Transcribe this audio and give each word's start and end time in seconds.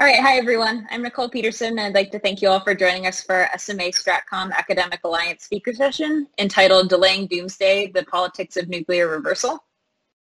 All 0.00 0.08
right, 0.08 0.20
hi 0.20 0.38
everyone. 0.38 0.88
I'm 0.90 1.02
Nicole 1.02 1.28
Peterson, 1.28 1.78
and 1.78 1.80
I'd 1.80 1.94
like 1.94 2.10
to 2.10 2.18
thank 2.18 2.42
you 2.42 2.48
all 2.48 2.58
for 2.58 2.74
joining 2.74 3.06
us 3.06 3.22
for 3.22 3.48
SMA 3.56 3.92
Stratcom 3.92 4.50
Academic 4.50 4.98
Alliance 5.04 5.44
speaker 5.44 5.72
session 5.72 6.26
entitled 6.36 6.88
Delaying 6.88 7.28
Doomsday, 7.28 7.92
the 7.92 8.02
Politics 8.06 8.56
of 8.56 8.68
Nuclear 8.68 9.06
Reversal. 9.06 9.62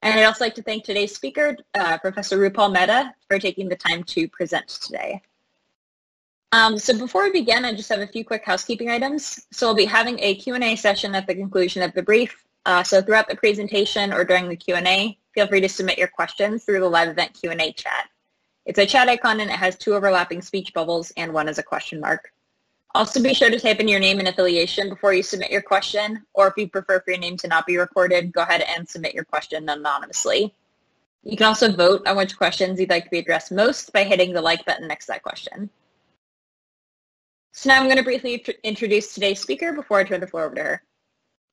And 0.02 0.20
I'd 0.20 0.24
also 0.24 0.44
like 0.44 0.55
to 0.55 0.63
thank 0.63 0.86
today's 0.86 1.13
speaker, 1.13 1.55
uh, 1.76 2.00
Professor 2.00 2.40
Rupal 2.40 2.74
Mehta, 2.74 3.13
for 3.28 3.38
taking 3.38 3.70
the 3.70 3.76
time 3.76 4.04
to 4.05 4.28
present 4.28 4.67
today. 4.69 5.21
Um, 6.51 6.79
so 6.79 6.97
before 6.97 7.26
we 7.26 7.31
begin, 7.31 7.63
I 7.63 7.76
just 7.76 7.90
have 7.90 7.99
a 7.99 8.08
few 8.08 8.26
quick 8.26 8.44
housekeeping 8.44 8.90
items. 8.90 9.46
So 9.51 9.67
we'll 9.67 9.76
be 9.76 9.86
having 9.86 10.17
a 10.20 10.33
Q&A 10.33 10.78
session 10.78 11.13
at 11.13 11.28
the 11.28 11.36
conclusion 11.36 11.83
of 11.83 11.94
the 11.94 12.01
brief. 12.01 12.44
Uh, 12.65 12.81
so 12.81 13.04
throughout 13.04 13.29
the 13.29 13.36
presentation 13.36 14.13
or 14.13 14.24
during 14.24 14.49
the 14.49 14.56
Q&A, 14.56 15.20
feel 15.36 15.46
free 15.46 15.62
to 15.62 15.70
submit 15.70 15.99
your 15.99 16.08
questions 16.08 16.63
through 16.63 16.80
the 16.80 16.90
live 16.90 17.09
event 17.09 17.38
Q&A 17.40 17.72
chat. 17.73 18.09
It's 18.70 18.77
a 18.77 18.86
chat 18.86 19.09
icon 19.09 19.40
and 19.40 19.49
it 19.49 19.55
has 19.55 19.76
two 19.76 19.95
overlapping 19.95 20.43
speech 20.43 20.75
bubbles 20.75 21.12
and 21.17 21.34
one 21.34 21.49
is 21.49 21.57
a 21.57 21.63
question 21.63 21.99
mark. 21.99 22.31
Also 22.93 23.20
be 23.20 23.34
sure 23.34 23.49
to 23.49 23.59
type 23.59 23.80
in 23.80 23.88
your 23.88 23.99
name 23.99 24.20
and 24.20 24.27
affiliation 24.27 24.89
before 24.89 25.12
you 25.12 25.23
submit 25.23 25.49
your 25.49 25.63
question, 25.63 26.23
or 26.35 26.49
if 26.49 26.53
you 26.55 26.70
prefer 26.70 26.99
for 26.99 27.09
your 27.09 27.20
name 27.20 27.35
to 27.38 27.48
not 27.48 27.66
be 27.66 27.77
recorded, 27.77 28.31
go 28.31 28.43
ahead 28.43 28.63
and 28.77 28.88
submit 28.88 29.16
your 29.16 29.23
question 29.23 29.67
anonymously. 29.67 30.53
You 31.23 31.35
can 31.35 31.48
also 31.48 31.71
vote 31.71 32.05
on 32.05 32.16
which 32.16 32.38
questions 32.38 32.79
you'd 32.79 32.91
like 32.91 33.05
to 33.05 33.09
be 33.09 33.17
addressed 33.17 33.52
most 33.52 33.91
by 33.91 34.03
hitting 34.03 34.34
the 34.34 34.41
like 34.41 34.63
button 34.66 34.88
next 34.88 35.07
to 35.07 35.13
that 35.13 35.23
question. 35.23 35.71
So 37.54 37.70
now 37.70 37.77
I'm 37.77 37.85
going 37.85 37.98
to 37.98 38.04
briefly 38.04 38.45
introduce 38.63 39.15
today's 39.15 39.41
speaker 39.41 39.73
before 39.73 39.98
I 39.98 40.04
turn 40.04 40.20
the 40.20 40.27
floor 40.27 40.45
over 40.45 40.54
to 40.54 40.63
her. 40.63 40.84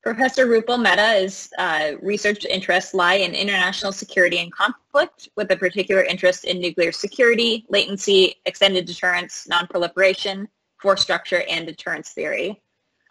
Professor 0.07 0.47
Rupal 0.47 0.81
Mehta 0.81 1.15
is 1.15 1.51
uh, 1.59 1.95
research 2.01 2.45
interests 2.45 2.95
lie 2.95 3.15
in 3.15 3.35
international 3.35 3.91
security 3.91 4.39
and 4.39 4.53
conflict 4.53 5.31
with 5.35 5.51
a 5.51 5.57
particular 5.57 6.05
interest 6.05 6.45
in 6.45 6.61
nuclear 6.61 6.93
security, 6.93 7.67
latency, 7.71 8.37
extended 8.45 8.85
deterrence, 8.85 9.49
nonproliferation, 9.51 10.47
force 10.81 11.03
structure, 11.03 11.43
and 11.51 11.67
deterrence 11.67 12.11
theory. 12.11 12.63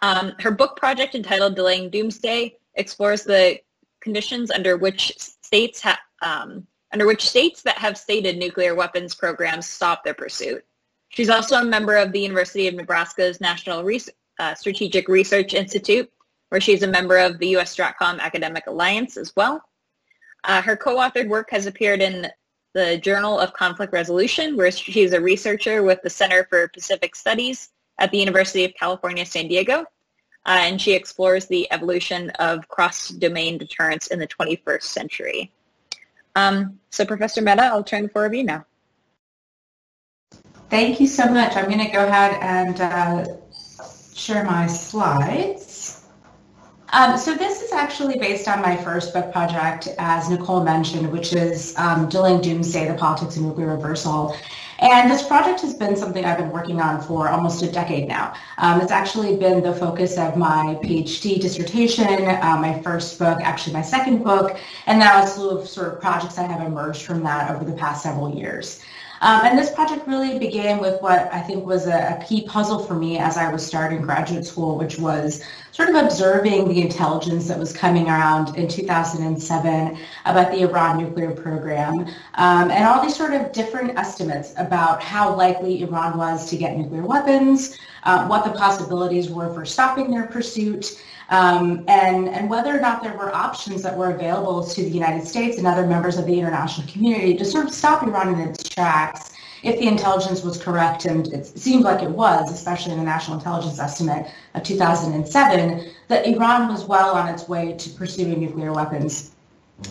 Um, 0.04 0.36
her 0.40 0.52
book 0.52 0.78
project 0.78 1.16
entitled 1.16 1.58
Delaying 1.58 1.90
Doomsday 1.90 2.56
explores 2.76 3.26
the 3.26 3.59
conditions 4.00 4.50
under 4.50 4.78
which 4.78 5.12
states 5.18 5.82
ha- 5.82 6.00
um, 6.22 6.66
under 6.94 7.06
which 7.06 7.28
states 7.28 7.62
that 7.64 7.78
have 7.78 7.98
stated 7.98 8.38
nuclear 8.38 8.74
weapons 8.74 9.14
programs 9.14 9.68
stop 9.68 10.06
their 10.06 10.14
pursuit. 10.14 10.64
She's 11.09 11.30
also 11.30 11.58
a 11.58 11.66
member 11.66 11.98
of 11.98 12.14
the 12.14 12.22
University 12.22 12.70
of 12.70 12.74
Nebraska's 12.74 13.42
National 13.42 13.84
Re- 13.84 14.00
uh, 14.40 14.56
Strategic 14.56 15.09
Research 15.09 15.54
Institute 15.54 16.09
where 16.56 16.61
she's 16.61 16.84
a 16.84 16.88
member 16.88 17.17
of 17.17 17.38
the 17.39 17.50
U.S. 17.50 17.75
Stratcom 17.75 18.17
Academic 18.22 18.66
Alliance 18.67 19.17
as 19.17 19.36
well. 19.36 19.61
Uh, 20.45 20.62
her 20.62 20.78
co-authored 20.78 21.28
work 21.28 21.50
has 21.52 21.66
appeared 21.66 22.02
in 22.02 22.28
the 22.73 22.97
Journal 23.00 23.38
of 23.38 23.52
Conflict 23.52 23.92
Resolution, 23.92 24.56
where 24.56 24.72
she's 24.72 25.12
a 25.12 25.20
researcher 25.20 25.84
with 25.84 26.02
the 26.02 26.09
Center 26.09 26.47
for 26.50 26.70
Pacific 26.70 27.14
Studies 27.14 27.72
at 28.00 28.09
the 28.09 28.17
University 28.17 28.64
of 28.64 28.73
California, 28.73 29.25
San 29.25 29.50
Diego. 29.50 29.81
Uh, 30.45 30.59
and 30.62 30.80
she 30.80 30.94
explores 30.94 31.45
the 31.47 31.70
evolution 31.73 32.30
of 32.39 32.66
cross-domain 32.69 33.58
deterrence 33.58 34.08
in 34.08 34.17
the 34.17 34.28
21st 34.28 34.84
century. 34.84 35.52
Um, 36.38 36.80
so 36.90 37.06
Professor 37.06 37.42
Mehta, 37.42 37.66
I'll 37.66 37.84
turn 37.84 38.03
the 38.03 38.09
floor 38.09 38.28
over 38.28 38.36
you 38.36 38.45
now. 38.45 38.66
Thank 40.69 41.02
you 41.02 41.08
so 41.08 41.25
much. 41.25 41.58
I'm 41.58 41.66
going 41.66 41.86
to 41.86 41.92
go 41.92 42.08
ahead 42.08 42.38
and 42.42 42.80
uh, 42.80 43.25
share 44.14 44.45
my 44.45 44.67
slides. 44.67 45.75
Um, 46.96 47.18
so 47.18 47.36
this 47.36 47.62
is 47.62 47.74
actually 47.74 48.18
based 48.18 48.48
on 48.48 48.62
my 48.62 48.78
first 48.78 49.14
book 49.14 49.30
project, 49.30 49.90
as 49.98 50.30
Nicole 50.30 50.64
mentioned, 50.64 51.12
which 51.12 51.34
is 51.34 51.78
um, 51.78 52.08
Doomsday, 52.08 52.88
The 52.88 52.94
Politics 52.94 53.36
of 53.36 53.42
Nuclear 53.42 53.76
Reversal. 53.76 54.34
And 54.80 55.12
this 55.12 55.22
project 55.22 55.60
has 55.60 55.74
been 55.74 55.98
something 55.98 56.24
I've 56.24 56.38
been 56.38 56.52
working 56.52 56.80
on 56.80 57.02
for 57.02 57.28
almost 57.28 57.62
a 57.64 57.70
decade 57.70 58.08
now. 58.08 58.34
Um, 58.60 58.80
it's 58.80 58.94
actually 58.94 59.36
been 59.36 59.62
the 59.62 59.76
focus 59.76 60.18
of 60.18 60.38
my 60.38 60.80
PhD 60.82 61.42
dissertation, 61.42 62.28
uh, 62.28 62.58
my 62.62 62.81
first 62.81 63.19
book, 63.19 63.40
actually 63.42 63.74
my 63.74 63.81
second 63.81 64.24
book, 64.24 64.58
and 64.86 64.98
now 64.98 65.22
a 65.22 65.28
slew 65.28 65.50
of 65.50 65.68
sort 65.68 65.92
of 65.92 66.00
projects 66.00 66.36
that 66.36 66.50
have 66.50 66.66
emerged 66.66 67.02
from 67.02 67.24
that 67.24 67.53
over 67.53 67.66
the 67.66 67.75
past 67.75 68.03
several 68.03 68.34
years. 68.34 68.81
Um, 69.25 69.44
and 69.44 69.58
this 69.58 69.72
project 69.72 70.06
really 70.06 70.38
began 70.38 70.78
with 70.78 71.02
what 71.02 71.34
I 71.34 71.41
think 71.41 71.66
was 71.66 71.88
a, 71.88 72.16
a, 72.16 72.24
key 72.24 72.44
puzzle 72.44 72.78
for 72.78 72.94
me 72.94 73.18
as 73.18 73.38
I 73.38 73.52
was 73.52 73.66
starting 73.66 74.03
graduate 74.03 74.46
school, 74.46 74.78
which 74.78 75.00
was 75.00 75.41
sort 75.72 75.90
of 75.90 75.96
observing 75.96 76.68
the 76.68 76.80
intelligence 76.80 77.47
that 77.47 77.58
was 77.58 77.74
coming 77.74 78.08
around 78.08 78.56
in 78.56 78.68
2007 78.68 79.97
about 80.25 80.52
the 80.52 80.62
Iran 80.62 81.00
nuclear 81.00 81.31
program 81.31 82.02
um, 82.36 82.69
and 82.69 82.86
all 82.86 83.02
these 83.02 83.16
sort 83.16 83.34
of 83.34 83.52
different 83.52 83.97
estimates 83.97 84.53
about 84.58 85.02
how 85.02 85.36
likely 85.36 85.81
Iran 85.81 86.19
was 86.19 86.47
to 86.52 86.56
get 86.56 86.78
nuclear 86.78 87.03
weapons, 87.03 87.80
uh, 88.03 88.28
what 88.28 88.46
the 88.46 88.52
possibilities 88.52 89.31
were 89.31 89.52
for 89.56 89.66
stopping 89.66 90.12
their 90.12 90.28
pursuit, 90.28 91.02
um, 91.30 91.84
and, 91.88 92.30
and 92.30 92.50
whether 92.50 92.75
or 92.75 92.80
not 92.80 93.02
there 93.03 93.16
were 93.18 93.34
options 93.34 93.81
that 93.84 93.97
were 93.97 94.12
available 94.12 94.63
to 94.63 94.81
the 94.84 94.90
United 94.90 95.28
States 95.28 95.58
and 95.58 95.66
other 95.66 95.86
members 95.86 96.18
of 96.18 96.25
the 96.25 96.40
international 96.40 96.88
community 96.88 97.36
to 97.36 97.46
sort 97.46 97.66
of 97.66 97.74
stop 97.74 98.03
Iran 98.03 98.34
in 98.34 98.50
its 98.50 98.69
tracks 98.69 99.36
if 99.66 99.80
the 99.80 99.88
intelligence 99.88 100.44
was 100.44 100.62
correct, 100.62 101.06
and 101.06 101.28
it 101.34 101.47
seemed 101.47 101.84
like 101.84 102.03
it 102.03 102.12
was, 102.12 102.52
especially 102.52 102.91
in 102.91 103.00
the 103.00 103.03
National 103.03 103.38
Intelligence 103.38 103.80
Estimate 103.80 104.28
of 104.53 104.62
2007, 104.62 105.91
that 106.08 106.28
Iran 106.28 106.69
was 106.69 106.86
well 106.86 107.16
on 107.16 107.28
its 107.28 107.50
way 107.50 107.74
to 107.74 107.90
pursuing 107.92 108.40
nuclear 108.40 108.72
weapons 108.74 109.31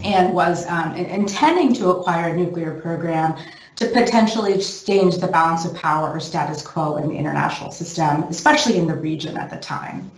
and 0.05 0.33
was 0.33 0.65
um, 0.69 0.95
intending 0.95 1.75
to 1.75 1.91
acquire 1.91 2.33
a 2.33 2.37
nuclear 2.37 2.81
program 2.81 3.37
to 3.77 3.89
potentially 3.89 4.61
change 4.61 5.16
the 5.16 5.27
balance 5.27 5.65
of 5.65 5.75
power 5.75 6.09
or 6.09 6.21
status 6.21 6.62
quo 6.62 6.97
in 6.97 7.09
the 7.09 7.16
international 7.16 7.72
system, 7.72 8.22
especially 8.25 8.77
in 8.78 8.87
the 8.87 8.95
region 8.95 9.37
at 9.37 9.51
the 9.51 9.56
time. 9.56 10.09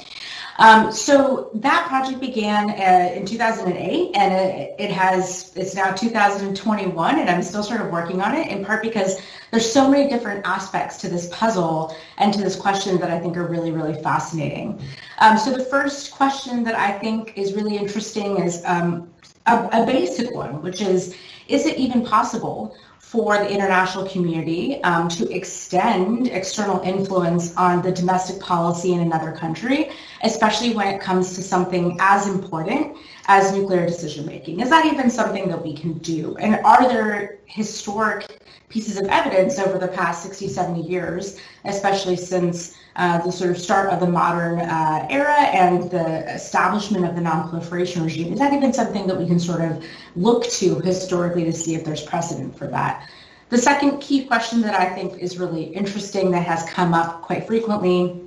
Um, 0.58 0.90
so 0.90 1.50
that 1.54 1.86
project 1.88 2.20
began 2.20 2.70
uh, 2.70 3.14
in 3.14 3.26
2008 3.26 4.16
and 4.16 4.32
it, 4.32 4.74
it, 4.78 4.90
has, 4.90 5.52
it's 5.54 5.74
now 5.74 5.92
2021 5.92 7.18
and 7.18 7.28
I'm 7.28 7.42
still 7.42 7.62
sort 7.62 7.80
of 7.80 7.90
working 7.90 8.22
on 8.22 8.34
it 8.34 8.48
in 8.48 8.64
part 8.64 8.82
because 8.82 9.20
there's 9.50 9.70
so 9.70 9.88
many 9.88 10.08
different 10.08 10.46
aspects 10.46 10.96
to 10.98 11.08
this 11.08 11.28
puzzle 11.30 11.94
and 12.18 12.32
to 12.32 12.40
this 12.40 12.56
question 12.56 12.98
that 12.98 13.10
I 13.10 13.18
think 13.18 13.36
are 13.36 13.46
really, 13.46 13.70
really 13.70 14.00
fascinating. 14.02 14.80
Um, 15.18 15.36
so 15.36 15.52
the 15.52 15.64
first 15.64 16.12
question 16.12 16.64
that 16.64 16.74
I 16.74 16.98
think 16.98 17.36
is 17.36 17.52
really 17.52 17.76
interesting 17.76 18.38
is 18.38 18.62
um, 18.64 19.12
a, 19.46 19.68
a 19.72 19.86
basic 19.86 20.34
one, 20.34 20.62
which 20.62 20.80
is, 20.80 21.14
is 21.48 21.66
it 21.66 21.76
even 21.78 22.04
possible 22.04 22.74
for 23.06 23.38
the 23.38 23.48
international 23.48 24.04
community 24.08 24.82
um, 24.82 25.08
to 25.08 25.30
extend 25.32 26.26
external 26.26 26.80
influence 26.80 27.54
on 27.56 27.80
the 27.80 27.92
domestic 27.92 28.40
policy 28.40 28.94
in 28.94 29.00
another 29.00 29.30
country, 29.30 29.90
especially 30.24 30.74
when 30.74 30.88
it 30.88 31.00
comes 31.00 31.36
to 31.36 31.40
something 31.40 31.96
as 32.00 32.26
important 32.26 32.96
as 33.28 33.52
nuclear 33.52 33.86
decision 33.86 34.26
making? 34.26 34.58
Is 34.58 34.70
that 34.70 34.86
even 34.86 35.08
something 35.08 35.48
that 35.48 35.64
we 35.64 35.72
can 35.72 35.98
do? 35.98 36.36
And 36.38 36.56
are 36.64 36.88
there 36.88 37.38
historic 37.46 38.40
pieces 38.70 38.96
of 38.96 39.06
evidence 39.06 39.60
over 39.60 39.78
the 39.78 39.86
past 39.86 40.24
60, 40.24 40.48
70 40.48 40.80
years, 40.80 41.38
especially 41.64 42.16
since 42.16 42.76
uh, 42.96 43.18
the 43.18 43.30
sort 43.30 43.50
of 43.50 43.58
start 43.58 43.90
of 43.90 44.00
the 44.00 44.06
modern 44.06 44.58
uh, 44.60 45.06
era 45.10 45.34
and 45.34 45.90
the 45.90 46.34
establishment 46.34 47.04
of 47.04 47.14
the 47.14 47.20
non-proliferation 47.20 48.02
regime. 48.02 48.32
Is 48.32 48.38
that 48.38 48.52
even 48.52 48.72
something 48.72 49.06
that 49.06 49.16
we 49.16 49.26
can 49.26 49.38
sort 49.38 49.60
of 49.60 49.84
look 50.16 50.44
to 50.52 50.80
historically 50.80 51.44
to 51.44 51.52
see 51.52 51.74
if 51.74 51.84
there's 51.84 52.02
precedent 52.02 52.56
for 52.56 52.66
that? 52.68 53.08
The 53.50 53.58
second 53.58 54.00
key 54.00 54.24
question 54.24 54.60
that 54.62 54.74
I 54.74 54.86
think 54.86 55.18
is 55.18 55.38
really 55.38 55.64
interesting 55.64 56.30
that 56.32 56.44
has 56.46 56.64
come 56.70 56.94
up 56.94 57.22
quite 57.22 57.46
frequently 57.46 58.20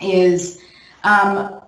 is 0.00 0.60
um, 1.04 1.60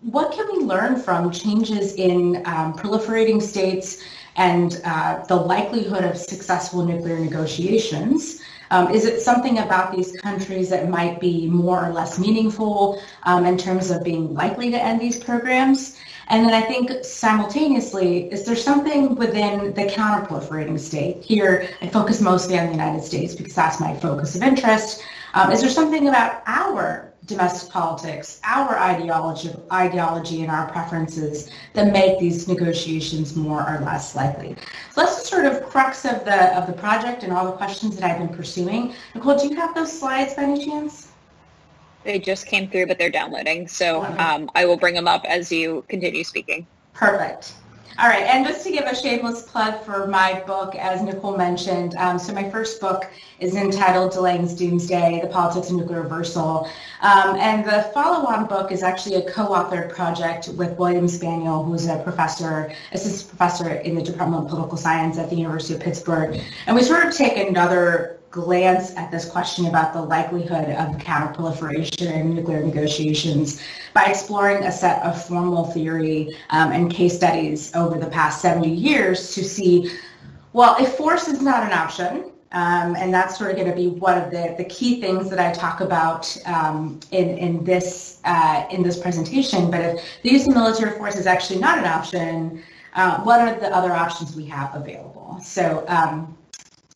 what 0.00 0.32
can 0.32 0.46
we 0.52 0.64
learn 0.64 1.00
from 1.00 1.30
changes 1.30 1.94
in 1.94 2.42
um, 2.46 2.74
proliferating 2.74 3.40
states 3.40 4.02
and 4.36 4.80
uh, 4.84 5.24
the 5.26 5.36
likelihood 5.36 6.04
of 6.04 6.16
successful 6.16 6.84
nuclear 6.84 7.18
negotiations? 7.18 8.42
Um, 8.70 8.90
is 8.90 9.04
it 9.04 9.20
something 9.20 9.58
about 9.58 9.94
these 9.94 10.12
countries 10.20 10.68
that 10.70 10.88
might 10.88 11.20
be 11.20 11.46
more 11.46 11.84
or 11.84 11.92
less 11.92 12.18
meaningful 12.18 13.00
um, 13.24 13.46
in 13.46 13.56
terms 13.56 13.90
of 13.90 14.04
being 14.04 14.34
likely 14.34 14.70
to 14.70 14.82
end 14.82 15.00
these 15.00 15.22
programs? 15.22 15.98
And 16.28 16.44
then 16.44 16.54
I 16.54 16.60
think 16.60 17.04
simultaneously, 17.04 18.30
is 18.32 18.44
there 18.44 18.56
something 18.56 19.14
within 19.14 19.72
the 19.74 19.84
counterproliferating 19.84 20.78
state? 20.80 21.22
Here, 21.22 21.68
I 21.80 21.88
focus 21.88 22.20
mostly 22.20 22.58
on 22.58 22.66
the 22.66 22.72
United 22.72 23.04
States 23.04 23.34
because 23.34 23.54
that's 23.54 23.78
my 23.78 23.94
focus 23.94 24.34
of 24.34 24.42
interest. 24.42 25.04
Um, 25.34 25.52
is 25.52 25.60
there 25.60 25.70
something 25.70 26.08
about 26.08 26.42
our 26.46 27.12
domestic 27.26 27.70
politics, 27.70 28.40
our 28.44 28.78
ideology, 28.78 29.50
ideology 29.72 30.42
and 30.42 30.50
our 30.50 30.70
preferences 30.70 31.50
that 31.72 31.92
make 31.92 32.18
these 32.18 32.48
negotiations 32.48 33.36
more 33.36 33.68
or 33.68 33.80
less 33.80 34.14
likely. 34.14 34.56
So 34.92 35.02
that's 35.02 35.20
the 35.20 35.26
sort 35.26 35.44
of 35.44 35.64
crux 35.64 36.04
of 36.04 36.24
the 36.24 36.56
of 36.56 36.66
the 36.66 36.72
project 36.72 37.22
and 37.22 37.32
all 37.32 37.44
the 37.46 37.56
questions 37.56 37.96
that 37.96 38.04
I've 38.08 38.18
been 38.18 38.34
pursuing. 38.34 38.94
Nicole, 39.14 39.38
do 39.38 39.48
you 39.48 39.56
have 39.56 39.74
those 39.74 39.96
slides 39.96 40.34
by 40.34 40.44
any 40.44 40.64
chance? 40.64 41.08
They 42.04 42.20
just 42.20 42.46
came 42.46 42.70
through, 42.70 42.86
but 42.86 42.98
they're 42.98 43.10
downloading. 43.10 43.66
So 43.66 44.04
um, 44.18 44.48
I 44.54 44.64
will 44.64 44.76
bring 44.76 44.94
them 44.94 45.08
up 45.08 45.24
as 45.24 45.50
you 45.50 45.84
continue 45.88 46.22
speaking. 46.22 46.66
Perfect. 46.94 47.54
All 47.98 48.08
right, 48.08 48.24
and 48.24 48.44
just 48.46 48.62
to 48.66 48.70
give 48.70 48.84
a 48.84 48.94
shameless 48.94 49.40
plug 49.42 49.82
for 49.82 50.06
my 50.06 50.40
book, 50.40 50.74
as 50.74 51.00
Nicole 51.00 51.34
mentioned, 51.34 51.94
um, 51.94 52.18
so 52.18 52.30
my 52.34 52.50
first 52.50 52.78
book 52.78 53.06
is 53.40 53.54
entitled 53.54 54.12
Delaying 54.12 54.46
Doomsday, 54.54 55.20
The 55.22 55.28
Politics 55.28 55.70
of 55.70 55.76
Nuclear 55.76 56.02
Reversal. 56.02 56.68
Um, 57.00 57.36
and 57.36 57.64
the 57.64 57.90
follow-on 57.94 58.48
book 58.48 58.70
is 58.70 58.82
actually 58.82 59.14
a 59.14 59.30
co-authored 59.30 59.94
project 59.94 60.48
with 60.48 60.76
William 60.76 61.08
Spaniel, 61.08 61.64
who's 61.64 61.86
a 61.86 61.96
professor, 62.00 62.70
assistant 62.92 63.30
professor 63.30 63.76
in 63.76 63.94
the 63.94 64.02
Department 64.02 64.44
of 64.44 64.50
Political 64.50 64.76
Science 64.76 65.16
at 65.16 65.30
the 65.30 65.36
University 65.36 65.72
of 65.72 65.80
Pittsburgh. 65.80 66.38
And 66.66 66.76
we 66.76 66.82
sort 66.82 67.06
of 67.06 67.14
take 67.14 67.38
another 67.38 68.15
glance 68.30 68.94
at 68.96 69.10
this 69.10 69.28
question 69.28 69.66
about 69.66 69.92
the 69.92 70.02
likelihood 70.02 70.68
of 70.70 70.96
counterproliferation 70.98 72.12
in 72.12 72.34
nuclear 72.34 72.62
negotiations 72.62 73.62
by 73.94 74.04
exploring 74.04 74.64
a 74.64 74.72
set 74.72 75.02
of 75.02 75.22
formal 75.24 75.64
theory 75.64 76.36
um, 76.50 76.72
and 76.72 76.90
case 76.90 77.16
studies 77.16 77.74
over 77.74 77.98
the 77.98 78.08
past 78.08 78.42
70 78.42 78.68
years 78.68 79.34
to 79.34 79.42
see, 79.44 79.90
well, 80.52 80.76
if 80.78 80.94
force 80.94 81.28
is 81.28 81.40
not 81.40 81.62
an 81.62 81.72
option, 81.72 82.30
um, 82.52 82.94
and 82.96 83.12
that's 83.12 83.36
sort 83.36 83.50
of 83.50 83.56
going 83.56 83.68
to 83.68 83.76
be 83.76 83.88
one 83.88 84.16
of 84.16 84.30
the, 84.30 84.54
the 84.56 84.64
key 84.64 85.00
things 85.00 85.28
that 85.30 85.38
I 85.38 85.52
talk 85.52 85.80
about 85.80 86.36
um, 86.46 87.00
in, 87.10 87.36
in, 87.36 87.64
this, 87.64 88.20
uh, 88.24 88.66
in 88.70 88.82
this 88.82 88.98
presentation. 88.98 89.70
But 89.70 89.80
if 89.80 90.02
the 90.22 90.30
use 90.30 90.46
of 90.46 90.54
military 90.54 90.96
force 90.96 91.16
is 91.16 91.26
actually 91.26 91.58
not 91.58 91.78
an 91.78 91.84
option, 91.84 92.62
uh, 92.94 93.20
what 93.22 93.40
are 93.40 93.58
the 93.58 93.74
other 93.74 93.92
options 93.92 94.34
we 94.34 94.46
have 94.46 94.74
available? 94.74 95.38
So 95.42 95.84
um, 95.88 96.38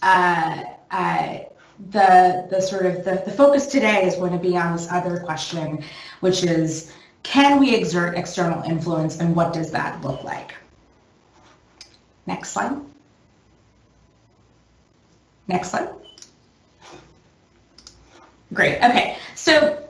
uh, 0.03 0.62
uh, 0.91 1.39
the 1.91 2.47
the 2.51 2.61
sort 2.61 2.87
of 2.87 3.05
the, 3.05 3.23
the 3.25 3.33
focus 3.33 3.67
today 3.67 4.05
is 4.05 4.17
going 4.17 4.33
to 4.33 4.39
be 4.39 4.57
on 4.57 4.73
this 4.77 4.91
other 4.91 5.19
question, 5.21 5.83
which 6.21 6.45
is 6.45 6.93
can 7.23 7.61
we 7.61 7.75
exert 7.75 8.17
external 8.17 8.63
influence 8.63 9.21
and 9.21 9.35
what 9.35 9.53
does 9.53 9.71
that 9.71 10.03
look 10.03 10.23
like? 10.25 10.55
Next 12.27 12.51
slide. 12.53 12.77
Next 15.49 15.71
slide. 15.71 15.91
Great. 18.53 18.77
Okay. 18.79 19.17
So 19.35 19.90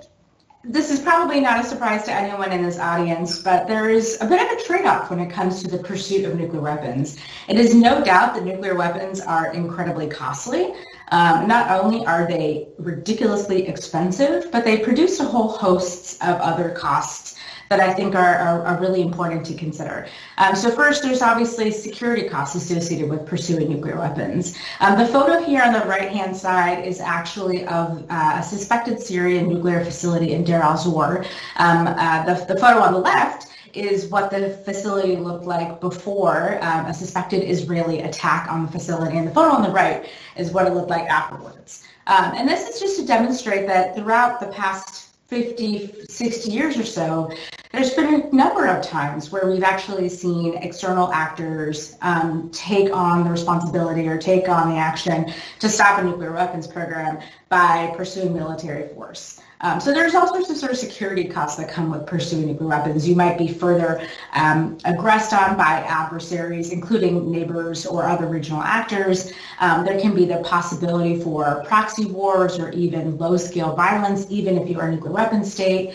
this 0.62 0.90
is 0.90 1.00
probably 1.00 1.40
not 1.40 1.64
a 1.64 1.66
surprise 1.66 2.04
to 2.04 2.12
anyone 2.12 2.52
in 2.52 2.62
this 2.62 2.78
audience, 2.78 3.38
but 3.38 3.66
there 3.66 3.88
is 3.88 4.18
a 4.20 4.26
bit 4.26 4.40
of 4.42 4.58
a 4.58 4.62
trade-off 4.62 5.08
when 5.08 5.18
it 5.18 5.30
comes 5.30 5.62
to 5.62 5.68
the 5.68 5.78
pursuit 5.78 6.26
of 6.26 6.38
nuclear 6.38 6.60
weapons. 6.60 7.16
It 7.48 7.58
is 7.58 7.74
no 7.74 8.04
doubt 8.04 8.34
that 8.34 8.44
nuclear 8.44 8.74
weapons 8.74 9.20
are 9.20 9.54
incredibly 9.54 10.06
costly. 10.06 10.74
Um, 11.12 11.48
not 11.48 11.70
only 11.70 12.04
are 12.04 12.26
they 12.28 12.68
ridiculously 12.78 13.66
expensive, 13.66 14.52
but 14.52 14.64
they 14.64 14.78
produce 14.78 15.18
a 15.18 15.24
whole 15.24 15.48
host 15.48 16.22
of 16.22 16.38
other 16.40 16.70
costs 16.70 17.36
that 17.70 17.78
I 17.78 17.94
think 17.94 18.16
are, 18.16 18.34
are, 18.34 18.64
are 18.64 18.80
really 18.80 19.00
important 19.00 19.46
to 19.46 19.54
consider. 19.54 20.08
Um, 20.38 20.56
so 20.56 20.72
first, 20.72 21.04
there's 21.04 21.22
obviously 21.22 21.70
security 21.70 22.28
costs 22.28 22.56
associated 22.56 23.08
with 23.08 23.24
pursuing 23.24 23.70
nuclear 23.70 23.96
weapons. 23.96 24.58
Um, 24.80 24.98
the 24.98 25.06
photo 25.06 25.40
here 25.40 25.62
on 25.62 25.72
the 25.72 25.86
right-hand 25.86 26.36
side 26.36 26.84
is 26.84 27.00
actually 27.00 27.64
of 27.66 28.04
uh, 28.10 28.38
a 28.38 28.42
suspected 28.42 29.00
Syrian 29.00 29.48
nuclear 29.48 29.84
facility 29.84 30.32
in 30.32 30.42
Deir 30.42 30.60
al-Zor. 30.60 31.24
Um, 31.58 31.86
uh, 31.86 32.24
the, 32.24 32.44
the 32.52 32.58
photo 32.58 32.80
on 32.80 32.92
the 32.92 32.98
left 32.98 33.46
is 33.72 34.08
what 34.08 34.32
the 34.32 34.50
facility 34.64 35.14
looked 35.14 35.44
like 35.44 35.80
before 35.80 36.58
um, 36.62 36.86
a 36.86 36.92
suspected 36.92 37.48
Israeli 37.48 38.00
attack 38.00 38.50
on 38.50 38.66
the 38.66 38.72
facility. 38.72 39.16
And 39.16 39.28
the 39.28 39.32
photo 39.32 39.54
on 39.54 39.62
the 39.62 39.70
right 39.70 40.08
is 40.36 40.50
what 40.50 40.66
it 40.66 40.74
looked 40.74 40.90
like 40.90 41.08
afterwards. 41.08 41.84
Um, 42.08 42.32
and 42.34 42.48
this 42.48 42.68
is 42.68 42.80
just 42.80 42.98
to 42.98 43.06
demonstrate 43.06 43.68
that 43.68 43.94
throughout 43.94 44.40
the 44.40 44.48
past 44.48 45.09
50, 45.30 46.06
60 46.08 46.50
years 46.50 46.76
or 46.76 46.84
so, 46.84 47.32
there's 47.70 47.94
been 47.94 48.14
a 48.14 48.34
number 48.34 48.66
of 48.66 48.84
times 48.84 49.30
where 49.30 49.48
we've 49.48 49.62
actually 49.62 50.08
seen 50.08 50.56
external 50.56 51.12
actors 51.12 51.96
um, 52.02 52.50
take 52.50 52.92
on 52.92 53.22
the 53.22 53.30
responsibility 53.30 54.08
or 54.08 54.18
take 54.18 54.48
on 54.48 54.70
the 54.70 54.76
action 54.76 55.32
to 55.60 55.68
stop 55.68 56.00
a 56.00 56.02
nuclear 56.02 56.32
weapons 56.32 56.66
program 56.66 57.20
by 57.48 57.94
pursuing 57.96 58.34
military 58.34 58.92
force. 58.92 59.40
Um, 59.62 59.78
so 59.78 59.92
there's 59.92 60.14
all 60.14 60.26
sorts 60.26 60.48
of 60.48 60.56
sort 60.56 60.72
of 60.72 60.78
security 60.78 61.24
costs 61.24 61.58
that 61.58 61.70
come 61.70 61.90
with 61.90 62.06
pursuing 62.06 62.46
nuclear 62.46 62.68
weapons. 62.68 63.06
You 63.06 63.14
might 63.14 63.36
be 63.36 63.48
further 63.48 64.06
um, 64.32 64.78
aggressed 64.84 65.34
on 65.34 65.56
by 65.56 65.84
adversaries, 65.86 66.72
including 66.72 67.30
neighbors 67.30 67.84
or 67.84 68.04
other 68.04 68.26
regional 68.26 68.62
actors. 68.62 69.32
Um, 69.60 69.84
there 69.84 70.00
can 70.00 70.14
be 70.14 70.24
the 70.24 70.38
possibility 70.38 71.20
for 71.20 71.62
proxy 71.66 72.06
wars 72.06 72.58
or 72.58 72.70
even 72.72 73.18
low-scale 73.18 73.76
violence, 73.76 74.26
even 74.30 74.56
if 74.56 74.68
you 74.68 74.80
are 74.80 74.88
a 74.88 74.92
nuclear 74.92 75.12
weapons 75.12 75.52
state. 75.52 75.94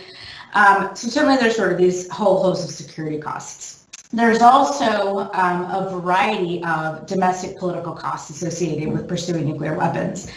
Um, 0.53 0.95
so 0.95 1.07
certainly 1.07 1.37
there's 1.37 1.55
sort 1.55 1.71
of 1.71 1.77
these 1.79 2.07
whole 2.09 2.43
host 2.43 2.69
of 2.69 2.73
security 2.73 3.17
costs. 3.17 3.85
There's 4.13 4.41
also 4.41 5.29
um, 5.33 5.63
a 5.71 5.89
variety 5.91 6.63
of 6.63 7.05
domestic 7.07 7.57
political 7.57 7.93
costs 7.93 8.29
associated 8.29 8.93
with 8.93 9.07
pursuing 9.07 9.45
nuclear 9.47 9.75
weapons. 9.75 10.31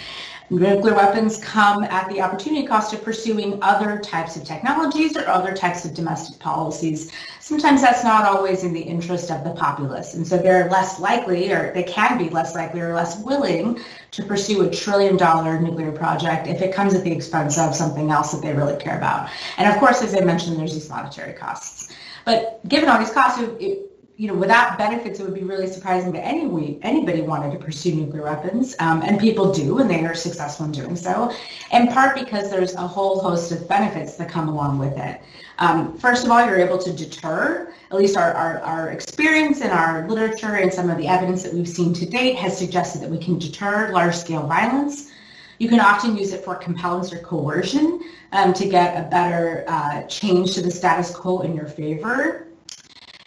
Nuclear 0.50 0.94
weapons 0.94 1.38
come 1.44 1.84
at 1.84 2.08
the 2.08 2.22
opportunity 2.22 2.66
cost 2.66 2.94
of 2.94 3.04
pursuing 3.04 3.62
other 3.62 3.98
types 3.98 4.34
of 4.34 4.44
technologies 4.44 5.14
or 5.14 5.26
other 5.28 5.54
types 5.54 5.84
of 5.84 5.92
domestic 5.92 6.38
policies. 6.38 7.12
Sometimes 7.40 7.82
that's 7.82 8.02
not 8.02 8.24
always 8.24 8.64
in 8.64 8.72
the 8.72 8.80
interest 8.80 9.30
of 9.30 9.44
the 9.44 9.50
populace. 9.50 10.14
And 10.14 10.26
so 10.26 10.38
they're 10.38 10.70
less 10.70 10.98
likely, 10.98 11.52
or 11.52 11.74
they 11.74 11.82
can 11.82 12.16
be 12.16 12.30
less 12.30 12.54
likely 12.54 12.80
or 12.80 12.94
less 12.94 13.22
willing 13.22 13.78
to 14.12 14.22
pursue 14.22 14.66
a 14.66 14.70
trillion 14.70 15.18
dollar 15.18 15.60
nuclear 15.60 15.92
project 15.92 16.46
if 16.46 16.62
it 16.62 16.74
comes 16.74 16.94
at 16.94 17.04
the 17.04 17.12
expense 17.12 17.58
of 17.58 17.74
something 17.74 18.10
else 18.10 18.32
that 18.32 18.40
they 18.40 18.54
really 18.54 18.76
care 18.78 18.96
about. 18.96 19.28
And 19.58 19.70
of 19.70 19.78
course, 19.78 20.00
as 20.00 20.14
I 20.14 20.20
mentioned, 20.20 20.58
there's 20.58 20.72
these 20.72 20.88
monetary 20.88 21.34
costs. 21.34 21.92
But 22.24 22.66
given 22.66 22.88
all 22.88 22.98
these 22.98 23.12
costs, 23.12 23.42
it, 23.60 23.87
you 24.18 24.26
know, 24.26 24.34
without 24.34 24.76
benefits, 24.76 25.20
it 25.20 25.22
would 25.22 25.32
be 25.32 25.44
really 25.44 25.68
surprising 25.68 26.10
that 26.10 26.26
any, 26.26 26.80
anybody 26.82 27.22
wanted 27.22 27.52
to 27.52 27.64
pursue 27.64 27.94
nuclear 27.94 28.24
weapons. 28.24 28.74
Um, 28.80 29.00
and 29.02 29.18
people 29.18 29.52
do, 29.52 29.78
and 29.78 29.88
they 29.88 30.04
are 30.04 30.14
successful 30.14 30.66
in 30.66 30.72
doing 30.72 30.96
so, 30.96 31.32
in 31.70 31.86
part 31.86 32.18
because 32.18 32.50
there's 32.50 32.74
a 32.74 32.86
whole 32.86 33.20
host 33.20 33.52
of 33.52 33.68
benefits 33.68 34.16
that 34.16 34.28
come 34.28 34.48
along 34.48 34.80
with 34.80 34.98
it. 34.98 35.20
Um, 35.58 35.96
first 35.96 36.24
of 36.24 36.32
all, 36.32 36.44
you're 36.44 36.58
able 36.58 36.78
to 36.78 36.92
deter, 36.92 37.72
at 37.92 37.96
least 37.96 38.16
our, 38.16 38.32
our, 38.32 38.58
our 38.62 38.88
experience 38.88 39.60
and 39.60 39.70
our 39.70 40.08
literature 40.08 40.56
and 40.56 40.74
some 40.74 40.90
of 40.90 40.98
the 40.98 41.06
evidence 41.06 41.44
that 41.44 41.54
we've 41.54 41.68
seen 41.68 41.94
to 41.94 42.04
date 42.04 42.34
has 42.34 42.58
suggested 42.58 43.02
that 43.02 43.10
we 43.10 43.18
can 43.18 43.38
deter 43.38 43.92
large-scale 43.92 44.48
violence. 44.48 45.12
You 45.58 45.68
can 45.68 45.78
often 45.78 46.16
use 46.16 46.32
it 46.32 46.44
for 46.44 46.56
compellence 46.56 47.12
or 47.12 47.18
coercion 47.18 48.02
um, 48.32 48.52
to 48.54 48.68
get 48.68 48.96
a 48.96 49.08
better 49.08 49.64
uh, 49.68 50.02
change 50.08 50.54
to 50.54 50.60
the 50.60 50.72
status 50.72 51.14
quo 51.14 51.42
in 51.42 51.54
your 51.54 51.66
favor. 51.66 52.47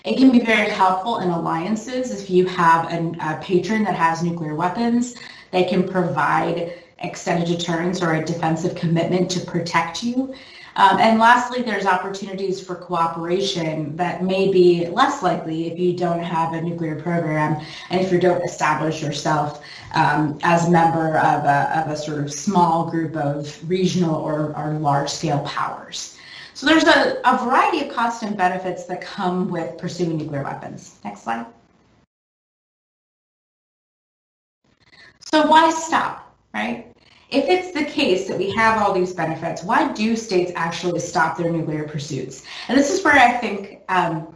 It 0.04 0.18
can 0.18 0.32
be 0.32 0.40
very 0.40 0.70
helpful 0.70 1.20
in 1.20 1.30
alliances 1.30 2.12
if 2.12 2.30
you 2.30 2.48
have 2.48 2.92
an, 2.92 3.20
a 3.22 3.40
patron 3.40 3.84
that 3.84 3.96
has 3.96 4.24
nuclear 4.24 4.56
weapons. 4.56 5.16
They 5.52 5.64
can 5.64 5.88
provide 5.88 6.74
extended 7.00 7.48
deterrence 7.48 8.02
or 8.02 8.14
a 8.14 8.26
defensive 8.26 8.76
commitment 8.76 9.30
to 9.32 9.42
protect 9.42 10.04
you. 10.04 10.34
Um, 10.76 11.00
and 11.00 11.20
lastly, 11.20 11.62
there's 11.62 11.86
opportunities 11.86 12.66
for 12.66 12.76
cooperation 12.76 13.96
that 13.98 14.24
may 14.24 14.52
be 14.52 14.88
less 14.88 15.22
likely 15.22 15.68
if 15.70 15.78
you 15.78 15.96
don't 15.96 16.24
have 16.24 16.54
a 16.54 16.62
nuclear 16.62 17.00
program 17.00 17.64
and 17.90 18.02
if 18.02 18.12
you 18.12 18.20
don't 18.20 18.42
establish 18.42 19.02
yourself 19.02 19.64
um, 19.94 20.40
as 20.44 20.68
a 20.68 20.72
member 20.72 21.18
of 21.18 21.44
a, 21.44 21.80
of 21.80 21.92
a 21.92 21.98
sort 21.98 22.20
of 22.20 22.34
small 22.34 22.90
group 22.90 23.16
of 23.18 23.70
regional 23.70 24.16
or, 24.16 24.56
or 24.58 24.74
large-scale 24.80 25.40
powers. 25.40 26.18
So 26.54 26.66
there's 26.66 26.84
a, 26.84 27.22
a 27.26 27.38
variety 27.44 27.88
of 27.88 27.94
costs 27.94 28.24
and 28.24 28.36
benefits 28.38 28.86
that 28.86 29.02
come 29.02 29.50
with 29.50 29.78
pursuing 29.78 30.18
nuclear 30.18 30.44
weapons. 30.44 31.00
Next 31.04 31.24
slide. 31.24 31.46
So 35.32 35.48
why 35.48 35.70
stop, 35.70 36.36
right? 36.54 36.88
If 37.30 37.46
it's 37.48 37.72
the 37.72 37.86
case 37.86 38.28
that 38.28 38.38
we 38.38 38.52
have 38.52 38.82
all 38.82 38.94
these 38.94 39.14
benefits, 39.14 39.64
why 39.64 39.94
do 39.94 40.18
states 40.18 40.52
actually 40.56 41.00
stop 41.00 41.38
their 41.38 41.50
nuclear 41.50 41.86
pursuits? 41.86 42.44
And 42.68 42.78
this 42.78 42.92
is 42.92 43.02
where 43.06 43.14
I 43.14 43.38
think 43.38 43.80
um, 43.88 44.36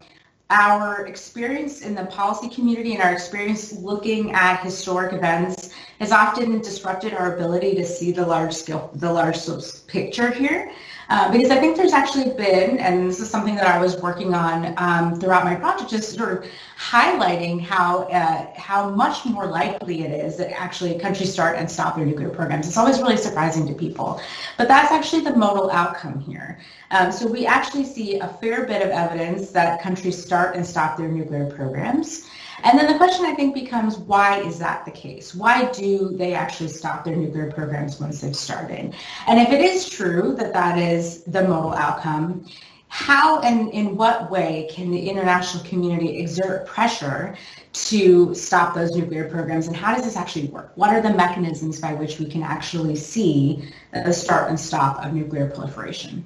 our 0.50 1.06
experience 1.06 1.82
in 1.82 1.96
the 1.96 2.06
policy 2.06 2.48
community 2.48 2.94
and 2.94 3.04
our 3.04 3.12
experience 3.12 3.74
looking 3.74 4.32
at 4.32 4.64
historic 4.64 5.12
events 5.12 5.72
has 6.00 6.14
often 6.14 6.60
disrupted 6.62 7.14
our 7.14 7.36
ability 7.36 7.76
to 7.76 7.86
see 7.86 8.14
the 8.14 8.26
large 8.26 8.54
scale, 8.54 8.90
the 8.96 9.12
large 9.12 9.40
picture 9.88 10.32
here. 10.32 10.72
Uh, 11.10 11.32
because 11.32 11.52
I 11.52 11.58
think 11.60 11.78
there's 11.78 11.94
actually 11.94 12.32
been, 12.34 12.80
and 12.80 13.08
this 13.08 13.20
is 13.20 13.30
something 13.30 13.56
that 13.56 13.68
I 13.68 13.80
was 13.80 14.02
working 14.02 14.34
on 14.34 14.74
um, 14.78 15.20
throughout 15.20 15.44
my 15.44 15.56
project, 15.56 15.90
just 15.90 16.16
sort 16.16 16.44
of 16.44 16.52
highlighting 16.78 17.62
how 17.62 18.04
uh, 18.04 18.48
how 18.56 18.90
much 18.90 19.26
more 19.26 19.46
likely 19.46 20.04
it 20.04 20.12
is 20.12 20.38
that 20.38 20.52
actually 20.60 20.98
countries 20.98 21.32
start 21.32 21.58
and 21.58 21.70
stop 21.70 21.96
their 21.96 22.06
nuclear 22.06 22.30
programs. 22.30 22.68
It's 22.68 22.78
always 22.78 23.00
really 23.00 23.18
surprising 23.18 23.68
to 23.68 23.74
people, 23.74 24.20
but 24.58 24.68
that's 24.68 24.92
actually 24.92 25.24
the 25.24 25.36
modal 25.36 25.70
outcome 25.72 26.20
here. 26.20 26.60
Um, 26.92 27.12
so 27.12 27.28
we 27.28 27.46
actually 27.46 27.86
see 27.86 28.20
a 28.20 28.28
fair 28.28 28.66
bit 28.66 28.82
of 28.82 28.90
evidence 28.90 29.52
that 29.52 29.82
countries 29.82 30.22
start 30.22 30.56
and 30.56 30.66
stop 30.66 30.98
their 30.98 31.10
nuclear 31.10 31.46
programs. 31.46 32.28
And 32.66 32.80
then 32.80 32.92
the 32.92 32.98
question 32.98 33.26
I 33.26 33.36
think 33.36 33.54
becomes, 33.54 34.00
why 34.00 34.40
is 34.42 34.58
that 34.58 34.86
the 34.86 34.92
case? 34.92 35.36
Why 35.36 35.72
do 35.72 36.10
they 36.16 36.34
actually 36.34 36.70
stop 36.70 37.06
their 37.06 37.16
nuclear 37.16 37.52
programs 37.52 38.00
once 38.00 38.22
they've 38.22 38.36
started? 38.36 38.96
And 39.28 39.40
if 39.40 39.50
it 39.50 39.62
is 39.62 39.88
true 39.88 40.34
that 40.40 40.52
that 40.54 40.80
is 40.80 41.24
the 41.26 41.48
modal 41.48 41.74
outcome, 41.76 42.48
how 42.88 43.40
and 43.42 43.72
in 43.72 43.96
what 43.96 44.32
way 44.32 44.68
can 44.72 44.90
the 44.90 45.10
international 45.10 45.64
community 45.64 46.18
exert 46.18 46.66
pressure 46.66 47.36
to 47.74 48.34
stop 48.34 48.74
those 48.74 48.96
nuclear 48.96 49.30
programs 49.30 49.68
and 49.68 49.76
how 49.76 49.94
does 49.94 50.04
this 50.04 50.16
actually 50.16 50.48
work? 50.48 50.72
What 50.74 50.90
are 50.90 51.02
the 51.02 51.14
mechanisms 51.14 51.80
by 51.80 51.94
which 51.94 52.20
we 52.20 52.26
can 52.26 52.42
actually 52.42 52.96
see 52.96 53.70
the 53.94 54.14
start 54.14 54.50
and 54.50 54.60
stop 54.60 55.06
of 55.06 55.14
nuclear 55.14 55.50
proliferation? 55.50 56.24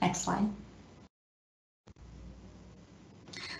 Next 0.00 0.20
slide. 0.20 0.48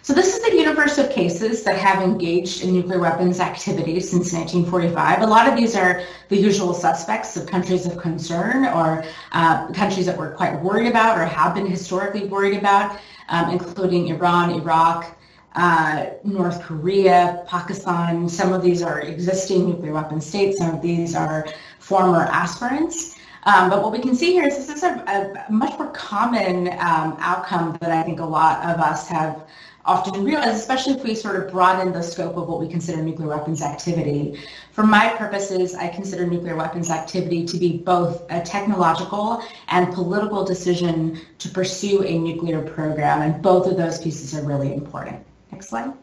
So 0.09 0.15
this 0.15 0.35
is 0.35 0.41
the 0.41 0.57
universe 0.57 0.97
of 0.97 1.11
cases 1.11 1.65
that 1.65 1.77
have 1.77 2.03
engaged 2.03 2.65
in 2.65 2.73
nuclear 2.73 2.99
weapons 2.99 3.41
activity 3.41 4.01
since 4.01 4.33
1945. 4.33 5.21
A 5.21 5.27
lot 5.27 5.47
of 5.47 5.55
these 5.55 5.77
are 5.77 6.03
the 6.31 6.37
usual 6.39 6.73
suspects 6.73 7.37
of 7.37 7.47
countries 7.47 7.85
of 7.85 7.99
concern 7.99 8.65
or 8.65 9.05
uh, 9.33 9.71
countries 9.75 10.07
that 10.07 10.17
we're 10.17 10.35
quite 10.35 10.63
worried 10.63 10.89
about 10.89 11.19
or 11.19 11.27
have 11.27 11.55
been 11.55 11.67
historically 11.67 12.25
worried 12.25 12.57
about, 12.57 12.99
um, 13.29 13.51
including 13.51 14.09
Iran, 14.09 14.53
Iraq, 14.53 15.15
uh, 15.57 16.07
North 16.25 16.63
Korea, 16.63 17.45
Pakistan. 17.47 18.31
Some 18.31 18.55
of 18.55 18.63
these 18.63 18.81
are 18.81 19.03
existing 19.03 19.69
nuclear 19.69 19.93
weapon 19.93 20.23
states. 20.23 20.57
Some 20.57 20.75
of 20.75 20.81
these 20.81 21.15
are 21.15 21.47
former 21.81 22.23
aspirants. 22.23 23.17
Um, 23.43 23.69
but 23.69 23.83
what 23.83 23.93
we 23.93 23.99
can 23.99 24.15
see 24.15 24.33
here 24.33 24.47
is 24.47 24.57
this 24.57 24.71
is 24.71 24.83
a, 24.83 25.45
a 25.49 25.53
much 25.53 25.79
more 25.79 25.91
common 25.91 26.69
um, 26.69 27.15
outcome 27.21 27.77
that 27.83 27.91
I 27.91 28.03
think 28.03 28.21
a 28.21 28.25
lot 28.25 28.65
of 28.65 28.81
us 28.81 29.07
have 29.09 29.47
often 29.89 30.23
realize, 30.23 30.55
especially 30.55 30.93
if 30.93 31.03
we 31.03 31.15
sort 31.15 31.37
of 31.37 31.51
broaden 31.51 31.93
the 31.93 32.03
scope 32.03 32.37
of 32.37 32.47
what 32.47 32.61
we 32.61 32.69
consider 32.69 33.03
nuclear 33.03 33.29
weapons 33.29 33.63
activity. 33.63 34.39
For 34.73 34.85
my 34.85 35.09
purposes, 35.17 35.75
I 35.75 35.89
consider 35.89 36.27
nuclear 36.27 36.57
weapons 36.57 36.91
activity 36.91 37.47
to 37.47 37.57
be 37.57 37.79
both 37.79 38.23
a 38.31 38.43
technological 38.43 39.43
and 39.69 39.93
political 39.93 40.45
decision 40.45 41.19
to 41.39 41.49
pursue 41.49 42.05
a 42.05 42.19
nuclear 42.19 42.61
program, 42.61 43.23
and 43.23 43.43
both 43.43 43.67
of 43.67 43.79
those 43.79 43.99
pieces 43.99 44.39
are 44.39 44.47
really 44.47 44.75
important. 44.75 45.25
Next 45.51 45.71
slide. 45.71 45.95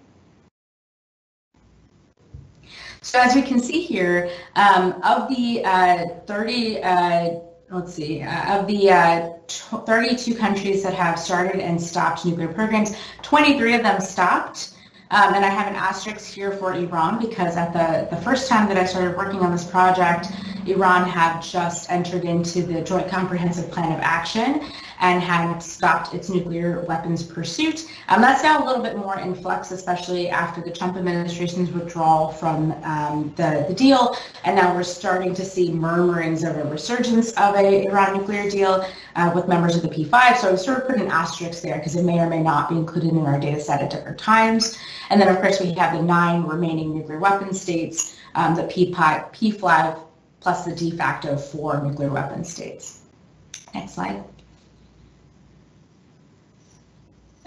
So 3.01 3.19
as 3.19 3.35
we 3.35 3.43
can 3.43 3.59
see 3.59 3.81
here, 3.81 4.31
um, 4.55 4.93
of 5.03 5.29
the 5.29 5.63
uh, 5.63 6.05
30 6.25 6.81
uh, 6.81 7.29
let's 7.75 7.94
see, 7.94 8.22
uh, 8.22 8.60
of 8.60 8.67
the 8.67 8.89
uh, 8.89 9.29
32 9.48 10.36
countries 10.36 10.82
that 10.84 10.94
have 10.94 11.20
started 11.20 11.62
and 11.62 11.82
stopped 11.82 12.25
nuclear 12.25 12.48
programs, 12.48 12.96
23 13.22 13.75
of 13.75 13.84
them 13.84 14.00
stopped. 14.00 14.72
Um, 15.12 15.36
and 15.36 15.46
I 15.46 15.50
have 15.50 15.67
an 15.67 15.75
asterisk 15.75 16.34
here 16.34 16.51
for 16.51 16.74
Iran 16.74 17.20
because 17.20 17.58
at 17.58 17.74
the, 17.74 18.15
the 18.15 18.22
first 18.24 18.50
time 18.50 18.67
that 18.70 18.77
I 18.77 18.86
started 18.86 19.15
working 19.15 19.41
on 19.41 19.51
this 19.51 19.63
project, 19.63 20.27
Iran 20.65 21.08
had 21.08 21.41
just 21.41 21.91
entered 21.91 22.24
into 22.24 22.63
the 22.63 22.82
Joint 22.82 23.08
Comprehensive 23.08 23.70
Plan 23.70 23.91
of 23.91 24.00
Action 24.01 24.62
and 24.99 25.21
had 25.21 25.59
stopped 25.59 26.13
its 26.13 26.29
nuclear 26.29 26.81
weapons 26.81 27.23
pursuit. 27.23 27.89
Um, 28.07 28.21
that's 28.21 28.43
now 28.43 28.63
a 28.63 28.65
little 28.65 28.83
bit 28.83 28.97
more 28.97 29.19
in 29.19 29.35
flux, 29.35 29.71
especially 29.71 30.29
after 30.29 30.61
the 30.61 30.71
Trump 30.71 30.97
administration's 30.97 31.71
withdrawal 31.71 32.29
from 32.29 32.71
um, 32.83 33.33
the, 33.35 33.65
the 33.67 33.73
deal. 33.73 34.15
And 34.43 34.55
now 34.55 34.73
we're 34.73 34.83
starting 34.83 35.33
to 35.35 35.45
see 35.45 35.71
murmurings 35.71 36.43
of 36.43 36.57
a 36.57 36.63
resurgence 36.65 37.31
of 37.33 37.55
a 37.55 37.85
Iran 37.85 38.17
nuclear 38.17 38.49
deal 38.49 38.85
uh, 39.15 39.31
with 39.33 39.47
members 39.47 39.75
of 39.75 39.81
the 39.81 39.89
P5. 39.89 40.37
So 40.37 40.51
I've 40.51 40.59
sort 40.59 40.79
of 40.79 40.87
put 40.87 40.97
an 40.97 41.07
asterisk 41.07 41.61
there 41.61 41.77
because 41.77 41.95
it 41.95 42.03
may 42.03 42.19
or 42.19 42.29
may 42.29 42.41
not 42.41 42.69
be 42.69 42.75
included 42.75 43.11
in 43.11 43.25
our 43.25 43.39
data 43.39 43.59
set 43.59 43.81
at 43.81 43.89
different 43.89 44.17
times. 44.17 44.77
And 45.09 45.21
then, 45.21 45.27
of 45.27 45.41
course, 45.41 45.59
we 45.59 45.73
have 45.73 45.93
the 45.93 46.01
nine 46.01 46.43
remaining 46.43 46.95
nuclear 46.95 47.19
weapon 47.19 47.53
states, 47.53 48.17
um, 48.35 48.55
the 48.55 48.63
P5, 48.63 49.33
P5 49.33 49.99
plus 50.39 50.63
the 50.63 50.75
de 50.75 50.91
facto 50.91 51.35
four 51.35 51.81
nuclear 51.81 52.11
weapon 52.11 52.43
states. 52.43 53.01
Next 53.73 53.95
slide. 53.95 54.23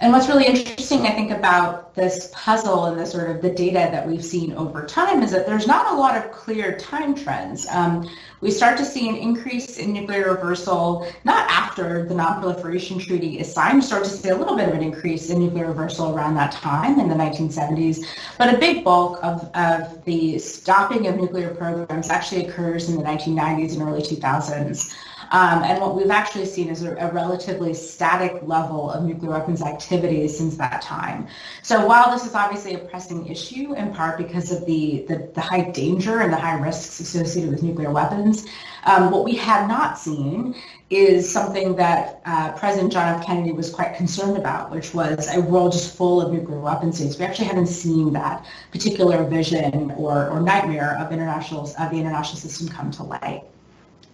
And 0.00 0.12
what's 0.12 0.28
really 0.28 0.47
interesting, 0.47 1.07
I 1.07 1.11
think, 1.11 1.33
about 1.33 1.93
this 1.97 2.31
puzzle 2.33 2.85
and 2.85 3.00
the 3.00 3.05
sort 3.05 3.31
of 3.31 3.43
the 3.43 3.50
data 3.50 3.88
that 3.90 4.07
we've 4.07 4.25
seen 4.25 4.52
over 4.52 4.87
time 4.87 5.25
is 5.25 5.33
that 5.33 5.45
there's 5.45 5.67
not 5.67 5.93
a 5.93 5.97
lot 5.97 6.17
of 6.17 6.31
clear 6.31 6.78
time 6.78 7.17
trends. 7.17 7.67
Um, 7.69 8.09
we 8.40 8.52
start 8.52 8.78
to 8.78 8.85
see 8.85 9.09
an 9.09 9.17
increase 9.17 9.78
in 9.78 9.93
nuclear 9.93 10.33
reversal, 10.33 11.11
not 11.25 11.50
after 11.50 12.07
the 12.07 12.14
Non-Proliferation 12.14 13.00
Treaty 13.00 13.40
is 13.40 13.52
signed, 13.52 13.78
we 13.78 13.83
start 13.83 14.05
to 14.05 14.11
see 14.11 14.28
a 14.28 14.37
little 14.37 14.57
bit 14.57 14.69
of 14.69 14.75
an 14.75 14.83
increase 14.83 15.31
in 15.31 15.40
nuclear 15.40 15.67
reversal 15.67 16.14
around 16.14 16.37
that 16.37 16.52
time 16.52 17.00
in 17.00 17.09
the 17.09 17.17
1970s, 17.17 18.07
but 18.38 18.55
a 18.55 18.59
big 18.59 18.85
bulk 18.85 19.19
of, 19.25 19.50
of 19.57 20.05
the 20.05 20.38
stopping 20.38 21.09
of 21.09 21.17
nuclear 21.17 21.52
programs 21.52 22.09
actually 22.09 22.47
occurs 22.47 22.88
in 22.88 22.97
the 22.97 23.02
1990s 23.02 23.73
and 23.73 23.83
early 23.83 24.02
2000s. 24.02 24.95
Um, 25.31 25.63
and 25.63 25.81
what 25.81 25.95
we've 25.95 26.11
actually 26.11 26.47
seen 26.47 26.69
is 26.69 26.83
a, 26.83 26.95
a, 26.97 27.13
relatively 27.13 27.75
static 27.75 28.41
level 28.43 28.91
of 28.91 29.05
nuclear 29.05 29.33
weapons 29.33 29.61
activity 29.61 30.27
since 30.27 30.57
that 30.57 30.81
time. 30.81 31.27
So 31.63 31.87
while 31.87 32.11
this 32.11 32.27
is 32.27 32.35
obviously 32.35 32.75
a 32.75 32.79
pressing 32.79 33.27
issue, 33.27 33.75
in 33.75 33.93
part 33.93 34.17
because 34.17 34.51
of 34.51 34.65
the, 34.65 35.05
the, 35.07 35.31
the 35.35 35.41
high 35.41 35.71
danger 35.71 36.21
and 36.21 36.33
the 36.33 36.37
high 36.37 36.59
risks 36.59 37.01
associated 37.01 37.51
with 37.51 37.63
nuclear 37.63 37.91
weapons, 37.91 38.47
um, 38.85 39.11
what 39.11 39.25
we 39.25 39.35
have 39.37 39.69
not 39.69 39.99
seen 39.99 40.55
is 40.89 41.31
something 41.31 41.77
that 41.77 42.23
uh, 42.25 42.53
President 42.53 42.91
John 42.91 43.21
F. 43.21 43.27
Kennedy 43.27 43.53
was 43.53 43.69
quite 43.69 43.97
concerned 43.97 44.39
about, 44.39 44.71
which 44.71 44.95
was 44.95 45.29
a 45.35 45.41
world 45.41 45.73
just 45.73 45.95
full 45.95 46.23
of 46.23 46.33
nuclear 46.33 46.61
weapons. 46.61 47.01
We 47.01 47.25
actually 47.25 47.49
haven't 47.49 47.67
seen 47.67 48.15
that 48.15 48.47
particular 48.73 49.25
vision 49.25 49.91
or, 49.99 50.31
or 50.31 50.41
nightmare 50.41 50.97
of 50.99 51.13
international 51.13 51.65
of 51.79 51.91
the 51.91 51.99
international 51.99 52.39
system 52.39 52.69
come 52.69 52.91
to 52.93 53.03
light. 53.03 53.43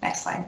Next 0.03 0.23
slide. 0.25 0.45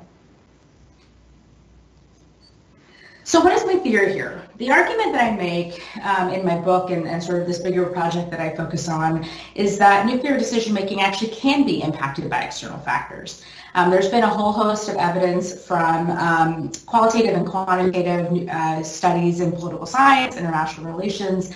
So 3.26 3.40
what 3.40 3.52
is 3.52 3.66
my 3.66 3.74
theory 3.74 4.12
here? 4.12 4.40
The 4.58 4.70
argument 4.70 5.12
that 5.12 5.32
I 5.32 5.36
make 5.36 5.82
um, 6.04 6.28
in 6.28 6.46
my 6.46 6.60
book 6.60 6.92
and, 6.92 7.08
and, 7.08 7.20
sort 7.20 7.40
of 7.40 7.48
this 7.48 7.58
bigger 7.58 7.84
project 7.86 8.30
that 8.30 8.38
I 8.38 8.54
focus 8.54 8.88
on 8.88 9.26
is 9.56 9.78
that 9.78 10.06
nuclear 10.06 10.38
decision 10.38 10.72
making 10.72 11.00
actually 11.00 11.30
can 11.30 11.66
be 11.66 11.82
impacted 11.82 12.30
by 12.30 12.42
external 12.42 12.78
factors. 12.78 13.42
Um, 13.74 13.90
there's 13.90 14.08
been 14.08 14.22
a 14.22 14.28
whole 14.28 14.52
host 14.52 14.88
of 14.88 14.94
evidence 14.94 15.66
from 15.66 16.08
um, 16.12 16.70
qualitative 16.86 17.34
and 17.34 17.44
quantitative 17.44 18.48
uh, 18.48 18.84
studies 18.84 19.40
in 19.40 19.50
political 19.50 19.86
science, 19.86 20.36
international 20.36 20.86
relations, 20.86 21.52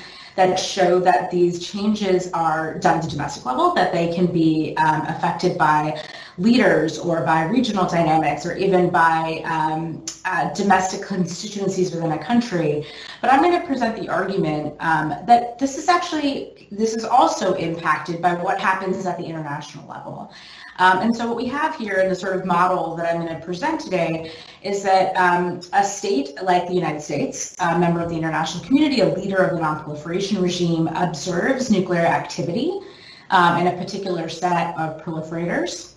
that 0.48 0.58
show 0.58 0.98
that 0.98 1.30
these 1.30 1.66
changes 1.66 2.32
are 2.32 2.78
done 2.78 2.96
at 2.96 3.04
the 3.04 3.10
domestic 3.10 3.44
level, 3.44 3.74
that 3.74 3.92
they 3.92 4.12
can 4.14 4.26
be 4.26 4.74
um, 4.78 5.02
affected 5.02 5.58
by 5.58 6.02
leaders 6.38 6.98
or 6.98 7.20
by 7.22 7.44
regional 7.44 7.86
dynamics 7.86 8.46
or 8.46 8.56
even 8.56 8.88
by 8.88 9.42
um, 9.44 10.02
uh, 10.24 10.52
domestic 10.54 11.02
constituencies 11.06 11.94
within 11.94 12.12
a 12.12 12.18
country. 12.18 12.86
But 13.20 13.30
I'm 13.30 13.42
going 13.42 13.60
to 13.60 13.66
present 13.66 14.00
the 14.00 14.08
argument 14.08 14.76
um, 14.80 15.10
that 15.26 15.58
this 15.58 15.76
is 15.76 15.88
actually, 15.88 16.68
this 16.70 16.94
is 16.94 17.04
also 17.04 17.52
impacted 17.54 18.22
by 18.22 18.32
what 18.32 18.58
happens 18.58 19.04
at 19.04 19.18
the 19.18 19.24
international 19.24 19.86
level. 19.86 20.32
Um, 20.80 21.00
and 21.00 21.14
so 21.14 21.28
what 21.28 21.36
we 21.36 21.44
have 21.44 21.76
here 21.76 21.96
in 21.96 22.08
the 22.08 22.14
sort 22.14 22.34
of 22.34 22.46
model 22.46 22.96
that 22.96 23.06
I'm 23.06 23.20
going 23.20 23.38
to 23.38 23.44
present 23.44 23.78
today 23.82 24.32
is 24.62 24.82
that 24.82 25.14
um, 25.14 25.60
a 25.74 25.84
state 25.84 26.42
like 26.42 26.66
the 26.66 26.72
United 26.72 27.02
States, 27.02 27.54
a 27.58 27.78
member 27.78 28.00
of 28.00 28.08
the 28.08 28.16
international 28.16 28.64
community, 28.64 29.02
a 29.02 29.14
leader 29.14 29.36
of 29.36 29.54
the 29.54 29.62
nonproliferation 29.62 30.40
regime, 30.42 30.88
observes 30.88 31.70
nuclear 31.70 32.00
activity 32.00 32.80
um, 33.28 33.60
in 33.60 33.66
a 33.66 33.76
particular 33.76 34.26
set 34.30 34.74
of 34.78 35.02
proliferators. 35.04 35.89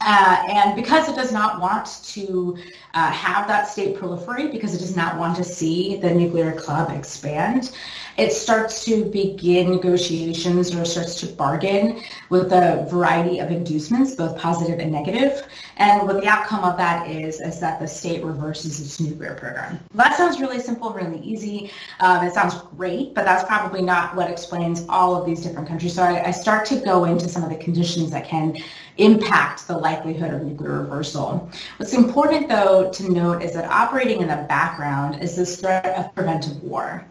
Uh, 0.00 0.44
and 0.48 0.76
because 0.76 1.08
it 1.08 1.16
does 1.16 1.32
not 1.32 1.60
want 1.60 2.00
to 2.04 2.56
uh, 2.94 3.10
have 3.10 3.48
that 3.48 3.68
state 3.68 3.96
proliferate, 3.96 4.52
because 4.52 4.74
it 4.74 4.78
does 4.78 4.96
not 4.96 5.16
want 5.18 5.36
to 5.36 5.44
see 5.44 5.96
the 5.96 6.12
nuclear 6.12 6.52
club 6.52 6.90
expand, 6.90 7.72
it 8.16 8.32
starts 8.32 8.84
to 8.84 9.04
begin 9.06 9.70
negotiations 9.70 10.74
or 10.74 10.84
starts 10.84 11.14
to 11.20 11.26
bargain 11.26 12.00
with 12.30 12.52
a 12.52 12.86
variety 12.90 13.38
of 13.38 13.50
inducements, 13.50 14.14
both 14.14 14.38
positive 14.38 14.78
and 14.78 14.90
negative. 14.90 15.46
And 15.76 16.06
what 16.06 16.20
the 16.20 16.26
outcome 16.26 16.64
of 16.64 16.76
that 16.78 17.10
is, 17.10 17.40
is 17.40 17.60
that 17.60 17.78
the 17.78 17.86
state 17.88 18.24
reverses 18.24 18.80
its 18.80 19.00
nuclear 19.00 19.34
program. 19.34 19.80
That 19.94 20.16
sounds 20.16 20.40
really 20.40 20.60
simple, 20.60 20.92
really 20.92 21.20
easy. 21.20 21.70
Um, 22.00 22.24
it 22.24 22.32
sounds 22.32 22.54
great, 22.76 23.14
but 23.14 23.24
that's 23.24 23.44
probably 23.44 23.82
not 23.82 24.16
what 24.16 24.30
explains 24.30 24.86
all 24.88 25.14
of 25.14 25.26
these 25.26 25.42
different 25.42 25.68
countries. 25.68 25.94
So 25.94 26.02
I, 26.02 26.28
I 26.28 26.30
start 26.30 26.64
to 26.66 26.76
go 26.76 27.04
into 27.04 27.28
some 27.28 27.42
of 27.44 27.50
the 27.50 27.56
conditions 27.56 28.10
that 28.12 28.26
can 28.26 28.56
impact 28.98 29.66
the 29.66 29.76
likelihood 29.76 30.32
of 30.34 30.42
nuclear 30.42 30.82
reversal. 30.82 31.50
What's 31.76 31.94
important, 31.94 32.48
though, 32.48 32.90
to 32.92 33.12
note 33.12 33.42
is 33.42 33.52
that 33.54 33.70
operating 33.70 34.22
in 34.22 34.28
the 34.28 34.46
background 34.48 35.22
is 35.22 35.36
this 35.36 35.60
threat 35.60 35.86
of 35.98 36.14
preventive 36.14 36.62
war 36.62 37.06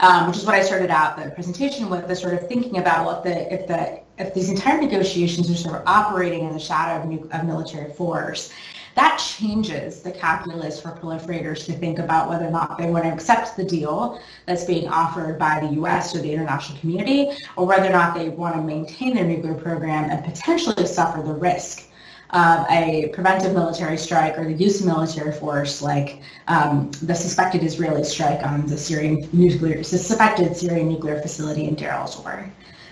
um, 0.00 0.26
which 0.26 0.38
is 0.38 0.44
what 0.44 0.54
I 0.54 0.62
started 0.62 0.90
out 0.90 1.16
the 1.16 1.30
presentation 1.30 1.88
with, 1.88 2.08
the 2.08 2.16
sort 2.16 2.34
of 2.34 2.48
thinking 2.48 2.78
about 2.78 3.04
what 3.04 3.22
the 3.22 3.52
if 3.52 3.68
the 3.68 4.00
if 4.20 4.34
these 4.34 4.50
entire 4.50 4.80
negotiations 4.80 5.50
are 5.50 5.56
sort 5.56 5.76
of 5.76 5.82
operating 5.86 6.44
in 6.46 6.52
the 6.52 6.58
shadow 6.58 7.02
of, 7.02 7.32
of 7.32 7.46
military 7.46 7.92
force, 7.92 8.52
that 8.96 9.16
changes 9.18 10.02
the 10.02 10.10
calculus 10.10 10.80
for 10.80 10.90
proliferators 10.90 11.64
to 11.64 11.72
think 11.72 11.98
about 11.98 12.28
whether 12.28 12.46
or 12.46 12.50
not 12.50 12.76
they 12.76 12.90
want 12.90 13.04
to 13.04 13.10
accept 13.10 13.56
the 13.56 13.64
deal 13.64 14.20
that's 14.46 14.64
being 14.64 14.88
offered 14.88 15.38
by 15.38 15.60
the 15.60 15.74
U.S. 15.74 16.14
or 16.14 16.18
the 16.18 16.32
international 16.32 16.78
community, 16.80 17.30
or 17.56 17.66
whether 17.66 17.88
or 17.88 17.92
not 17.92 18.14
they 18.14 18.28
want 18.28 18.56
to 18.56 18.62
maintain 18.62 19.14
their 19.14 19.24
nuclear 19.24 19.54
program 19.54 20.10
and 20.10 20.24
potentially 20.24 20.86
suffer 20.86 21.22
the 21.22 21.32
risk 21.32 21.86
of 22.30 22.64
a 22.70 23.08
preventive 23.12 23.54
military 23.54 23.96
strike 23.96 24.38
or 24.38 24.44
the 24.44 24.52
use 24.52 24.80
of 24.80 24.86
military 24.86 25.32
force 25.32 25.82
like 25.82 26.20
um, 26.46 26.90
the 27.02 27.14
suspected 27.14 27.64
Israeli 27.64 28.04
strike 28.04 28.44
on 28.44 28.66
the 28.66 28.78
Syrian 28.78 29.28
nuclear, 29.32 29.82
suspected 29.82 30.56
Syrian 30.56 30.88
nuclear 30.88 31.20
facility 31.20 31.64
in 31.64 31.74
Deir 31.74 31.90
el-Zor. 31.90 32.48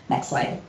Next 0.09 0.29
slide. 0.29 0.61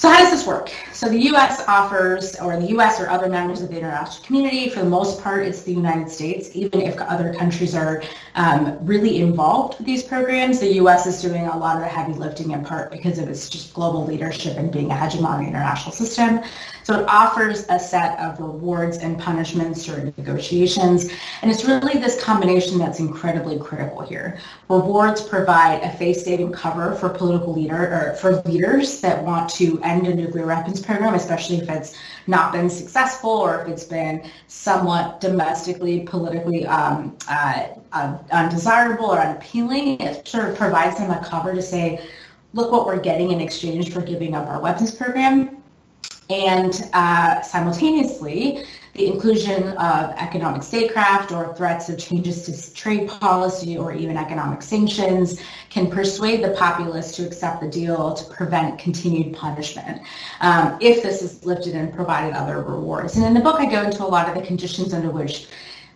So 0.00 0.08
how 0.08 0.20
does 0.20 0.30
this 0.30 0.46
work? 0.46 0.72
So 0.94 1.10
the 1.10 1.24
U.S. 1.24 1.62
offers, 1.68 2.34
or 2.40 2.58
the 2.58 2.68
U.S. 2.68 2.98
or 2.98 3.10
other 3.10 3.28
members 3.28 3.60
of 3.60 3.68
the 3.68 3.76
international 3.76 4.24
community, 4.24 4.70
for 4.70 4.80
the 4.80 4.88
most 4.88 5.22
part, 5.22 5.46
it's 5.46 5.60
the 5.60 5.74
United 5.74 6.08
States. 6.08 6.48
Even 6.54 6.80
if 6.80 6.98
other 7.02 7.34
countries 7.34 7.74
are 7.74 8.02
um, 8.34 8.78
really 8.80 9.20
involved 9.20 9.76
with 9.76 9.86
these 9.86 10.02
programs, 10.02 10.58
the 10.58 10.72
U.S. 10.76 11.04
is 11.04 11.20
doing 11.20 11.48
a 11.48 11.54
lot 11.54 11.76
of 11.76 11.82
the 11.82 11.88
heavy 11.88 12.14
lifting 12.14 12.52
in 12.52 12.64
part 12.64 12.90
because 12.90 13.18
of 13.18 13.28
its 13.28 13.50
just 13.50 13.74
global 13.74 14.06
leadership 14.06 14.56
and 14.56 14.72
being 14.72 14.90
a 14.90 14.94
hegemonic 14.94 15.46
international 15.48 15.92
system. 15.92 16.40
So 16.84 17.00
it 17.00 17.08
offers 17.08 17.66
a 17.68 17.78
set 17.78 18.18
of 18.18 18.40
rewards 18.40 18.98
and 18.98 19.18
punishments 19.18 19.84
during 19.84 20.12
negotiations. 20.16 21.10
And 21.42 21.50
it's 21.50 21.64
really 21.64 21.98
this 21.98 22.22
combination 22.22 22.78
that's 22.78 23.00
incredibly 23.00 23.58
critical 23.58 24.00
here. 24.00 24.38
Rewards 24.68 25.20
provide 25.20 25.82
a 25.82 25.90
face-saving 25.92 26.52
cover 26.52 26.94
for 26.94 27.08
political 27.08 27.52
leader 27.52 27.76
or 27.76 28.16
for 28.16 28.40
leaders 28.42 29.00
that 29.00 29.22
want 29.22 29.50
to 29.50 29.80
end 29.82 30.06
a 30.06 30.14
nuclear 30.14 30.46
weapons 30.46 30.80
program, 30.80 31.14
especially 31.14 31.56
if 31.58 31.68
it's 31.68 31.96
not 32.26 32.52
been 32.52 32.70
successful 32.70 33.30
or 33.30 33.62
if 33.62 33.68
it's 33.68 33.84
been 33.84 34.28
somewhat 34.46 35.20
domestically, 35.20 36.00
politically 36.00 36.66
um, 36.66 37.16
uh, 37.28 37.68
uh, 37.92 38.18
undesirable 38.32 39.06
or 39.06 39.18
unappealing. 39.18 40.00
It 40.00 40.26
sort 40.26 40.48
of 40.48 40.56
provides 40.56 40.98
them 40.98 41.10
a 41.10 41.24
cover 41.24 41.54
to 41.54 41.62
say, 41.62 42.08
look 42.52 42.72
what 42.72 42.86
we're 42.86 43.00
getting 43.00 43.30
in 43.30 43.40
exchange 43.40 43.92
for 43.92 44.00
giving 44.00 44.34
up 44.34 44.46
our 44.48 44.60
weapons 44.60 44.94
program. 44.94 45.59
And 46.30 46.88
uh, 46.92 47.42
simultaneously, 47.42 48.64
the 48.94 49.06
inclusion 49.06 49.68
of 49.78 50.10
economic 50.16 50.62
statecraft 50.62 51.32
or 51.32 51.54
threats 51.54 51.88
of 51.88 51.98
changes 51.98 52.44
to 52.44 52.74
trade 52.74 53.08
policy 53.08 53.76
or 53.76 53.92
even 53.92 54.16
economic 54.16 54.62
sanctions 54.62 55.40
can 55.70 55.90
persuade 55.90 56.42
the 56.42 56.50
populace 56.50 57.14
to 57.16 57.26
accept 57.26 57.60
the 57.60 57.68
deal 57.68 58.14
to 58.14 58.34
prevent 58.34 58.78
continued 58.78 59.34
punishment 59.34 60.02
um, 60.40 60.76
if 60.80 61.02
this 61.02 61.22
is 61.22 61.44
lifted 61.44 61.74
and 61.74 61.94
provided 61.94 62.34
other 62.34 62.62
rewards. 62.62 63.16
And 63.16 63.24
in 63.24 63.34
the 63.34 63.40
book, 63.40 63.60
I 63.60 63.66
go 63.66 63.82
into 63.82 64.04
a 64.04 64.06
lot 64.06 64.28
of 64.28 64.34
the 64.34 64.42
conditions 64.42 64.92
under 64.92 65.10
which 65.10 65.48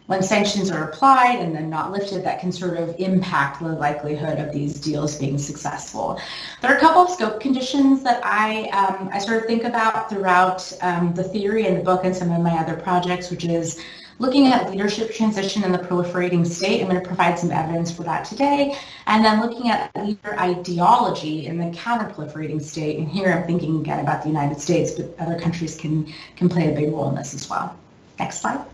when 0.06 0.22
sanctions 0.22 0.70
are 0.70 0.90
applied 0.90 1.38
and 1.38 1.54
then 1.54 1.70
not 1.70 1.90
lifted, 1.90 2.22
that 2.24 2.38
can 2.38 2.52
sort 2.52 2.76
of 2.76 2.94
impact 2.98 3.60
the 3.60 3.68
likelihood 3.68 4.38
of 4.38 4.52
these 4.52 4.78
deals 4.78 5.16
being 5.16 5.38
successful. 5.38 6.20
There 6.60 6.70
are 6.70 6.76
a 6.76 6.80
couple 6.80 7.02
of 7.02 7.10
scope 7.10 7.40
conditions 7.40 8.02
that 8.02 8.20
I, 8.22 8.68
um, 8.68 9.08
I 9.12 9.18
sort 9.18 9.38
of 9.38 9.46
think 9.46 9.64
about 9.64 10.10
throughout 10.10 10.70
um, 10.82 11.14
the 11.14 11.24
theory 11.24 11.66
in 11.66 11.78
the 11.78 11.82
book 11.82 12.04
and 12.04 12.14
some 12.14 12.30
of 12.30 12.42
my 12.42 12.52
other 12.58 12.76
projects, 12.76 13.30
which 13.30 13.46
is 13.46 13.82
looking 14.18 14.46
at 14.48 14.70
leadership 14.70 15.12
transition 15.14 15.64
in 15.64 15.72
the 15.72 15.78
proliferating 15.78 16.46
state. 16.46 16.82
I'm 16.82 16.88
going 16.88 17.00
to 17.00 17.06
provide 17.06 17.38
some 17.38 17.50
evidence 17.50 17.90
for 17.90 18.02
that 18.04 18.26
today. 18.26 18.76
And 19.06 19.24
then 19.24 19.40
looking 19.40 19.70
at 19.70 19.90
leader 19.96 20.38
ideology 20.38 21.46
in 21.46 21.56
the 21.58 21.76
counter-proliferating 21.76 22.62
state. 22.62 22.98
And 22.98 23.08
here 23.08 23.32
I'm 23.32 23.46
thinking 23.46 23.80
again 23.80 24.00
about 24.00 24.22
the 24.22 24.28
United 24.28 24.60
States, 24.60 24.92
but 24.92 25.18
other 25.18 25.40
countries 25.40 25.76
can, 25.76 26.12
can 26.36 26.50
play 26.50 26.70
a 26.70 26.76
big 26.76 26.92
role 26.92 27.08
in 27.08 27.16
this 27.16 27.34
as 27.34 27.48
well. 27.48 27.74
Next 28.18 28.40
slide. 28.40 28.64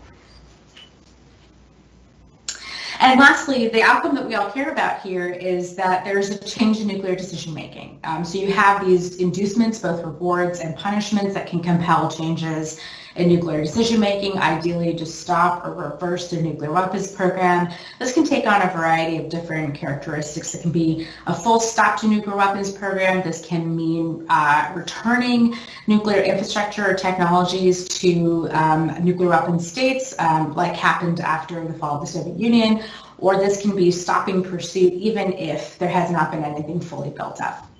And 3.01 3.19
lastly, 3.19 3.67
the 3.67 3.81
outcome 3.81 4.13
that 4.13 4.27
we 4.27 4.35
all 4.35 4.51
care 4.51 4.69
about 4.69 5.01
here 5.01 5.27
is 5.27 5.75
that 5.75 6.05
there's 6.05 6.29
a 6.29 6.37
change 6.37 6.79
in 6.79 6.87
nuclear 6.87 7.15
decision 7.15 7.51
making. 7.51 7.99
Um, 8.03 8.23
so 8.23 8.37
you 8.37 8.53
have 8.53 8.85
these 8.85 9.15
inducements, 9.15 9.79
both 9.79 10.05
rewards 10.05 10.59
and 10.59 10.75
punishments 10.75 11.33
that 11.33 11.47
can 11.47 11.63
compel 11.63 12.11
changes 12.11 12.79
in 13.15 13.29
nuclear 13.29 13.61
decision 13.61 13.99
making, 13.99 14.37
ideally 14.37 14.95
to 14.95 15.05
stop 15.05 15.65
or 15.65 15.73
reverse 15.73 16.29
their 16.29 16.41
nuclear 16.41 16.71
weapons 16.71 17.11
program. 17.11 17.71
This 17.99 18.13
can 18.13 18.23
take 18.23 18.45
on 18.45 18.61
a 18.61 18.71
variety 18.71 19.17
of 19.17 19.29
different 19.29 19.75
characteristics. 19.75 20.55
It 20.55 20.61
can 20.61 20.71
be 20.71 21.07
a 21.27 21.33
full 21.33 21.59
stop 21.59 21.99
to 22.01 22.07
nuclear 22.07 22.35
weapons 22.35 22.71
program. 22.71 23.21
This 23.21 23.45
can 23.45 23.75
mean 23.75 24.25
uh, 24.29 24.71
returning 24.75 25.55
nuclear 25.87 26.21
infrastructure 26.21 26.89
or 26.89 26.93
technologies 26.93 27.87
to 27.99 28.49
um, 28.51 29.03
nuclear 29.03 29.29
weapons 29.29 29.69
states, 29.69 30.13
um, 30.19 30.53
like 30.55 30.73
happened 30.75 31.19
after 31.19 31.65
the 31.65 31.73
fall 31.73 31.95
of 31.95 32.01
the 32.01 32.07
Soviet 32.07 32.37
Union, 32.37 32.83
or 33.17 33.37
this 33.37 33.61
can 33.61 33.75
be 33.75 33.91
stopping 33.91 34.43
pursuit 34.43 34.93
even 34.93 35.33
if 35.33 35.77
there 35.77 35.89
has 35.89 36.11
not 36.11 36.31
been 36.31 36.43
anything 36.43 36.79
fully 36.79 37.09
built 37.09 37.41
up. 37.41 37.70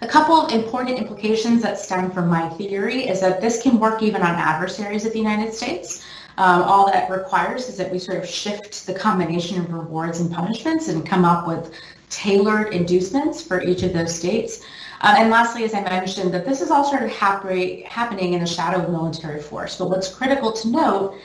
A 0.00 0.06
couple 0.06 0.34
of 0.34 0.52
important 0.52 0.98
implications 0.98 1.62
that 1.62 1.78
stem 1.78 2.10
from 2.10 2.28
my 2.28 2.48
theory 2.50 3.06
is 3.06 3.20
that 3.20 3.40
this 3.40 3.62
can 3.62 3.78
work 3.78 4.02
even 4.02 4.22
on 4.22 4.34
adversaries 4.34 5.06
of 5.06 5.12
the 5.12 5.18
United 5.18 5.54
States. 5.54 6.04
Um, 6.36 6.62
all 6.62 6.86
that 6.90 7.08
requires 7.08 7.68
is 7.68 7.76
that 7.76 7.92
we 7.92 8.00
sort 8.00 8.18
of 8.18 8.28
shift 8.28 8.86
the 8.86 8.94
combination 8.94 9.60
of 9.60 9.72
rewards 9.72 10.18
and 10.18 10.32
punishments 10.32 10.88
and 10.88 11.06
come 11.06 11.24
up 11.24 11.46
with 11.46 11.72
tailored 12.10 12.74
inducements 12.74 13.40
for 13.40 13.62
each 13.62 13.84
of 13.84 13.92
those 13.92 14.14
states. 14.14 14.64
Uh, 15.00 15.14
and 15.16 15.30
lastly, 15.30 15.64
as 15.64 15.74
I 15.74 15.82
mentioned, 15.82 16.34
that 16.34 16.44
this 16.44 16.60
is 16.60 16.70
all 16.70 16.84
sort 16.84 17.04
of 17.04 17.10
happening 17.10 18.32
in 18.32 18.40
the 18.40 18.46
shadow 18.46 18.82
of 18.82 18.90
military 18.90 19.40
force. 19.40 19.76
But 19.76 19.90
what's 19.90 20.08
critical 20.08 20.52
to 20.52 20.68
note 20.68 21.18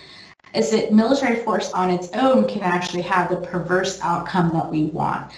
is 0.53 0.69
that 0.71 0.93
military 0.93 1.38
force 1.38 1.71
on 1.71 1.89
its 1.89 2.10
own 2.13 2.47
can 2.47 2.62
actually 2.62 3.03
have 3.03 3.29
the 3.29 3.38
perverse 3.38 3.99
outcome 4.01 4.51
that 4.53 4.69
we 4.69 4.86
want. 4.86 5.32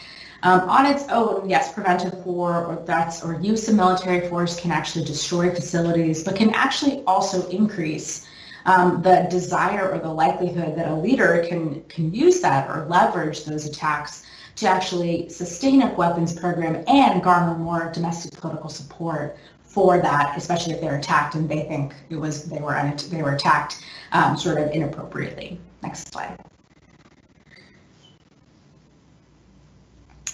Um, 0.44 0.62
on 0.62 0.86
its 0.88 1.08
own, 1.10 1.48
yes, 1.48 1.72
preventive 1.72 2.26
war 2.26 2.66
or 2.66 2.84
threats 2.86 3.24
or 3.24 3.40
use 3.40 3.68
of 3.68 3.76
military 3.76 4.28
force 4.28 4.60
can 4.60 4.72
actually 4.72 5.06
destroy 5.06 5.54
facilities, 5.54 6.24
but 6.24 6.36
can 6.36 6.54
actually 6.56 7.04
also 7.06 7.48
increase 7.50 8.28
um, 8.66 9.02
the 9.02 9.28
desire 9.30 9.92
or 9.92 10.00
the 10.00 10.10
likelihood 10.10 10.76
that 10.76 10.88
a 10.88 10.96
leader 10.96 11.46
can, 11.48 11.84
can 11.84 12.14
use 12.14 12.42
that 12.42 12.70
or 12.70 12.86
leverage 12.86 13.46
those 13.46 13.66
attacks 13.66 14.26
to 14.56 14.68
actually 14.68 15.30
sustain 15.30 15.82
a 15.82 15.94
weapons 15.94 16.34
program 16.34 16.84
and 16.88 17.24
garner 17.24 17.58
more 17.58 17.92
domestic 17.94 18.40
political 18.40 18.70
support 18.70 19.38
for 19.64 20.00
that, 20.00 20.38
especially 20.38 20.74
if 20.74 20.82
they're 20.82 20.98
attacked 20.98 21.36
and 21.36 21.48
they 21.48 21.64
think 21.64 21.94
it 22.10 22.16
was 22.16 22.44
they 22.46 22.60
were 22.60 22.94
they 23.10 23.24
were 23.24 23.34
attacked 23.34 23.86
um, 24.12 24.36
sort 24.36 24.58
of 24.58 24.70
inappropriately. 24.72 25.60
Next 25.82 26.12
slide. 26.12 26.38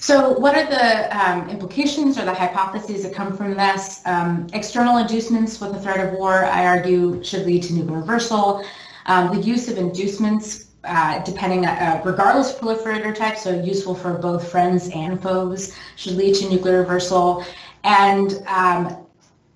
So 0.07 0.29
what 0.39 0.55
are 0.55 0.65
the 0.65 1.19
um, 1.19 1.49
implications 1.49 2.17
or 2.17 2.23
the 2.23 2.33
hypotheses 2.33 3.03
that 3.03 3.13
come 3.13 3.35
from 3.35 3.55
this? 3.55 3.99
Um, 4.05 4.47
external 4.53 4.99
inducements 4.99 5.59
with 5.59 5.73
the 5.73 5.81
threat 5.81 5.99
of 5.99 6.13
war, 6.13 6.45
I 6.45 6.65
argue, 6.65 7.21
should 7.21 7.45
lead 7.45 7.63
to 7.63 7.73
nuclear 7.73 7.99
reversal. 7.99 8.63
Um, 9.07 9.35
the 9.35 9.41
use 9.45 9.67
of 9.67 9.77
inducements, 9.77 10.67
uh, 10.85 11.21
depending, 11.25 11.65
uh, 11.65 12.01
regardless 12.05 12.53
of 12.53 12.61
proliferator 12.61 13.13
type, 13.13 13.37
so 13.37 13.61
useful 13.61 13.93
for 13.93 14.13
both 14.13 14.49
friends 14.49 14.89
and 14.95 15.21
foes, 15.21 15.75
should 15.97 16.13
lead 16.13 16.35
to 16.35 16.49
nuclear 16.49 16.79
reversal. 16.79 17.43
And 17.83 18.41
um, 18.47 19.05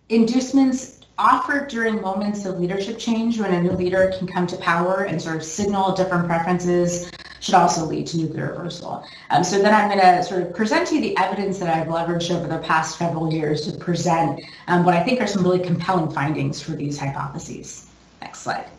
inducements 0.10 1.00
offered 1.18 1.70
during 1.70 2.02
moments 2.02 2.44
of 2.44 2.60
leadership 2.60 3.00
change 3.00 3.40
when 3.40 3.54
a 3.54 3.62
new 3.62 3.72
leader 3.72 4.12
can 4.18 4.28
come 4.28 4.48
to 4.48 4.58
power 4.58 5.04
and 5.04 5.22
sort 5.22 5.38
of 5.38 5.44
signal 5.46 5.94
different 5.94 6.26
preferences 6.26 7.10
should 7.42 7.56
also 7.56 7.86
lead 7.86 8.08
to 8.08 8.18
nuclear 8.18 8.54
reversal. 8.54 9.04
Um, 9.32 9.44
so 9.44 9.62
then 9.62 9.74
I'm 9.74 9.90
going 9.90 10.00
to 10.00 10.24
sort 10.24 10.44
of 10.44 10.54
present 10.54 10.88
to 10.88 10.96
you 10.96 11.02
the 11.02 11.18
evidence 11.18 11.58
that 11.60 11.76
I've 11.76 11.88
leveraged 11.88 12.34
over 12.34 12.48
the 12.48 12.60
past 12.60 12.98
several 12.98 13.34
years 13.34 13.62
to 13.70 13.78
present 13.78 14.40
um, 14.68 14.86
what 14.86 14.94
I 14.94 15.04
think 15.04 15.20
are 15.20 15.28
some 15.28 15.44
really 15.44 15.60
compelling 15.60 16.10
findings 16.12 16.62
for 16.62 16.72
these 16.72 16.98
hypotheses. 16.98 17.88
Next 18.22 18.42
slide. 18.42 18.70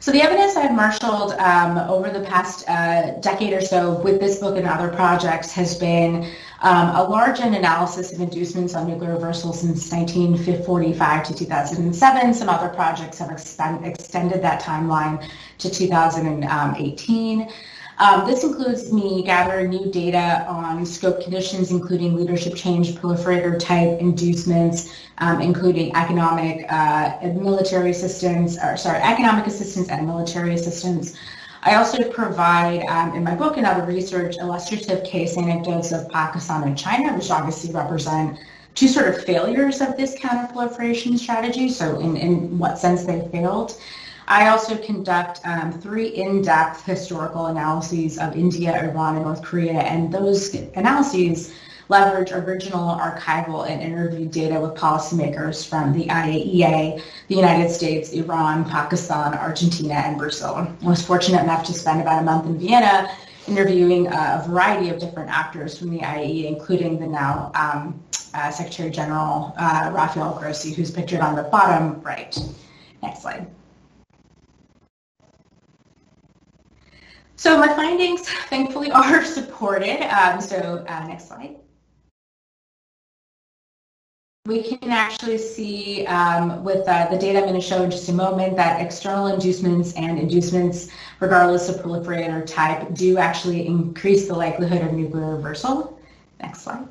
So 0.00 0.10
the 0.10 0.20
evidence 0.20 0.56
I've 0.56 0.74
marshaled 0.74 1.34
um, 1.34 1.78
over 1.78 2.10
the 2.10 2.22
past 2.22 2.68
uh, 2.68 3.12
decade 3.20 3.52
or 3.52 3.60
so 3.60 4.00
with 4.00 4.18
this 4.18 4.40
book 4.40 4.56
and 4.56 4.66
other 4.66 4.88
projects 4.88 5.52
has 5.52 5.78
been 5.78 6.28
um, 6.62 6.94
a 6.94 7.02
large 7.02 7.40
analysis 7.40 8.12
of 8.12 8.20
inducements 8.20 8.74
on 8.74 8.88
nuclear 8.88 9.14
reversal 9.14 9.52
since 9.52 9.90
1945 9.90 11.24
to 11.24 11.34
2007. 11.34 12.34
Some 12.34 12.48
other 12.48 12.68
projects 12.68 13.18
have 13.18 13.30
extended 13.32 14.42
that 14.42 14.62
timeline 14.62 15.28
to 15.58 15.70
2018. 15.70 17.52
Um, 17.98 18.26
this 18.26 18.42
includes 18.42 18.92
me 18.92 19.22
gathering 19.22 19.70
new 19.70 19.90
data 19.90 20.46
on 20.48 20.84
scope 20.86 21.22
conditions, 21.22 21.70
including 21.70 22.16
leadership 22.16 22.54
change, 22.54 22.94
proliferator 22.94 23.58
type 23.58 24.00
inducements, 24.00 24.92
um, 25.18 25.40
including 25.40 25.94
economic 25.94 26.64
uh, 26.72 27.18
and 27.20 27.40
military 27.40 27.90
assistance, 27.90 28.56
or 28.62 28.76
sorry, 28.76 28.98
economic 29.02 29.46
assistance 29.46 29.88
and 29.88 30.06
military 30.06 30.54
assistance, 30.54 31.16
I 31.64 31.76
also 31.76 32.10
provide 32.10 32.82
um, 32.86 33.14
in 33.14 33.22
my 33.22 33.36
book 33.36 33.56
and 33.56 33.64
other 33.64 33.86
research 33.86 34.36
illustrative 34.38 35.04
case 35.04 35.36
anecdotes 35.36 35.92
of 35.92 36.08
Pakistan 36.08 36.64
and 36.64 36.76
China, 36.76 37.14
which 37.14 37.30
obviously 37.30 37.72
represent 37.72 38.36
two 38.74 38.88
sort 38.88 39.08
of 39.08 39.22
failures 39.24 39.80
of 39.80 39.96
this 39.96 40.18
counterproliferation 40.18 41.16
strategy. 41.16 41.68
So 41.68 42.00
in, 42.00 42.16
in 42.16 42.58
what 42.58 42.78
sense 42.78 43.04
they 43.04 43.28
failed. 43.30 43.80
I 44.26 44.48
also 44.48 44.76
conduct 44.76 45.40
um, 45.44 45.72
three 45.72 46.08
in-depth 46.08 46.84
historical 46.84 47.46
analyses 47.46 48.18
of 48.18 48.34
India, 48.36 48.82
Iran, 48.88 49.16
and 49.16 49.24
North 49.24 49.42
Korea, 49.42 49.80
and 49.80 50.12
those 50.12 50.54
analyses 50.74 51.52
leverage 51.92 52.32
original 52.32 52.96
archival 52.96 53.68
and 53.68 53.82
interview 53.82 54.24
data 54.24 54.58
with 54.58 54.72
policymakers 54.74 55.68
from 55.68 55.92
the 55.92 56.06
IAEA, 56.06 57.02
the 57.28 57.34
United 57.34 57.70
States, 57.70 58.12
Iran, 58.12 58.64
Pakistan, 58.64 59.34
Argentina, 59.34 59.96
and 59.96 60.16
Brazil. 60.16 60.54
I 60.56 60.88
was 60.88 61.04
fortunate 61.04 61.42
enough 61.42 61.64
to 61.66 61.74
spend 61.74 62.00
about 62.00 62.22
a 62.22 62.24
month 62.24 62.46
in 62.46 62.58
Vienna 62.58 63.14
interviewing 63.46 64.06
a 64.06 64.42
variety 64.48 64.88
of 64.88 64.98
different 65.00 65.28
actors 65.30 65.78
from 65.78 65.90
the 65.90 65.98
IAEA, 65.98 66.46
including 66.46 66.98
the 66.98 67.06
now 67.06 67.52
um, 67.54 68.02
uh, 68.32 68.50
Secretary 68.50 68.88
General 68.88 69.52
uh, 69.58 69.90
Rafael 69.92 70.34
Grossi, 70.38 70.72
who's 70.72 70.90
pictured 70.90 71.20
on 71.20 71.36
the 71.36 71.42
bottom 71.42 72.00
right. 72.00 72.34
Next 73.02 73.20
slide. 73.20 73.46
So 77.36 77.58
my 77.58 77.68
findings, 77.68 78.26
thankfully, 78.48 78.90
are 79.02 79.26
supported. 79.26 80.00
Um, 80.08 80.40
so 80.40 80.86
uh, 80.88 81.06
next 81.06 81.28
slide. 81.28 81.56
We 84.44 84.60
can 84.60 84.90
actually 84.90 85.38
see 85.38 86.04
um, 86.06 86.64
with 86.64 86.88
uh, 86.88 87.06
the 87.12 87.16
data 87.16 87.38
I'm 87.38 87.44
going 87.44 87.54
to 87.54 87.60
show 87.60 87.84
in 87.84 87.92
just 87.92 88.08
a 88.08 88.12
moment 88.12 88.56
that 88.56 88.80
external 88.80 89.28
inducements 89.28 89.94
and 89.94 90.18
inducements, 90.18 90.88
regardless 91.20 91.68
of 91.68 91.76
proliferator 91.76 92.44
type, 92.44 92.92
do 92.92 93.18
actually 93.18 93.64
increase 93.64 94.26
the 94.26 94.34
likelihood 94.34 94.82
of 94.82 94.94
nuclear 94.94 95.36
reversal. 95.36 95.96
Next 96.40 96.62
slide. 96.62 96.88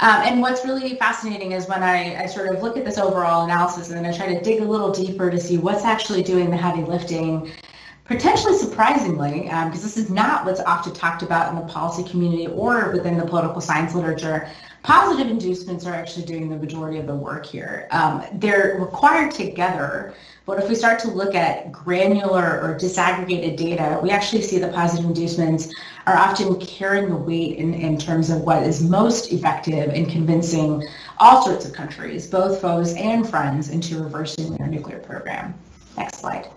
Um, 0.00 0.22
and 0.24 0.40
what's 0.42 0.64
really 0.64 0.96
fascinating 0.96 1.52
is 1.52 1.68
when 1.68 1.84
I, 1.84 2.24
I, 2.24 2.26
sort 2.26 2.54
of 2.54 2.60
look 2.62 2.76
at 2.76 2.84
this 2.84 2.98
overall 2.98 3.44
analysis 3.44 3.88
and 3.88 3.96
then 3.96 4.04
I 4.04 4.14
try 4.14 4.26
to 4.34 4.42
dig 4.42 4.60
a 4.60 4.64
little 4.64 4.92
deeper 4.92 5.30
to 5.30 5.38
see 5.38 5.58
what's 5.58 5.84
actually 5.84 6.24
doing 6.24 6.50
the 6.50 6.56
heavy 6.56 6.82
lifting, 6.82 7.52
potentially 8.06 8.56
surprisingly, 8.56 9.42
because 9.42 9.64
um, 9.64 9.70
this 9.70 9.96
is 9.96 10.10
not 10.10 10.44
what's 10.44 10.60
often 10.60 10.92
talked 10.92 11.22
about 11.22 11.52
in 11.52 11.56
the 11.56 11.72
policy 11.72 12.08
community 12.08 12.46
or 12.46 12.90
within 12.92 13.18
the 13.18 13.24
political 13.24 13.60
science 13.60 13.94
literature. 13.94 14.48
Positive 14.82 15.28
inducements 15.28 15.84
are 15.84 15.94
actually 15.94 16.24
doing 16.24 16.48
the 16.48 16.56
majority 16.56 16.98
of 16.98 17.06
the 17.06 17.14
work 17.14 17.44
here. 17.44 17.88
Um, 17.90 18.24
they're 18.34 18.76
required 18.78 19.32
together 19.32 20.14
but 20.46 20.60
if 20.60 20.68
we 20.68 20.76
start 20.76 21.00
to 21.00 21.10
look 21.10 21.34
at 21.34 21.72
granular 21.72 22.60
or 22.62 22.78
disaggregated 22.78 23.56
data, 23.56 23.98
we 24.00 24.10
actually 24.10 24.42
see 24.42 24.58
that 24.60 24.72
positive 24.72 25.04
inducements 25.04 25.74
are 26.06 26.16
often 26.16 26.58
carrying 26.60 27.08
the 27.08 27.16
weight 27.16 27.58
in, 27.58 27.74
in 27.74 27.98
terms 27.98 28.30
of 28.30 28.42
what 28.42 28.62
is 28.62 28.80
most 28.80 29.32
effective 29.32 29.92
in 29.92 30.06
convincing 30.06 30.86
all 31.18 31.44
sorts 31.44 31.64
of 31.64 31.72
countries, 31.72 32.28
both 32.28 32.60
foes 32.60 32.94
and 32.94 33.28
friends, 33.28 33.70
into 33.70 34.00
reversing 34.00 34.56
their 34.56 34.68
nuclear 34.68 35.00
program. 35.00 35.52
Next 35.96 36.20
slide. 36.20 36.48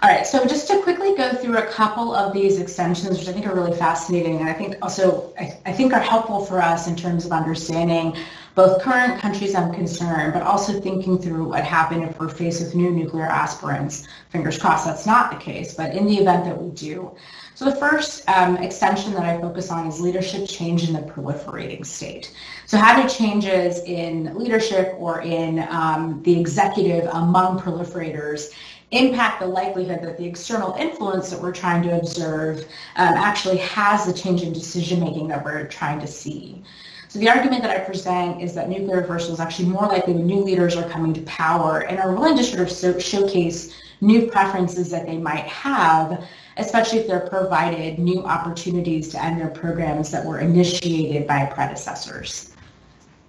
All 0.00 0.08
right, 0.08 0.24
so 0.24 0.46
just 0.46 0.68
to 0.68 0.80
quickly 0.82 1.16
go 1.16 1.32
through 1.32 1.58
a 1.58 1.66
couple 1.66 2.14
of 2.14 2.32
these 2.32 2.60
extensions, 2.60 3.18
which 3.18 3.26
I 3.26 3.32
think 3.32 3.48
are 3.48 3.54
really 3.54 3.76
fascinating, 3.76 4.38
and 4.38 4.48
I 4.48 4.52
think 4.52 4.76
also 4.80 5.34
I, 5.36 5.58
I 5.66 5.72
think 5.72 5.92
are 5.92 5.98
helpful 5.98 6.44
for 6.44 6.62
us 6.62 6.86
in 6.86 6.94
terms 6.94 7.26
of 7.26 7.32
understanding 7.32 8.16
both 8.54 8.80
current 8.80 9.20
countries 9.20 9.56
of 9.56 9.72
concern, 9.72 10.30
but 10.30 10.42
also 10.42 10.80
thinking 10.80 11.18
through 11.18 11.48
what 11.48 11.64
happened 11.64 12.04
if 12.04 12.18
we're 12.20 12.28
faced 12.28 12.62
with 12.62 12.76
new 12.76 12.92
nuclear 12.92 13.24
aspirants. 13.26 14.06
Fingers 14.30 14.56
crossed 14.56 14.86
that's 14.86 15.04
not 15.04 15.32
the 15.32 15.36
case, 15.36 15.74
but 15.74 15.92
in 15.96 16.06
the 16.06 16.16
event 16.16 16.44
that 16.44 16.60
we 16.60 16.70
do. 16.70 17.16
So 17.56 17.64
the 17.64 17.74
first 17.74 18.28
um, 18.28 18.56
extension 18.58 19.12
that 19.14 19.24
I 19.24 19.40
focus 19.40 19.68
on 19.72 19.88
is 19.88 20.00
leadership 20.00 20.48
change 20.48 20.88
in 20.88 20.94
the 20.94 21.00
proliferating 21.00 21.84
state. 21.84 22.32
So 22.66 22.78
how 22.78 23.02
do 23.02 23.08
changes 23.08 23.80
in 23.80 24.32
leadership 24.38 24.94
or 24.96 25.22
in 25.22 25.66
um, 25.70 26.22
the 26.22 26.38
executive 26.38 27.08
among 27.12 27.58
proliferators 27.58 28.52
impact 28.90 29.40
the 29.40 29.46
likelihood 29.46 30.02
that 30.02 30.16
the 30.16 30.24
external 30.24 30.74
influence 30.74 31.30
that 31.30 31.40
we're 31.40 31.52
trying 31.52 31.82
to 31.82 31.98
observe 31.98 32.60
um, 32.96 33.14
actually 33.14 33.58
has 33.58 34.06
the 34.06 34.12
change 34.12 34.42
in 34.42 34.52
decision 34.52 35.00
making 35.00 35.28
that 35.28 35.44
we're 35.44 35.66
trying 35.66 36.00
to 36.00 36.06
see. 36.06 36.62
So 37.08 37.18
the 37.18 37.28
argument 37.28 37.62
that 37.62 37.70
I 37.70 37.84
present 37.84 38.42
is 38.42 38.54
that 38.54 38.68
nuclear 38.68 39.00
reversal 39.00 39.32
is 39.32 39.40
actually 39.40 39.68
more 39.68 39.86
likely 39.86 40.12
when 40.12 40.26
new 40.26 40.40
leaders 40.40 40.76
are 40.76 40.88
coming 40.88 41.14
to 41.14 41.22
power 41.22 41.80
and 41.80 41.98
are 41.98 42.14
willing 42.14 42.36
to 42.36 42.44
sort 42.44 42.60
of 42.60 42.70
so 42.70 42.98
showcase 42.98 43.74
new 44.00 44.26
preferences 44.26 44.90
that 44.90 45.06
they 45.06 45.16
might 45.16 45.46
have, 45.46 46.24
especially 46.58 46.98
if 46.98 47.06
they're 47.06 47.28
provided 47.28 47.98
new 47.98 48.22
opportunities 48.24 49.08
to 49.08 49.22
end 49.22 49.40
their 49.40 49.48
programs 49.48 50.10
that 50.10 50.24
were 50.24 50.38
initiated 50.38 51.26
by 51.26 51.46
predecessors. 51.46 52.54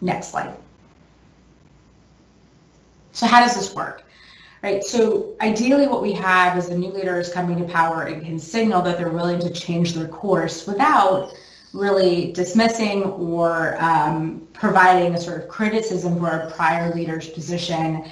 Next 0.01 0.31
slide. 0.31 0.55
So 3.13 3.27
how 3.27 3.39
does 3.39 3.55
this 3.55 3.73
work? 3.73 4.03
Right, 4.61 4.83
so 4.83 5.35
ideally 5.39 5.87
what 5.87 6.01
we 6.01 6.11
have 6.13 6.57
is 6.57 6.67
a 6.67 6.77
new 6.77 6.89
leader 6.89 7.17
is 7.17 7.31
coming 7.31 7.57
to 7.59 7.71
power 7.71 8.03
and 8.03 8.21
can 8.21 8.37
signal 8.37 8.81
that 8.81 8.97
they're 8.97 9.09
willing 9.09 9.39
to 9.39 9.49
change 9.49 9.93
their 9.93 10.09
course 10.09 10.67
without 10.67 11.33
really 11.71 12.33
dismissing 12.33 13.03
or 13.03 13.81
um, 13.81 14.45
providing 14.51 15.15
a 15.15 15.21
sort 15.21 15.41
of 15.41 15.47
criticism 15.47 16.19
for 16.19 16.27
a 16.27 16.51
prior 16.51 16.93
leader's 16.93 17.29
position 17.29 18.03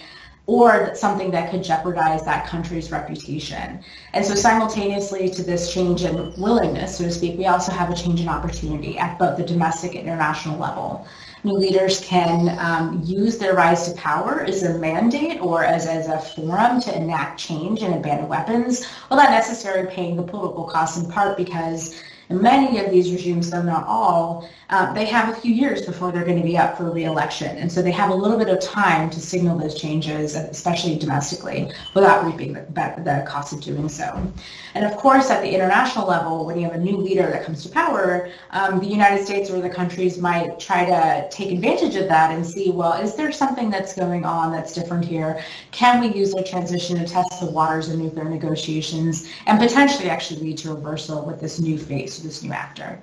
or 0.45 0.95
something 0.95 1.29
that 1.31 1.51
could 1.51 1.61
jeopardize 1.61 2.23
that 2.23 2.47
country's 2.47 2.91
reputation. 2.91 3.83
And 4.13 4.25
so 4.25 4.33
simultaneously 4.33 5.29
to 5.31 5.43
this 5.43 5.73
change 5.73 6.03
in 6.03 6.15
willingness, 6.37 6.97
so 6.97 7.03
to 7.03 7.11
speak, 7.11 7.37
we 7.37 7.47
also 7.47 7.73
have 7.73 7.89
a 7.89 7.95
change 7.95 8.21
in 8.21 8.29
opportunity 8.29 8.97
at 8.97 9.19
both 9.19 9.35
the 9.35 9.43
domestic 9.43 9.95
and 9.95 10.03
international 10.03 10.57
level. 10.57 11.05
New 11.47 11.53
leaders 11.53 12.01
can 12.01 12.59
um, 12.59 13.01
use 13.05 13.37
their 13.37 13.53
rise 13.53 13.87
to 13.87 13.95
power 13.95 14.41
as 14.41 14.63
a 14.63 14.77
mandate 14.79 15.39
or 15.39 15.63
as, 15.63 15.87
as 15.87 16.09
a 16.09 16.19
forum 16.19 16.81
to 16.81 16.93
enact 16.93 17.39
change 17.39 17.83
and 17.83 17.95
abandon 17.95 18.27
weapons 18.27 18.81
well, 19.09 19.17
without 19.17 19.31
necessarily 19.31 19.89
paying 19.89 20.17
the 20.17 20.23
political 20.23 20.65
costs 20.65 20.97
in 21.01 21.09
part 21.09 21.37
because 21.37 21.95
and 22.29 22.41
many 22.41 22.79
of 22.79 22.91
these 22.91 23.11
regimes, 23.11 23.49
though 23.49 23.61
not 23.61 23.85
all, 23.87 24.49
uh, 24.69 24.91
they 24.93 25.05
have 25.05 25.29
a 25.29 25.39
few 25.39 25.53
years 25.53 25.85
before 25.85 26.11
they're 26.11 26.25
going 26.25 26.37
to 26.37 26.43
be 26.43 26.57
up 26.57 26.77
for 26.77 26.91
re-election. 26.91 27.57
And 27.57 27.71
so 27.71 27.81
they 27.81 27.91
have 27.91 28.09
a 28.09 28.13
little 28.13 28.37
bit 28.37 28.49
of 28.49 28.59
time 28.59 29.09
to 29.11 29.19
signal 29.21 29.57
those 29.57 29.79
changes, 29.79 30.35
especially 30.35 30.97
domestically, 30.97 31.71
without 31.93 32.25
reaping 32.25 32.53
the, 32.53 32.61
the 33.05 33.23
cost 33.25 33.53
of 33.53 33.61
doing 33.61 33.87
so. 33.87 34.29
And 34.75 34.85
of 34.85 34.97
course, 34.97 35.29
at 35.29 35.41
the 35.41 35.49
international 35.49 36.05
level, 36.05 36.45
when 36.45 36.57
you 36.57 36.63
have 36.65 36.75
a 36.75 36.79
new 36.79 36.97
leader 36.97 37.29
that 37.31 37.45
comes 37.45 37.63
to 37.63 37.69
power, 37.69 38.29
um, 38.51 38.79
the 38.79 38.87
United 38.87 39.25
States 39.25 39.49
or 39.49 39.61
the 39.61 39.69
countries 39.69 40.17
might 40.17 40.59
try 40.59 40.83
to 40.85 41.29
take 41.31 41.51
advantage 41.51 41.95
of 41.95 42.09
that 42.09 42.31
and 42.31 42.45
see, 42.45 42.71
well, 42.71 42.93
is 43.01 43.15
there 43.15 43.31
something 43.31 43.69
that's 43.69 43.95
going 43.95 44.25
on 44.25 44.51
that's 44.51 44.73
different 44.73 45.05
here? 45.05 45.41
Can 45.71 46.01
we 46.01 46.13
use 46.13 46.33
their 46.33 46.43
transition 46.43 46.99
to 46.99 47.07
test 47.07 47.39
the 47.39 47.49
waters 47.49 47.87
of 47.89 47.99
nuclear 47.99 48.25
negotiations 48.25 49.29
and 49.45 49.57
potentially 49.57 50.09
actually 50.09 50.41
lead 50.41 50.57
to 50.59 50.73
reversal 50.73 51.25
with 51.25 51.39
this 51.39 51.59
new 51.59 51.77
face, 51.77 52.16
this 52.23 52.43
new 52.43 52.51
actor? 52.51 53.01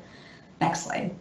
Next 0.60 0.84
slide. 0.84 1.14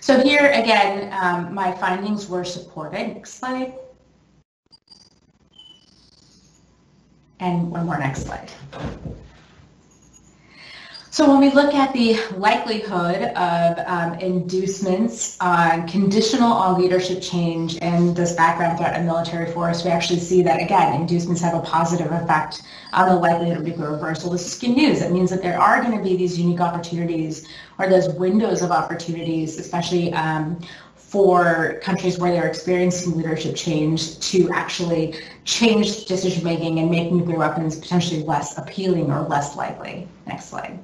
So 0.00 0.22
here 0.22 0.52
again, 0.52 1.12
um, 1.20 1.52
my 1.52 1.72
findings 1.72 2.28
were 2.28 2.44
supported. 2.44 3.14
Next 3.14 3.34
slide. 3.34 3.74
And 7.40 7.70
one 7.70 7.86
more 7.86 7.98
next 7.98 8.22
slide. 8.22 8.50
So 11.16 11.26
when 11.30 11.40
we 11.40 11.48
look 11.50 11.72
at 11.72 11.94
the 11.94 12.20
likelihood 12.36 13.22
of 13.22 13.78
um, 13.86 14.18
inducements 14.18 15.38
on 15.40 15.88
conditional 15.88 16.52
on 16.52 16.78
leadership 16.78 17.22
change 17.22 17.78
and 17.80 18.14
this 18.14 18.34
background 18.34 18.76
threat 18.76 19.00
of 19.00 19.06
military 19.06 19.50
force, 19.50 19.82
we 19.82 19.90
actually 19.90 20.18
see 20.18 20.42
that, 20.42 20.60
again, 20.60 20.92
inducements 20.92 21.40
have 21.40 21.54
a 21.54 21.60
positive 21.60 22.12
effect 22.12 22.64
on 22.92 23.08
the 23.08 23.14
likelihood 23.14 23.56
of 23.56 23.64
nuclear 23.64 23.92
reversal. 23.92 24.30
This 24.30 24.46
is 24.46 24.58
good 24.58 24.76
news. 24.76 25.00
It 25.00 25.10
means 25.10 25.30
that 25.30 25.40
there 25.40 25.58
are 25.58 25.82
going 25.82 25.96
to 25.96 26.04
be 26.04 26.16
these 26.16 26.38
unique 26.38 26.60
opportunities 26.60 27.48
or 27.78 27.88
those 27.88 28.10
windows 28.10 28.60
of 28.60 28.70
opportunities, 28.70 29.58
especially 29.58 30.12
um, 30.12 30.60
for 30.96 31.80
countries 31.82 32.18
where 32.18 32.30
they're 32.30 32.46
experiencing 32.46 33.16
leadership 33.16 33.56
change 33.56 34.18
to 34.18 34.50
actually 34.52 35.14
change 35.46 36.04
decision 36.04 36.44
making 36.44 36.78
and 36.78 36.90
make 36.90 37.10
nuclear 37.10 37.38
weapons 37.38 37.74
potentially 37.74 38.22
less 38.24 38.58
appealing 38.58 39.10
or 39.10 39.22
less 39.22 39.56
likely. 39.56 40.06
Next 40.26 40.50
slide. 40.50 40.78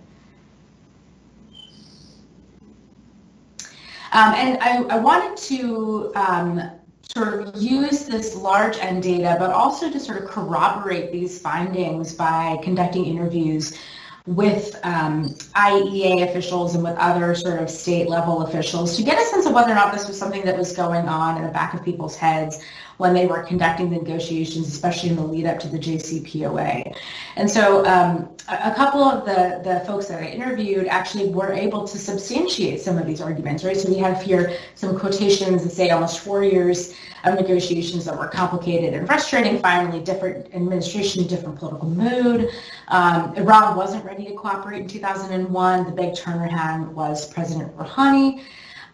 Um, 4.12 4.34
and 4.34 4.58
I, 4.60 4.82
I, 4.94 4.98
wanted 4.98 5.38
to 5.48 6.12
um, 6.16 6.70
sort 7.16 7.48
of 7.48 7.56
use 7.56 8.04
this 8.04 8.36
large 8.36 8.76
N 8.76 9.00
data, 9.00 9.36
but 9.38 9.50
also 9.50 9.90
to 9.90 9.98
sort 9.98 10.22
of 10.22 10.28
corroborate 10.28 11.10
these 11.12 11.40
findings 11.40 12.12
by 12.12 12.58
conducting 12.62 13.06
interviews 13.06 13.78
with 14.26 14.78
um, 14.84 15.30
IAEA 15.56 16.28
officials 16.28 16.74
and 16.74 16.84
with 16.84 16.96
other 16.96 17.34
sort 17.34 17.60
of 17.60 17.70
state 17.70 18.08
level 18.08 18.42
officials 18.42 18.96
to 18.96 19.02
get 19.02 19.18
a 19.18 19.24
sense 19.24 19.46
of 19.46 19.52
whether 19.52 19.72
or 19.72 19.74
not 19.74 19.92
this 19.92 20.06
was 20.06 20.18
something 20.18 20.44
that 20.44 20.56
was 20.56 20.72
going 20.72 21.08
on 21.08 21.38
in 21.38 21.42
the 21.42 21.50
back 21.50 21.74
of 21.74 21.82
people's 21.84 22.14
heads 22.14 22.62
when 23.02 23.14
they 23.14 23.26
were 23.26 23.42
conducting 23.42 23.90
the 23.90 23.96
negotiations, 23.96 24.68
especially 24.68 25.10
in 25.10 25.16
the 25.16 25.24
lead 25.24 25.44
up 25.44 25.58
to 25.58 25.66
the 25.66 25.76
JCPOA. 25.76 26.96
And 27.34 27.50
so 27.50 27.84
um, 27.84 28.30
a, 28.48 28.72
couple 28.72 29.02
of 29.02 29.26
the, 29.26 29.60
the 29.64 29.80
folks 29.84 30.06
that 30.06 30.22
I 30.22 30.26
interviewed 30.26 30.86
actually 30.86 31.28
were 31.30 31.52
able 31.52 31.84
to 31.88 31.98
substantiate 31.98 32.80
some 32.80 32.98
of 32.98 33.06
these 33.08 33.20
arguments, 33.20 33.64
right? 33.64 33.76
So 33.76 33.88
we 33.88 33.98
have 33.98 34.22
here 34.22 34.56
some 34.76 34.96
quotations 34.96 35.64
that 35.64 35.70
say 35.70 35.90
almost 35.90 36.20
four 36.20 36.44
years 36.44 36.94
of 37.24 37.34
negotiations 37.34 38.04
that 38.04 38.16
were 38.16 38.28
complicated 38.28 38.94
and 38.94 39.04
frustrating. 39.04 39.58
Finally, 39.58 40.04
different 40.04 40.54
administration, 40.54 41.26
different 41.26 41.58
political 41.58 41.88
mood. 41.88 42.50
Um, 42.86 43.34
Iran 43.34 43.76
wasn't 43.76 44.04
ready 44.04 44.26
to 44.26 44.34
cooperate 44.34 44.82
in 44.82 44.86
2001. 44.86 45.86
The 45.86 45.90
big 45.90 46.14
turnaround 46.14 46.92
was 46.92 47.28
President 47.28 47.76
Rouhani. 47.76 48.44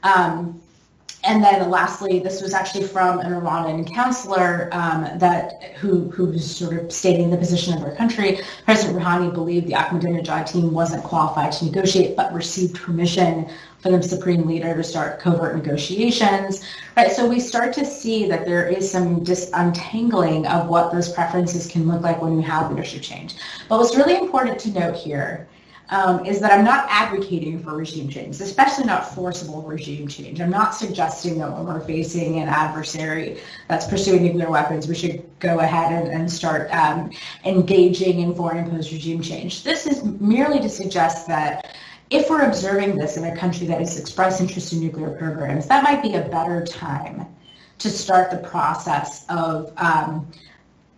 Um, 0.03 0.62
and 1.24 1.42
then 1.42 1.68
lastly, 1.68 2.20
this 2.20 2.40
was 2.40 2.54
actually 2.54 2.87
from 2.87 3.18
an 3.18 3.33
Iranian 3.33 3.85
counselor 3.85 4.68
um, 4.72 5.18
that 5.18 5.74
who 5.76 6.11
who 6.11 6.26
was 6.26 6.57
sort 6.57 6.78
of 6.78 6.92
stating 6.92 7.31
the 7.31 7.37
position 7.37 7.76
of 7.76 7.83
our 7.83 7.94
country. 7.94 8.40
President 8.64 8.98
Rouhani 8.98 9.33
believed 9.33 9.66
the 9.66 9.72
Ahmadinejad 9.72 10.50
team 10.50 10.72
wasn't 10.72 11.02
qualified 11.02 11.52
to 11.52 11.64
negotiate, 11.64 12.16
but 12.16 12.33
received 12.33 12.76
permission 12.76 13.50
for 13.81 13.90
the 13.90 14.02
supreme 14.02 14.46
leader 14.46 14.74
to 14.74 14.85
start 14.85 15.20
covert 15.20 15.57
negotiations. 15.57 16.64
Right. 16.96 17.11
So 17.11 17.26
we 17.28 17.40
start 17.40 17.72
to 17.74 17.85
see 17.85 18.28
that 18.28 18.44
there 18.44 18.66
is 18.66 18.90
some 18.90 19.24
untangling 19.54 20.46
of 20.46 20.68
what 20.68 20.92
those 20.92 21.12
preferences 21.12 21.66
can 21.66 21.88
look 21.88 22.02
like 22.02 22.22
when 22.22 22.37
we 22.37 22.42
have 22.44 22.70
leadership 22.70 23.02
change. 23.02 23.35
But 23.68 23.78
what's 23.78 23.96
really 23.96 24.16
important 24.16 24.59
to 24.61 24.70
note 24.70 24.96
here 24.96 25.48
um, 25.90 26.24
is 26.27 26.40
that 26.40 26.53
I'm 26.53 26.64
not 26.64 26.87
advocating 26.88 27.62
for 27.62 27.77
regime 27.77 28.09
change, 28.09 28.40
especially 28.40 28.85
not 28.85 29.14
forcible 29.14 29.62
regime 29.62 30.07
change. 30.07 30.40
I'm 30.40 30.51
not 30.51 30.74
suggesting 30.74 31.38
that 31.38 31.51
when 31.51 31.66
we're 31.66 31.81
facing 31.81 32.40
an 32.40 32.48
adversary 32.48 33.40
that's 33.68 33.87
pursuing 33.87 34.22
nuclear 34.22 34.51
weapons, 34.51 34.87
we 34.87 34.94
should 34.94 35.22
go 35.38 35.61
ahead 35.61 35.92
and, 35.92 36.09
and 36.12 36.31
start 36.31 36.70
um, 36.72 37.11
engaging 37.44 38.20
in 38.20 38.35
foreign 38.35 38.59
imposed 38.59 38.92
regime 38.92 39.22
change. 39.22 39.62
This 39.64 39.87
is 39.87 40.05
merely 40.05 40.61
to 40.61 40.68
suggest 40.68 41.27
that 41.29 41.77
if 42.11 42.29
we're 42.31 42.46
observing 42.46 42.96
this 42.96 43.16
in 43.16 43.24
a 43.24 43.37
country 43.37 43.66
that 43.66 43.81
has 43.81 43.98
expressed 43.98 44.40
interest 44.40 44.72
in 44.72 44.81
nuclear 44.81 45.11
programs, 45.11 45.66
that 45.68 45.85
might 45.85 46.03
be 46.03 46.14
a 46.14 46.22
better 46.29 46.64
time 46.64 47.27
to 47.79 47.90
start 47.90 48.31
the 48.31 48.38
process 48.38 49.24
of 49.29 49.72
um, 49.77 50.31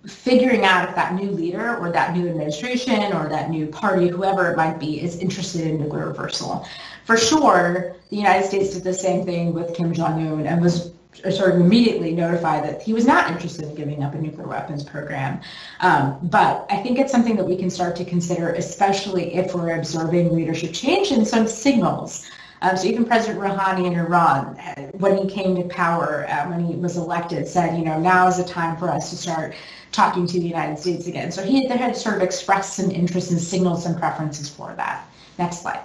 figuring 0.06 0.64
out 0.64 0.88
if 0.88 0.94
that 0.94 1.14
new 1.14 1.30
leader 1.30 1.76
or 1.76 1.92
that 1.92 2.16
new 2.16 2.28
administration 2.28 3.12
or 3.12 3.28
that 3.28 3.50
new 3.50 3.66
party, 3.66 4.08
whoever 4.08 4.50
it 4.50 4.56
might 4.56 4.78
be, 4.78 5.00
is 5.00 5.18
interested 5.18 5.66
in 5.66 5.78
nuclear 5.78 6.08
reversal. 6.08 6.66
For 7.04 7.16
sure, 7.16 7.96
the 8.08 8.16
United 8.16 8.46
States 8.46 8.74
did 8.74 8.84
the 8.84 8.94
same 8.94 9.24
thing 9.24 9.52
with 9.52 9.74
Kim 9.74 9.92
Jong-un 9.92 10.46
and 10.46 10.62
was 10.62 10.92
sort 11.30 11.54
of 11.54 11.60
immediately 11.60 12.12
notified 12.12 12.64
that 12.64 12.80
he 12.80 12.94
was 12.94 13.04
not 13.04 13.30
interested 13.30 13.64
in 13.68 13.74
giving 13.74 14.02
up 14.02 14.14
a 14.14 14.18
nuclear 14.18 14.46
weapons 14.46 14.82
program. 14.82 15.40
Um, 15.80 16.18
but 16.22 16.66
I 16.70 16.76
think 16.76 16.98
it's 16.98 17.12
something 17.12 17.36
that 17.36 17.44
we 17.44 17.56
can 17.56 17.68
start 17.68 17.96
to 17.96 18.04
consider, 18.04 18.52
especially 18.52 19.34
if 19.34 19.54
we're 19.54 19.76
observing 19.76 20.34
leadership 20.34 20.72
change 20.72 21.10
and 21.10 21.26
some 21.26 21.46
signals 21.46 22.30
um, 22.62 22.76
so 22.76 22.86
even 22.86 23.04
President 23.06 23.40
Rouhani 23.40 23.86
in 23.86 23.94
Iran, 23.94 24.56
when 24.98 25.16
he 25.16 25.26
came 25.26 25.56
to 25.56 25.62
power, 25.74 26.26
uh, 26.28 26.46
when 26.48 26.64
he 26.64 26.74
was 26.74 26.96
elected, 26.96 27.48
said, 27.48 27.76
you 27.76 27.84
know, 27.84 27.98
now 27.98 28.28
is 28.28 28.36
the 28.36 28.44
time 28.44 28.76
for 28.76 28.90
us 28.90 29.10
to 29.10 29.16
start 29.16 29.54
talking 29.92 30.26
to 30.26 30.40
the 30.40 30.46
United 30.46 30.78
States 30.78 31.06
again. 31.06 31.32
So 31.32 31.42
he 31.42 31.66
had 31.66 31.96
sort 31.96 32.16
of 32.16 32.22
expressed 32.22 32.74
some 32.74 32.90
interest 32.90 33.30
and 33.30 33.40
signaled 33.40 33.82
some 33.82 33.98
preferences 33.98 34.48
for 34.48 34.74
that. 34.76 35.06
Next 35.38 35.62
slide. 35.62 35.80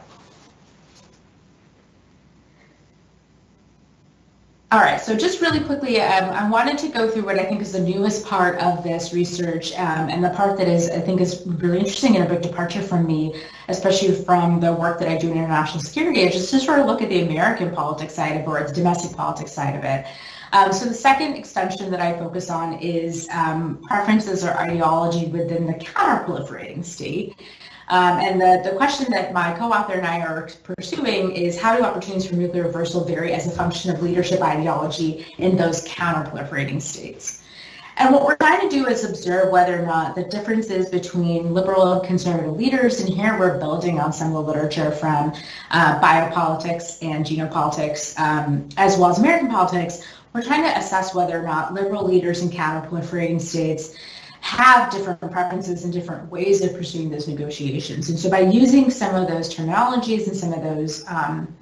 All 4.72 4.82
right, 4.82 5.00
so 5.00 5.16
just 5.16 5.42
really 5.42 5.62
quickly, 5.62 6.02
um, 6.02 6.32
I 6.32 6.50
wanted 6.50 6.78
to 6.80 6.90
go 6.90 7.10
through 7.10 7.24
what 7.24 7.40
I 7.40 7.46
think 7.46 7.62
is 7.62 7.72
the 7.72 7.80
newest 7.80 8.26
part 8.26 8.58
of 8.60 8.84
this 8.84 9.14
research 9.14 9.72
um, 9.74 10.10
and 10.10 10.22
the 10.22 10.32
part 10.32 10.58
that 10.58 10.68
is, 10.68 10.90
I 10.90 11.00
think, 11.00 11.22
is 11.22 11.44
really 11.46 11.78
interesting 11.78 12.18
and 12.18 12.26
a 12.26 12.28
big 12.28 12.42
departure 12.42 12.82
from 12.82 13.06
me, 13.06 13.42
especially 13.70 14.14
from 14.14 14.60
the 14.60 14.74
work 14.74 15.00
that 15.00 15.08
I 15.08 15.18
do 15.18 15.32
in 15.32 15.38
international 15.38 15.82
security, 15.82 16.24
is 16.24 16.34
just 16.34 16.50
to 16.50 16.60
sort 16.60 16.80
of 16.80 16.88
look 16.88 17.02
at 17.02 17.08
the 17.10 17.22
American 17.22 17.74
politics 17.74 18.16
side 18.16 18.36
of 18.36 18.42
it 18.42 18.48
or 18.48 18.68
the 18.68 18.74
domestic 18.74 19.16
politics 19.16 19.54
side 19.54 19.76
of 19.78 19.84
it. 19.86 20.08
Um, 20.56 20.72
so 20.72 20.86
the 20.86 20.94
second 20.94 21.34
extension 21.34 21.92
that 21.92 22.00
I 22.00 22.18
focus 22.18 22.50
on 22.50 22.80
is 22.80 23.28
um, 23.34 23.78
preferences 23.90 24.46
or 24.46 24.52
ideology 24.52 25.26
within 25.26 25.68
the 25.68 25.74
counterproliferating 25.74 26.86
state. 26.86 27.36
Um, 27.90 28.20
and 28.20 28.40
the, 28.40 28.62
the 28.64 28.78
question 28.78 29.12
that 29.12 29.34
my 29.34 29.52
co-author 29.58 29.96
and 29.96 30.08
I 30.08 30.22
are 30.22 30.50
pursuing 30.64 31.34
is 31.34 31.60
how 31.60 31.76
do 31.76 31.84
opportunities 31.84 32.30
for 32.30 32.36
nuclear 32.36 32.64
reversal 32.64 33.04
vary 33.04 33.34
as 33.34 33.48
a 33.48 33.52
function 33.52 33.94
of 33.94 34.02
leadership 34.02 34.42
ideology 34.42 35.26
in 35.40 35.58
those 35.58 35.86
counterproliferating 35.90 36.82
states? 36.82 37.44
And 37.98 38.14
what 38.14 38.24
we're 38.24 38.38
trying 38.38 38.70
to 38.70 38.74
do 38.74 38.88
is 38.88 39.04
observe 39.04 39.52
whether 39.52 39.82
or 39.82 39.86
not 39.86 40.16
the 40.16 40.24
differences 40.24 40.90
between 40.90 41.54
liberal 41.54 41.94
and 41.94 42.08
conservative 42.08 42.56
leaders, 42.56 43.02
and 43.02 43.10
here 43.10 43.38
we're 43.38 43.58
building 43.58 44.00
on 44.00 44.12
some 44.14 44.28
of 44.28 44.34
the 44.34 44.42
literature 44.42 44.92
from 44.92 45.34
uh, 45.72 46.00
biopolitics 46.02 46.98
and 47.02 47.26
genopolitics, 47.26 48.18
um, 48.20 48.68
as 48.78 48.98
well 48.98 49.12
as 49.12 49.20
American 49.20 49.50
politics, 49.50 50.02
we're 50.36 50.44
trying 50.44 50.64
to 50.64 50.78
assess 50.78 51.16
whether 51.16 51.40
or 51.40 51.44
not 51.44 51.74
liberal 51.74 52.04
leaders 52.04 52.42
in 52.42 52.52
counter-proliferating 52.52 53.40
states 53.40 53.96
have 54.42 54.92
different 54.92 55.22
preferences 55.32 55.86
and 55.86 55.94
different 55.94 56.30
ways 56.30 56.62
of 56.62 56.74
pursuing 56.74 57.10
those 57.10 57.26
negotiations. 57.30 58.10
And 58.10 58.20
so 58.20 58.30
by 58.30 58.42
using 58.42 58.92
some 58.92 59.16
of 59.16 59.30
those 59.30 59.56
terminologies 59.56 60.28
and 60.28 60.36
some 60.36 60.52
of 60.52 60.62
those 60.62 61.08
um, 61.08 61.56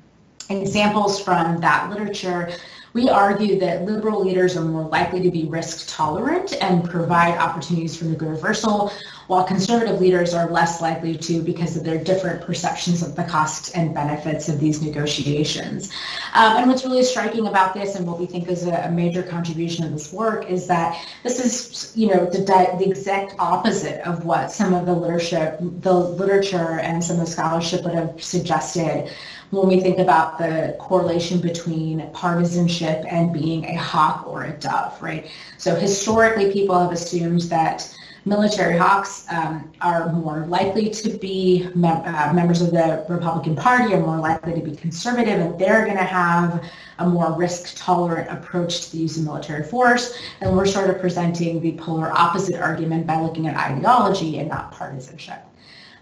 examples 0.49 1.21
from 1.21 1.61
that 1.61 1.87
literature, 1.91 2.51
we 2.93 3.09
argue 3.09 3.59
that 3.59 3.85
liberal 3.85 4.25
leaders 4.25 4.57
are 4.57 4.63
more 4.63 4.89
likely 4.89 5.21
to 5.21 5.29
be 5.29 5.45
risk 5.45 5.87
tolerant 5.87 6.53
and 6.59 6.83
provide 6.89 7.37
opportunities 7.37 7.95
for 7.95 8.05
reversal, 8.05 8.91
while 9.27 9.43
conservative 9.43 10.01
leaders 10.01 10.33
are 10.33 10.49
less 10.49 10.81
likely 10.81 11.17
to 11.17 11.41
because 11.41 11.77
of 11.77 11.83
their 11.83 12.03
different 12.03 12.41
perceptions 12.41 13.01
of 13.01 13.15
the 13.15 13.23
costs 13.23 13.69
and 13.71 13.93
benefits 13.93 14.49
of 14.49 14.59
these 14.59 14.81
negotiations. 14.81 15.91
Um, 16.33 16.57
and 16.57 16.69
what's 16.69 16.83
really 16.83 17.03
striking 17.03 17.47
about 17.47 17.73
this 17.73 17.95
and 17.95 18.05
what 18.05 18.19
we 18.19 18.25
think 18.25 18.47
is 18.47 18.65
a, 18.65 18.73
a, 18.73 18.91
major 18.91 19.23
contribution 19.23 19.85
of 19.85 19.91
this 19.91 20.11
work 20.11 20.49
is 20.49 20.67
that 20.67 21.03
this 21.23 21.39
is, 21.39 21.95
you 21.95 22.07
know, 22.07 22.25
the, 22.25 22.39
the 22.77 22.87
exact 22.87 23.35
opposite 23.39 24.05
of 24.07 24.25
what 24.25 24.51
some 24.51 24.73
of 24.73 24.85
the 24.85 24.93
literature, 24.93 25.57
the 25.59 25.93
literature 25.93 26.79
and 26.79 27.03
some 27.03 27.19
of 27.19 27.25
the 27.25 27.31
scholarship 27.31 27.83
would 27.83 27.95
have 27.95 28.23
suggested 28.23 29.11
when 29.53 29.67
we 29.67 29.79
think 29.79 29.99
about 29.99 30.37
the 30.37 30.75
correlation 30.79 31.39
between 31.39 32.09
partisanship 32.11 33.05
and 33.07 33.31
being 33.31 33.65
a 33.65 33.75
hawk 33.75 34.25
or 34.27 34.43
a 34.43 34.51
dove, 34.53 34.99
right? 35.01 35.29
So 35.57 35.75
historically, 35.75 36.51
people 36.51 36.79
have 36.79 36.91
assumed 36.91 37.41
that 37.43 37.95
military 38.25 38.77
hawks 38.77 39.25
um, 39.29 39.71
are 39.81 40.11
more 40.13 40.45
likely 40.47 40.89
to 40.89 41.17
be 41.17 41.69
mem- 41.75 42.03
uh, 42.05 42.31
members 42.33 42.61
of 42.61 42.71
the 42.71 43.05
Republican 43.09 43.55
Party, 43.55 43.93
are 43.93 43.99
more 43.99 44.17
likely 44.17 44.53
to 44.53 44.61
be 44.61 44.75
conservative, 44.75 45.39
and 45.39 45.59
they're 45.59 45.85
going 45.85 45.97
to 45.97 46.03
have 46.03 46.63
a 46.99 47.07
more 47.07 47.33
risk-tolerant 47.37 48.29
approach 48.31 48.85
to 48.85 48.91
the 48.93 48.97
use 48.99 49.17
of 49.17 49.25
military 49.25 49.63
force. 49.63 50.17
And 50.41 50.55
we're 50.55 50.65
sort 50.65 50.89
of 50.89 50.99
presenting 50.99 51.59
the 51.59 51.73
polar 51.73 52.11
opposite 52.11 52.59
argument 52.59 53.05
by 53.05 53.19
looking 53.19 53.47
at 53.47 53.57
ideology 53.57 54.39
and 54.39 54.49
not 54.49 54.71
partisanship. 54.71 55.43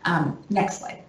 Um, 0.05 0.43
next 0.49 0.79
slide. 0.79 1.03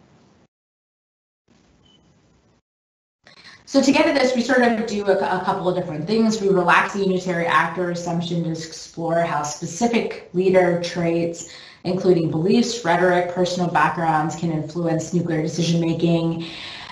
So 3.73 3.81
to 3.81 3.91
get 3.91 4.07
at 4.07 4.15
this, 4.15 4.37
we 4.37 4.43
sort 4.43 4.61
of 4.61 4.87
do 4.87 5.07
a, 5.07 5.17
a, 5.17 5.43
couple 5.47 5.67
of 5.67 5.75
different 5.75 6.07
things. 6.07 6.43
We 6.43 6.51
relax 6.51 6.93
the 6.93 6.99
unitary 6.99 7.47
actor 7.47 7.91
assumption 7.91 8.45
to 8.45 8.51
explore 8.51 9.21
how 9.21 9.45
specific 9.45 10.29
leader 10.35 10.83
traits, 10.83 11.49
including 11.85 12.31
beliefs, 12.31 12.85
rhetoric, 12.85 13.35
personal 13.35 13.71
backgrounds, 13.71 14.37
can 14.37 14.53
influence 14.53 15.15
nuclear 15.15 15.41
decision 15.41 15.81
making. 15.81 16.45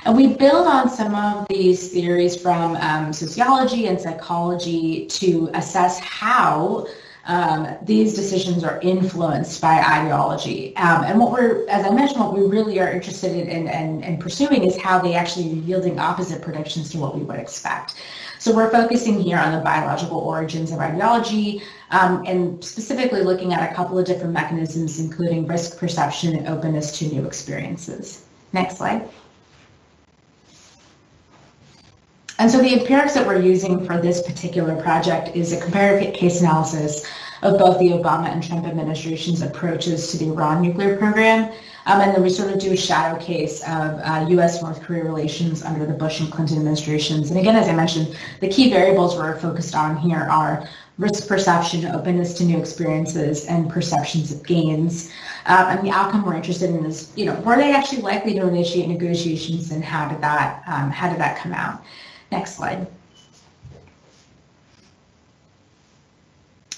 And 0.07 0.17
we 0.17 0.29
build 0.29 0.67
on 0.67 0.89
some 0.89 1.15
of 1.15 1.47
these 1.49 1.93
theories 1.93 2.35
from 2.35 2.77
um, 2.77 3.13
sociology 3.13 3.87
and 3.89 4.01
psychology 4.01 5.05
to 5.05 5.51
assess 5.53 5.99
how 5.99 6.87
um, 7.27 7.77
these 7.83 8.15
decisions 8.15 8.65
are 8.65 8.81
influenced 8.81 9.61
by 9.61 9.79
ideology. 9.79 10.75
Um, 10.77 11.05
and 11.05 11.19
what 11.19 11.33
we're, 11.33 11.69
as 11.69 11.85
I 11.85 11.91
mentioned, 11.91 12.21
what 12.21 12.35
we 12.35 12.43
really 12.43 12.81
are 12.81 12.91
interested 12.91 13.37
in, 13.49 13.69
in 13.69 14.19
pursuing 14.19 14.65
is 14.65 14.77
how 14.81 14.99
they 14.99 15.15
actually 15.15 15.53
are 15.53 15.63
yielding 15.63 15.99
opposite 15.99 16.43
predictions 16.43 16.91
to 16.91 16.99
what 16.99 17.15
we 17.17 17.23
would 17.23 17.39
expect. 17.39 17.97
So 18.39 18.57
we're 18.57 18.71
focusing 18.71 19.21
here 19.21 19.37
on 19.37 19.53
the 19.53 19.61
biological 19.61 20.19
origins 20.19 20.73
of 20.73 20.79
ideology 20.79 21.63
um, 21.91 22.25
and 22.27 22.65
specifically 22.65 23.23
looking 23.23 23.53
at 23.53 23.71
a 23.71 23.75
couple 23.75 23.99
of 23.99 24.07
different 24.07 24.33
mechanisms, 24.33 24.99
including 24.99 25.47
risk 25.47 25.79
perception 25.79 26.35
and 26.35 26.49
openness 26.49 26.99
to 26.99 27.07
new 27.09 27.27
experiences. 27.27 28.25
Next 28.53 28.79
slide. 28.79 29.09
And 32.41 32.51
so 32.51 32.57
the 32.63 32.73
empirics 32.73 33.13
that 33.13 33.27
we're 33.27 33.43
using 33.43 33.85
for 33.85 34.01
this 34.01 34.23
particular 34.23 34.75
project 34.75 35.37
is 35.37 35.53
a 35.53 35.61
comparative 35.61 36.15
case 36.15 36.41
analysis 36.41 37.07
of 37.43 37.59
both 37.59 37.79
the 37.79 37.89
Obama 37.89 38.31
and 38.31 38.43
Trump 38.43 38.65
administration's 38.67 39.43
approaches 39.43 40.11
to 40.11 40.17
the 40.17 40.29
Iran 40.29 40.63
nuclear 40.63 40.97
program. 40.97 41.53
Um, 41.85 42.01
and 42.01 42.15
then 42.15 42.23
we 42.23 42.31
sort 42.31 42.51
of 42.51 42.59
do 42.59 42.73
a 42.73 42.77
shadow 42.79 43.21
case 43.21 43.61
of 43.65 44.01
uh, 44.03 44.25
U.S.-North 44.31 44.83
Korea 44.83 45.05
relations 45.05 45.63
under 45.63 45.85
the 45.85 45.93
Bush 45.93 46.21
and 46.21 46.33
Clinton 46.33 46.57
administrations. 46.57 47.31
And 47.31 47.39
again, 47.39 47.57
as 47.57 47.69
I 47.69 47.75
mentioned, 47.75 48.17
the 48.41 48.49
key 48.49 48.71
variables 48.71 49.17
we're 49.17 49.39
focused 49.39 49.75
on 49.75 49.99
here 49.99 50.27
are 50.31 50.67
risk 50.97 51.29
perception, 51.29 51.85
openness 51.85 52.33
to 52.39 52.45
new 52.45 52.59
experiences, 52.59 53.45
and 53.49 53.69
perceptions 53.69 54.33
of 54.33 54.43
gains. 54.47 55.13
Um, 55.45 55.67
and 55.67 55.87
the 55.87 55.91
outcome 55.91 56.25
we're 56.25 56.37
interested 56.37 56.71
in 56.71 56.87
is, 56.87 57.13
you 57.17 57.27
know, 57.27 57.39
were 57.41 57.57
they 57.57 57.75
actually 57.75 58.01
likely 58.01 58.33
to 58.33 58.49
initiate 58.49 58.89
negotiations, 58.89 59.73
and 59.73 59.85
how 59.85 60.09
did 60.09 60.23
that 60.23 60.63
um, 60.67 60.91
how 60.91 61.11
did 61.11 61.19
that 61.19 61.37
come 61.37 61.53
out? 61.53 61.83
Next 62.31 62.57
slide. 62.57 62.87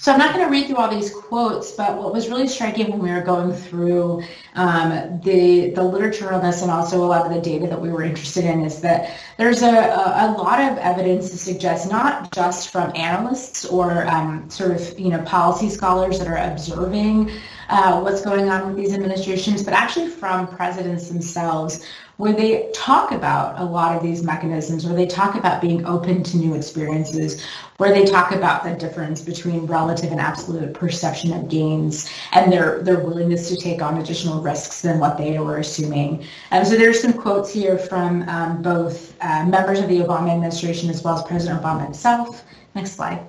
So 0.03 0.11
I'm 0.11 0.19
not 0.19 0.33
going 0.33 0.43
to 0.43 0.51
read 0.51 0.67
through 0.67 0.75
all 0.75 0.93
these 0.93 1.13
quotes, 1.13 1.71
but 1.71 1.97
what 1.97 2.11
was 2.11 2.27
really 2.27 2.49
striking 2.49 2.91
when 2.91 2.99
we 2.99 3.09
were 3.09 3.21
going 3.21 3.53
through 3.53 4.21
um, 4.53 5.21
the 5.23 5.69
the 5.69 5.81
literature 5.81 6.33
on 6.33 6.43
this 6.43 6.61
and 6.61 6.69
also 6.69 7.01
a 7.01 7.07
lot 7.07 7.25
of 7.25 7.33
the 7.33 7.39
data 7.39 7.67
that 7.67 7.79
we 7.79 7.89
were 7.89 8.03
interested 8.03 8.43
in 8.43 8.65
is 8.65 8.81
that 8.81 9.17
there's 9.37 9.61
a, 9.61 9.69
a, 9.69 10.35
lot 10.37 10.59
of 10.59 10.77
evidence 10.79 11.29
to 11.29 11.37
suggest 11.37 11.89
not 11.89 12.33
just 12.33 12.69
from 12.69 12.91
analysts 12.97 13.63
or 13.63 14.05
um, 14.07 14.49
sort 14.49 14.71
of 14.71 14.99
you 14.99 15.07
know 15.07 15.21
policy 15.21 15.69
scholars 15.69 16.19
that 16.19 16.27
are 16.27 16.51
observing 16.51 17.31
uh, 17.69 18.01
what's 18.01 18.21
going 18.21 18.49
on 18.49 18.67
with 18.67 18.75
these 18.75 18.93
administrations, 18.93 19.63
but 19.63 19.73
actually 19.73 20.09
from 20.09 20.47
presidents 20.47 21.07
themselves 21.07 21.85
where 22.17 22.33
they 22.33 22.71
talk 22.73 23.11
about 23.11 23.59
a 23.59 23.63
lot 23.63 23.95
of 23.95 24.03
these 24.03 24.23
mechanisms, 24.23 24.85
where 24.85 24.95
they 24.95 25.07
talk 25.07 25.35
about 25.35 25.61
being 25.61 25.85
open 25.85 26.21
to 26.23 26.37
new 26.37 26.53
experiences, 26.53 27.43
where 27.77 27.91
they 27.91 28.05
talk 28.05 28.31
about 28.31 28.63
the 28.63 28.73
difference 28.75 29.21
between 29.21 29.65
relative 29.65 30.11
and 30.11 30.19
absolute 30.19 30.73
perception 30.73 31.33
of 31.33 31.49
gains 31.49 32.09
and 32.33 32.51
their, 32.51 32.81
their 32.83 32.99
willingness 32.99 33.49
to 33.49 33.55
take 33.55 33.81
on 33.81 33.97
additional 33.97 34.41
risks 34.41 34.81
than 34.81 34.99
what 34.99 35.17
they 35.17 35.39
were 35.39 35.57
assuming. 35.57 36.23
And 36.51 36.67
so 36.67 36.75
there's 36.75 37.01
some 37.01 37.13
quotes 37.13 37.51
here 37.51 37.77
from 37.77 38.27
um, 38.29 38.61
both 38.61 39.15
uh, 39.21 39.45
members 39.45 39.79
of 39.79 39.89
the 39.89 39.99
Obama 39.99 40.31
administration 40.31 40.89
as 40.89 41.03
well 41.03 41.17
as 41.17 41.23
President 41.23 41.61
Obama 41.61 41.83
himself. 41.83 42.43
Next 42.75 42.91
slide. 42.91 43.27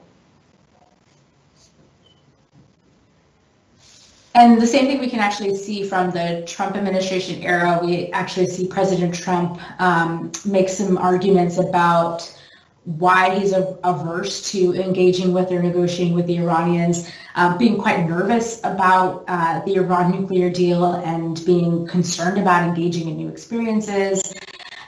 And 4.34 4.60
the 4.60 4.66
same 4.66 4.86
thing 4.86 4.98
we 4.98 5.08
can 5.08 5.20
actually 5.20 5.54
see 5.56 5.84
from 5.84 6.10
the 6.10 6.42
Trump 6.46 6.76
administration 6.76 7.40
era. 7.42 7.78
We 7.82 8.10
actually 8.10 8.46
see 8.46 8.66
President 8.66 9.14
Trump 9.14 9.60
um, 9.80 10.32
make 10.44 10.68
some 10.68 10.98
arguments 10.98 11.58
about 11.58 12.36
why 12.84 13.38
he's 13.38 13.54
averse 13.84 14.50
to 14.50 14.74
engaging 14.74 15.32
with 15.32 15.50
or 15.52 15.62
negotiating 15.62 16.14
with 16.14 16.26
the 16.26 16.38
Iranians, 16.38 17.08
um, 17.36 17.56
being 17.56 17.78
quite 17.78 18.06
nervous 18.06 18.58
about 18.64 19.24
uh, 19.28 19.60
the 19.64 19.76
Iran 19.76 20.10
nuclear 20.10 20.50
deal 20.50 20.96
and 20.96 21.42
being 21.46 21.86
concerned 21.86 22.38
about 22.38 22.68
engaging 22.68 23.08
in 23.08 23.16
new 23.16 23.28
experiences. 23.28 24.20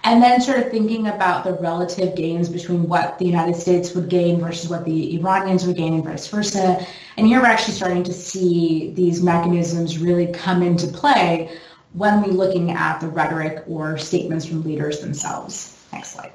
And 0.07 0.23
then 0.23 0.41
sort 0.41 0.61
of 0.61 0.71
thinking 0.71 1.09
about 1.09 1.43
the 1.43 1.55
relative 1.55 2.15
gains 2.15 2.49
between 2.49 2.87
what 2.87 3.19
the 3.19 3.25
United 3.25 3.57
States 3.57 3.93
would 3.97 4.09
gain 4.09 4.39
versus 4.39 4.71
what 4.71 4.85
the 4.85 5.17
Iranians 5.17 5.67
would 5.67 5.77
gain 5.77 5.95
and 5.95 6.05
vice 6.05 6.29
versa. 6.29 6.87
And 7.17 7.27
here 7.27 7.41
we're 7.41 7.47
actually 7.47 7.75
starting 7.75 8.05
to 8.05 8.13
see 8.13 8.93
these 8.95 9.21
mechanisms 9.21 9.99
really 9.99 10.29
come 10.29 10.63
into 10.63 10.87
play 10.87 11.59
when 11.95 12.23
we're 12.23 12.29
looking 12.29 12.71
at 12.71 13.01
the 13.01 13.09
rhetoric 13.09 13.65
or 13.67 13.99
statements 13.99 14.47
from 14.47 14.63
leaders 14.63 15.01
themselves. 15.01 15.77
Next 15.93 16.13
slide. 16.13 16.35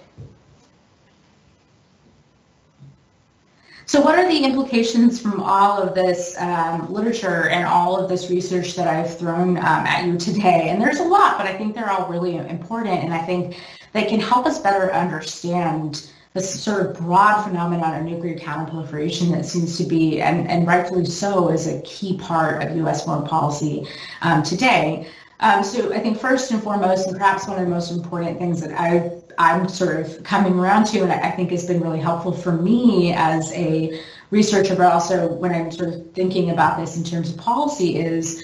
So 3.92 4.00
what 4.00 4.18
are 4.18 4.26
the 4.26 4.46
implications 4.46 5.20
from 5.20 5.42
all 5.42 5.78
of 5.78 5.94
this 5.94 6.34
um, 6.40 6.90
literature 6.94 7.50
and 7.50 7.66
all 7.66 7.98
of 7.98 8.08
this 8.08 8.30
research 8.30 8.74
that 8.76 8.88
I've 8.88 9.18
thrown 9.18 9.58
um, 9.58 9.86
at 9.86 10.06
you 10.06 10.18
today? 10.18 10.70
And 10.70 10.82
there's 10.82 11.02
a 11.02 11.04
lot, 11.04 11.38
but 11.38 11.46
I 11.46 11.58
think 11.58 11.76
they're 11.76 11.90
all 11.90 12.08
really 12.08 12.38
important. 12.38 13.04
And 13.04 13.14
I 13.14 13.22
think 13.22 13.58
they 13.92 14.06
can 14.06 14.22
help 14.22 14.46
us 14.46 14.60
better 14.60 14.94
understand 14.94 16.10
this 16.34 16.64
sort 16.64 16.86
of 16.86 16.96
broad 17.00 17.44
phenomenon 17.44 18.00
of 18.00 18.06
nuclear 18.06 18.38
counterproliferation 18.38 19.30
that 19.32 19.46
seems 19.46 19.78
to 19.80 19.84
be, 19.84 20.22
and, 20.22 20.50
and 20.50 20.66
rightfully 20.66 21.04
so, 21.04 21.50
is 21.50 21.68
a 21.68 21.82
key 21.82 22.16
part 22.16 22.64
of 22.64 22.74
U.S. 22.78 23.04
foreign 23.04 23.28
policy 23.28 23.86
um, 24.22 24.42
today. 24.42 25.06
Um, 25.42 25.66
so 25.66 25.92
I 25.92 26.00
think 26.00 26.18
first 26.18 26.52
and 26.52 26.64
foremost, 26.64 27.08
and 27.08 27.18
perhaps 27.18 27.46
one 27.46 27.58
of 27.60 27.66
the 27.66 27.70
most 27.70 27.92
important 27.92 28.38
things 28.38 28.62
that 28.62 28.72
I 28.80 29.21
I'm 29.38 29.68
sort 29.68 30.00
of 30.00 30.24
coming 30.24 30.58
around 30.60 30.86
to, 30.88 31.02
and 31.02 31.12
I 31.12 31.32
think 31.32 31.52
has 31.52 31.66
been 31.66 31.82
really 31.82 32.00
helpful 32.00 32.32
for 32.32 32.52
me 32.52 33.14
as 33.14 33.52
a 33.54 34.02
researcher, 34.30 34.76
but 34.76 34.92
also 34.92 35.34
when 35.34 35.54
I'm 35.54 35.72
sort 35.72 35.90
of 35.90 36.12
thinking 36.14 36.52
about 36.52 36.78
this 36.78 36.98
in 36.98 37.04
terms 37.04 37.30
of 37.30 37.38
policy, 37.38 37.98
is 37.98 38.44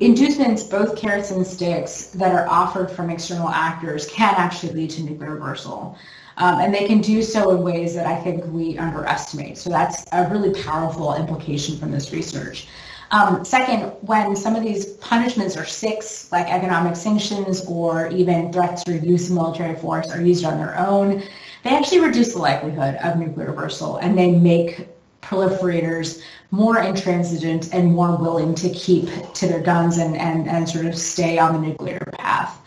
inducements, 0.00 0.62
both 0.62 0.96
carrots 0.96 1.30
and 1.30 1.46
sticks, 1.46 2.06
that 2.06 2.34
are 2.34 2.48
offered 2.48 2.90
from 2.90 3.10
external 3.10 3.48
actors 3.48 4.08
can 4.08 4.34
actually 4.36 4.72
lead 4.72 4.90
to 4.90 5.02
nuclear 5.02 5.34
reversal. 5.34 5.98
Um, 6.38 6.60
and 6.60 6.74
they 6.74 6.86
can 6.86 7.00
do 7.00 7.22
so 7.22 7.50
in 7.50 7.62
ways 7.62 7.94
that 7.94 8.06
I 8.06 8.16
think 8.16 8.44
we 8.46 8.78
underestimate. 8.78 9.58
So 9.58 9.68
that's 9.68 10.04
a 10.12 10.28
really 10.30 10.62
powerful 10.62 11.14
implication 11.14 11.78
from 11.78 11.90
this 11.90 12.10
research. 12.12 12.68
Um, 13.12 13.44
second, 13.44 13.92
when 14.00 14.34
some 14.34 14.56
of 14.56 14.62
these 14.62 14.86
punishments 14.86 15.54
or 15.54 15.66
six, 15.66 16.32
like 16.32 16.46
economic 16.48 16.96
sanctions 16.96 17.62
or 17.66 18.08
even 18.08 18.50
threats 18.50 18.82
or 18.88 18.96
use 18.96 19.28
of 19.28 19.34
military 19.34 19.76
force, 19.76 20.10
are 20.10 20.22
used 20.22 20.46
on 20.46 20.56
their 20.56 20.78
own, 20.78 21.22
they 21.62 21.70
actually 21.70 22.00
reduce 22.00 22.32
the 22.32 22.38
likelihood 22.38 22.96
of 23.04 23.18
nuclear 23.18 23.48
reversal 23.48 23.98
and 23.98 24.18
they 24.18 24.32
make 24.32 24.88
proliferators 25.20 26.22
more 26.50 26.80
intransigent 26.80 27.72
and 27.74 27.92
more 27.92 28.16
willing 28.16 28.54
to 28.54 28.70
keep 28.70 29.08
to 29.34 29.46
their 29.46 29.60
guns 29.60 29.98
and, 29.98 30.16
and, 30.16 30.48
and 30.48 30.66
sort 30.66 30.86
of 30.86 30.96
stay 30.96 31.38
on 31.38 31.52
the 31.52 31.68
nuclear 31.68 32.00
path. 32.14 32.61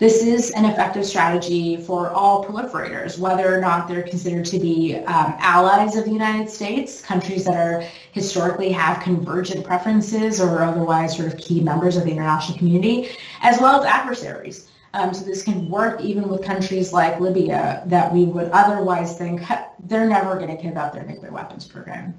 This 0.00 0.22
is 0.22 0.50
an 0.52 0.64
effective 0.64 1.04
strategy 1.04 1.76
for 1.76 2.08
all 2.08 2.42
proliferators, 2.42 3.18
whether 3.18 3.54
or 3.54 3.60
not 3.60 3.86
they're 3.86 4.02
considered 4.02 4.46
to 4.46 4.58
be 4.58 4.96
um, 4.96 5.34
allies 5.38 5.94
of 5.94 6.06
the 6.06 6.10
United 6.10 6.48
States, 6.48 7.02
countries 7.02 7.44
that 7.44 7.54
are 7.54 7.84
historically 8.12 8.72
have 8.72 9.02
convergent 9.02 9.62
preferences 9.62 10.40
or 10.40 10.62
otherwise 10.62 11.14
sort 11.14 11.30
of 11.30 11.38
key 11.38 11.60
members 11.60 11.98
of 11.98 12.04
the 12.04 12.12
international 12.12 12.56
community, 12.56 13.10
as 13.42 13.60
well 13.60 13.78
as 13.78 13.84
adversaries. 13.84 14.70
Um, 14.94 15.12
so 15.12 15.22
this 15.22 15.42
can 15.42 15.68
work 15.68 16.00
even 16.00 16.30
with 16.30 16.42
countries 16.42 16.94
like 16.94 17.20
Libya 17.20 17.82
that 17.84 18.10
we 18.10 18.24
would 18.24 18.50
otherwise 18.52 19.18
think 19.18 19.42
they're 19.80 20.08
never 20.08 20.36
going 20.36 20.56
to 20.56 20.62
give 20.62 20.78
up 20.78 20.94
their 20.94 21.04
nuclear 21.04 21.30
weapons 21.30 21.66
program. 21.66 22.14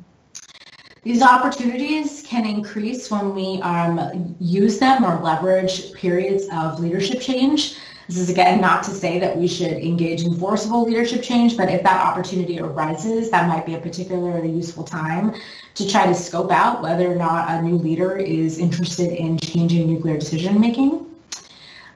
These 1.03 1.23
opportunities 1.23 2.21
can 2.27 2.45
increase 2.45 3.09
when 3.09 3.33
we 3.33 3.59
um, 3.63 4.35
use 4.39 4.77
them 4.77 5.03
or 5.03 5.19
leverage 5.19 5.93
periods 5.93 6.45
of 6.53 6.79
leadership 6.79 7.19
change. 7.19 7.75
This 8.07 8.17
is 8.17 8.29
again 8.29 8.61
not 8.61 8.83
to 8.83 8.91
say 8.91 9.17
that 9.17 9.35
we 9.35 9.47
should 9.47 9.71
engage 9.71 10.21
in 10.21 10.37
forcible 10.37 10.83
leadership 10.83 11.23
change, 11.23 11.57
but 11.57 11.69
if 11.69 11.81
that 11.81 12.05
opportunity 12.05 12.59
arises, 12.59 13.31
that 13.31 13.47
might 13.47 13.65
be 13.65 13.73
a 13.73 13.79
particularly 13.79 14.51
useful 14.51 14.83
time 14.83 15.33
to 15.73 15.89
try 15.89 16.05
to 16.05 16.13
scope 16.13 16.51
out 16.51 16.83
whether 16.83 17.11
or 17.11 17.15
not 17.15 17.49
a 17.49 17.63
new 17.63 17.77
leader 17.77 18.15
is 18.17 18.59
interested 18.59 19.11
in 19.11 19.39
changing 19.39 19.91
nuclear 19.91 20.19
decision 20.19 20.61
making. 20.61 21.07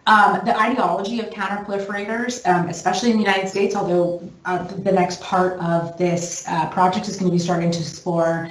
Um, 0.07 0.41
the 0.45 0.59
ideology 0.59 1.19
of 1.19 1.29
counterproliferators, 1.29 2.47
um, 2.47 2.69
especially 2.69 3.11
in 3.11 3.17
the 3.17 3.23
United 3.23 3.49
States, 3.49 3.75
although 3.75 4.27
uh, 4.45 4.63
the 4.63 4.91
next 4.91 5.21
part 5.21 5.59
of 5.59 5.95
this 5.97 6.43
uh, 6.47 6.69
project 6.69 7.07
is 7.07 7.17
going 7.17 7.29
to 7.29 7.35
be 7.35 7.39
starting 7.39 7.69
to 7.69 7.79
explore 7.79 8.49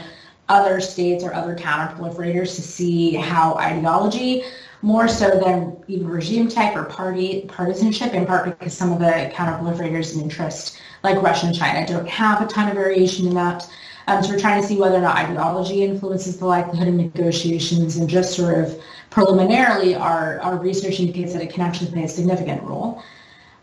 other 0.48 0.80
states 0.80 1.24
or 1.24 1.32
other 1.32 1.56
counterproliferators 1.56 2.54
to 2.54 2.62
see 2.62 3.14
how 3.14 3.54
ideology, 3.54 4.42
more 4.82 5.08
so 5.08 5.40
than 5.40 5.82
even 5.88 6.06
regime 6.06 6.48
type 6.48 6.76
or 6.76 6.84
party 6.84 7.46
partisanship, 7.48 8.12
in 8.12 8.26
part 8.26 8.44
because 8.58 8.76
some 8.76 8.92
of 8.92 8.98
the 8.98 9.32
counterproliferators 9.34 10.14
in 10.14 10.20
interest, 10.20 10.78
like 11.02 11.20
Russia 11.22 11.46
and 11.46 11.56
China, 11.56 11.86
don't 11.86 12.08
have 12.08 12.42
a 12.42 12.46
ton 12.46 12.68
of 12.68 12.74
variation 12.74 13.26
in 13.26 13.34
that. 13.34 13.66
Um, 14.06 14.22
so 14.22 14.30
we're 14.30 14.38
trying 14.38 14.60
to 14.60 14.68
see 14.68 14.76
whether 14.76 14.96
or 14.96 15.00
not 15.00 15.16
ideology 15.16 15.82
influences 15.82 16.36
the 16.36 16.44
likelihood 16.44 16.88
of 16.88 16.94
negotiations 16.94 17.96
and 17.96 18.06
just 18.06 18.36
sort 18.36 18.58
of 18.58 18.78
preliminarily 19.08 19.94
our, 19.94 20.38
our 20.40 20.58
research 20.58 21.00
indicates 21.00 21.32
that 21.32 21.40
it 21.40 21.50
can 21.50 21.62
actually 21.62 21.90
play 21.90 22.04
a 22.04 22.08
significant 22.08 22.62
role. 22.62 23.02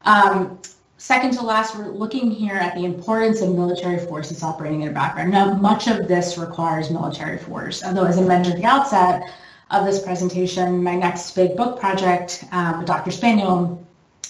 Um, 0.06 0.60
Second 1.02 1.34
to 1.34 1.42
last, 1.42 1.76
we're 1.76 1.88
looking 1.88 2.30
here 2.30 2.54
at 2.54 2.76
the 2.76 2.86
importance 2.86 3.42
of 3.42 3.50
military 3.56 3.98
forces 3.98 4.44
operating 4.44 4.84
in 4.84 4.90
a 4.90 4.92
background. 4.92 5.32
Now, 5.32 5.56
much 5.56 5.88
of 5.88 6.08
this 6.08 6.38
requires 6.38 6.92
military 6.92 7.40
force, 7.40 7.84
although 7.84 8.06
as 8.06 8.20
I 8.20 8.22
mentioned 8.22 8.58
at 8.58 8.62
the 8.62 8.68
outset 8.68 9.34
of 9.72 9.84
this 9.84 10.00
presentation, 10.04 10.84
my 10.84 10.96
next 10.96 11.32
big 11.32 11.58
book 11.58 11.80
project 11.80 12.44
um, 12.52 12.78
with 12.78 12.88
Dr. 12.88 13.10
Spaniel 13.10 13.84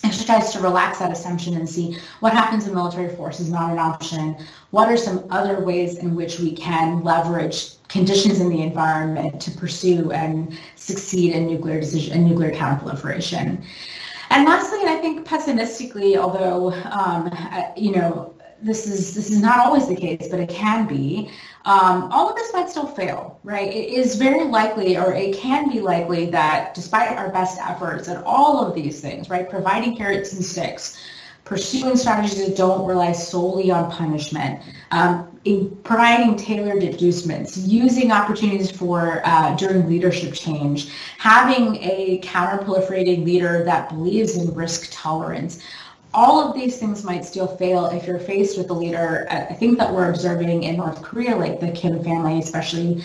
actually 0.05 0.25
tries 0.25 0.53
to 0.53 0.61
relax 0.61 0.99
that 0.99 1.11
assumption 1.11 1.55
and 1.55 1.67
see 1.67 1.97
what 2.21 2.31
happens 2.31 2.65
in 2.65 2.73
military 2.73 3.13
force 3.17 3.41
is 3.41 3.51
not 3.51 3.69
an 3.69 3.77
option. 3.77 4.37
What 4.69 4.87
are 4.87 4.95
some 4.95 5.25
other 5.29 5.59
ways 5.59 5.97
in 5.97 6.15
which 6.15 6.39
we 6.39 6.53
can 6.53 7.03
leverage 7.03 7.81
conditions 7.89 8.39
in 8.39 8.47
the 8.47 8.61
environment 8.61 9.41
to 9.41 9.51
pursue 9.51 10.13
and 10.13 10.57
succeed 10.77 11.33
in 11.33 11.47
nuclear 11.47 11.81
decision 11.81 12.13
and 12.13 12.25
nuclear 12.25 12.51
counterproliferation? 12.51 13.61
And 14.31 14.45
lastly, 14.45 14.79
and 14.79 14.89
I 14.89 14.95
think 14.95 15.25
pessimistically, 15.25 16.17
although 16.17 16.71
um, 16.89 17.29
you 17.75 17.91
know 17.91 18.33
this 18.61 18.87
is 18.87 19.13
this 19.13 19.29
is 19.29 19.41
not 19.41 19.59
always 19.59 19.89
the 19.89 19.95
case, 19.95 20.29
but 20.31 20.39
it 20.39 20.47
can 20.47 20.87
be. 20.87 21.29
Um, 21.65 22.09
all 22.13 22.29
of 22.29 22.35
this 22.37 22.53
might 22.53 22.69
still 22.69 22.87
fail, 22.87 23.39
right? 23.43 23.67
It 23.67 23.89
is 23.93 24.15
very 24.15 24.45
likely, 24.45 24.97
or 24.97 25.13
it 25.13 25.35
can 25.35 25.69
be 25.69 25.81
likely, 25.81 26.27
that 26.27 26.73
despite 26.73 27.17
our 27.17 27.29
best 27.29 27.59
efforts 27.59 28.07
at 28.07 28.23
all 28.23 28.65
of 28.65 28.73
these 28.73 29.01
things, 29.01 29.29
right, 29.29 29.49
providing 29.49 29.97
carrots 29.97 30.31
and 30.31 30.43
sticks, 30.43 30.97
pursuing 31.43 31.97
strategies 31.97 32.45
that 32.47 32.55
don't 32.55 32.85
rely 32.87 33.11
solely 33.11 33.71
on 33.71 33.91
punishment, 33.91 34.61
um, 34.91 35.27
in 35.43 35.75
providing 35.83 36.35
tailored 36.35 36.83
inducements, 36.83 37.57
using 37.57 38.11
opportunities 38.11 38.69
for 38.69 39.21
uh, 39.25 39.55
during 39.55 39.87
leadership 39.89 40.33
change, 40.33 40.89
having 41.17 41.77
a 41.77 42.19
counter-proliferating 42.23 43.25
leader 43.25 43.63
that 43.65 43.89
believes 43.89 44.37
in 44.37 44.53
risk 44.53 44.87
tolerance. 44.91 45.59
all 46.13 46.41
of 46.41 46.53
these 46.55 46.77
things 46.77 47.03
might 47.03 47.23
still 47.23 47.47
fail 47.47 47.85
if 47.87 48.05
you're 48.05 48.19
faced 48.19 48.57
with 48.57 48.69
a 48.69 48.73
leader. 48.73 49.27
I 49.29 49.53
think 49.53 49.77
that 49.79 49.93
we're 49.93 50.09
observing 50.09 50.63
in 50.63 50.77
North 50.77 51.01
Korea, 51.01 51.35
like 51.35 51.59
the 51.59 51.71
Kim 51.71 52.03
family, 52.03 52.39
especially 52.39 53.03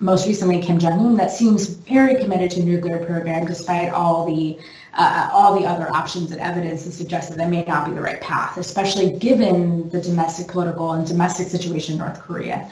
most 0.00 0.26
recently 0.26 0.60
Kim 0.60 0.78
Jong-un, 0.78 1.16
that 1.16 1.30
seems 1.30 1.66
very 1.66 2.20
committed 2.20 2.50
to 2.52 2.62
nuclear 2.62 3.04
program 3.04 3.46
despite 3.46 3.92
all 3.92 4.26
the 4.26 4.58
uh, 4.94 5.30
all 5.32 5.58
the 5.58 5.66
other 5.66 5.90
options 5.90 6.30
and 6.32 6.40
evidence 6.40 6.84
that 6.84 6.92
suggests 6.92 7.30
that 7.30 7.38
that 7.38 7.50
may 7.50 7.64
not 7.64 7.86
be 7.86 7.94
the 7.94 8.00
right 8.00 8.20
path, 8.20 8.56
especially 8.56 9.18
given 9.18 9.88
the 9.90 10.00
domestic 10.00 10.48
political 10.48 10.92
and 10.92 11.06
domestic 11.06 11.48
situation 11.48 11.94
in 11.94 11.98
North 11.98 12.20
Korea. 12.20 12.70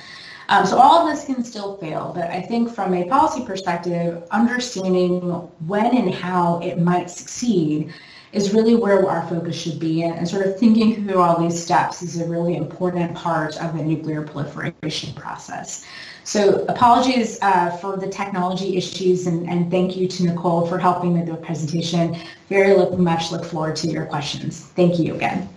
Um, 0.48 0.64
so 0.64 0.78
all 0.78 1.06
of 1.06 1.12
this 1.12 1.24
can 1.24 1.42
still 1.42 1.76
fail, 1.78 2.12
but 2.14 2.30
I 2.30 2.40
think 2.40 2.72
from 2.72 2.94
a 2.94 3.08
policy 3.08 3.44
perspective, 3.44 4.22
understanding 4.30 5.20
when 5.66 5.96
and 5.96 6.14
how 6.14 6.60
it 6.60 6.78
might 6.78 7.10
succeed 7.10 7.92
is 8.32 8.52
really 8.52 8.74
where 8.74 9.08
our 9.08 9.26
focus 9.28 9.56
should 9.56 9.78
be 9.78 10.02
and, 10.02 10.14
and, 10.14 10.28
sort 10.28 10.46
of 10.46 10.58
thinking 10.58 11.04
through 11.04 11.20
all 11.20 11.40
these 11.40 11.60
steps 11.60 12.02
is 12.02 12.20
a 12.20 12.26
really 12.26 12.56
important 12.56 13.14
part 13.14 13.56
of 13.62 13.76
the 13.76 13.82
nuclear 13.82 14.22
proliferation 14.22 15.12
process. 15.14 15.86
So 16.24 16.64
apologies 16.68 17.38
uh, 17.40 17.70
for 17.76 17.96
the 17.96 18.08
technology 18.08 18.76
issues 18.76 19.26
and, 19.26 19.48
and, 19.48 19.70
thank 19.70 19.96
you 19.96 20.08
to 20.08 20.24
Nicole 20.24 20.66
for 20.66 20.76
helping 20.78 21.14
do 21.24 21.32
the 21.32 21.38
presentation. 21.38 22.16
Very 22.48 22.74
look, 22.74 22.98
much 22.98 23.30
look 23.30 23.44
forward 23.44 23.76
to 23.76 23.88
your 23.88 24.06
questions. 24.06 24.60
Thank 24.60 24.98
you 24.98 25.14
again. 25.14 25.48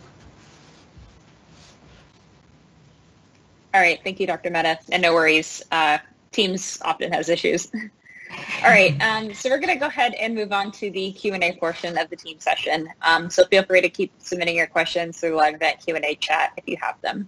All 3.73 3.81
right. 3.81 3.99
Thank 4.03 4.19
you, 4.19 4.27
Dr. 4.27 4.49
Mehta. 4.49 4.79
And 4.91 5.01
no 5.01 5.13
worries. 5.13 5.63
Uh, 5.71 5.99
Teams 6.31 6.79
often 6.83 7.11
has 7.11 7.29
issues. 7.29 7.71
All 8.31 8.69
right. 8.69 8.99
Um, 9.01 9.33
so 9.33 9.49
we're 9.49 9.59
going 9.59 9.73
to 9.73 9.79
go 9.79 9.87
ahead 9.87 10.13
and 10.15 10.35
move 10.35 10.51
on 10.51 10.71
to 10.73 10.91
the 10.91 11.11
Q&A 11.13 11.53
portion 11.53 11.97
of 11.97 12.09
the 12.09 12.15
team 12.15 12.39
session. 12.39 12.89
Um, 13.01 13.29
so 13.29 13.45
feel 13.45 13.63
free 13.63 13.81
to 13.81 13.89
keep 13.89 14.11
submitting 14.19 14.55
your 14.55 14.67
questions 14.67 15.19
through 15.19 15.35
live 15.35 15.55
event 15.55 15.79
Q&A 15.83 16.15
chat 16.15 16.53
if 16.57 16.67
you 16.67 16.77
have 16.81 16.99
them. 17.01 17.27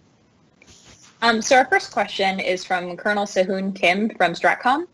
Um, 1.22 1.41
so 1.41 1.56
our 1.56 1.66
first 1.66 1.91
question 1.91 2.39
is 2.39 2.66
from 2.66 2.97
Colonel 2.97 3.26
Sehun 3.26 3.76
Kim 3.76 4.10
from 4.10 4.34
Stratcom. 4.34 4.88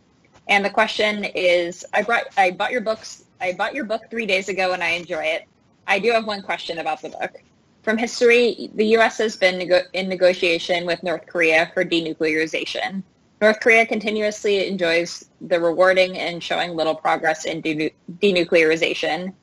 And 0.48 0.64
the 0.64 0.70
question 0.70 1.24
is, 1.24 1.86
I, 1.94 2.04
brought, 2.04 2.26
I 2.38 2.52
bought 2.52 2.72
your 2.72 2.82
books. 2.82 3.26
I 3.42 3.54
bought 3.54 3.74
your 3.74 3.86
book 3.86 4.04
three 4.10 4.26
days 4.26 4.50
ago 4.50 4.74
and 4.74 4.84
I 4.84 4.90
enjoy 4.90 5.24
it. 5.24 5.46
I 5.88 6.00
do 6.00 6.12
have 6.12 6.26
one 6.26 6.42
question 6.42 6.80
about 6.80 7.02
the 7.02 7.10
book. 7.10 7.42
From 7.82 7.98
history, 7.98 8.70
the 8.76 8.86
U.S. 8.88 9.18
has 9.20 9.38
been 9.38 9.62
in 9.94 10.10
negotiation 10.10 10.86
with 10.86 11.02
North 11.04 11.26
Korea 11.26 11.72
for 11.74 11.86
denuclearization. 11.86 13.04
North 13.42 13.60
Korea 13.60 13.86
continuously 13.86 14.68
enjoys 14.68 15.30
the 15.42 15.60
rewarding 15.60 16.18
and 16.18 16.42
showing 16.42 16.76
little 16.76 16.96
progress 16.96 17.46
in 17.46 17.62
denuclearization. 17.62 19.34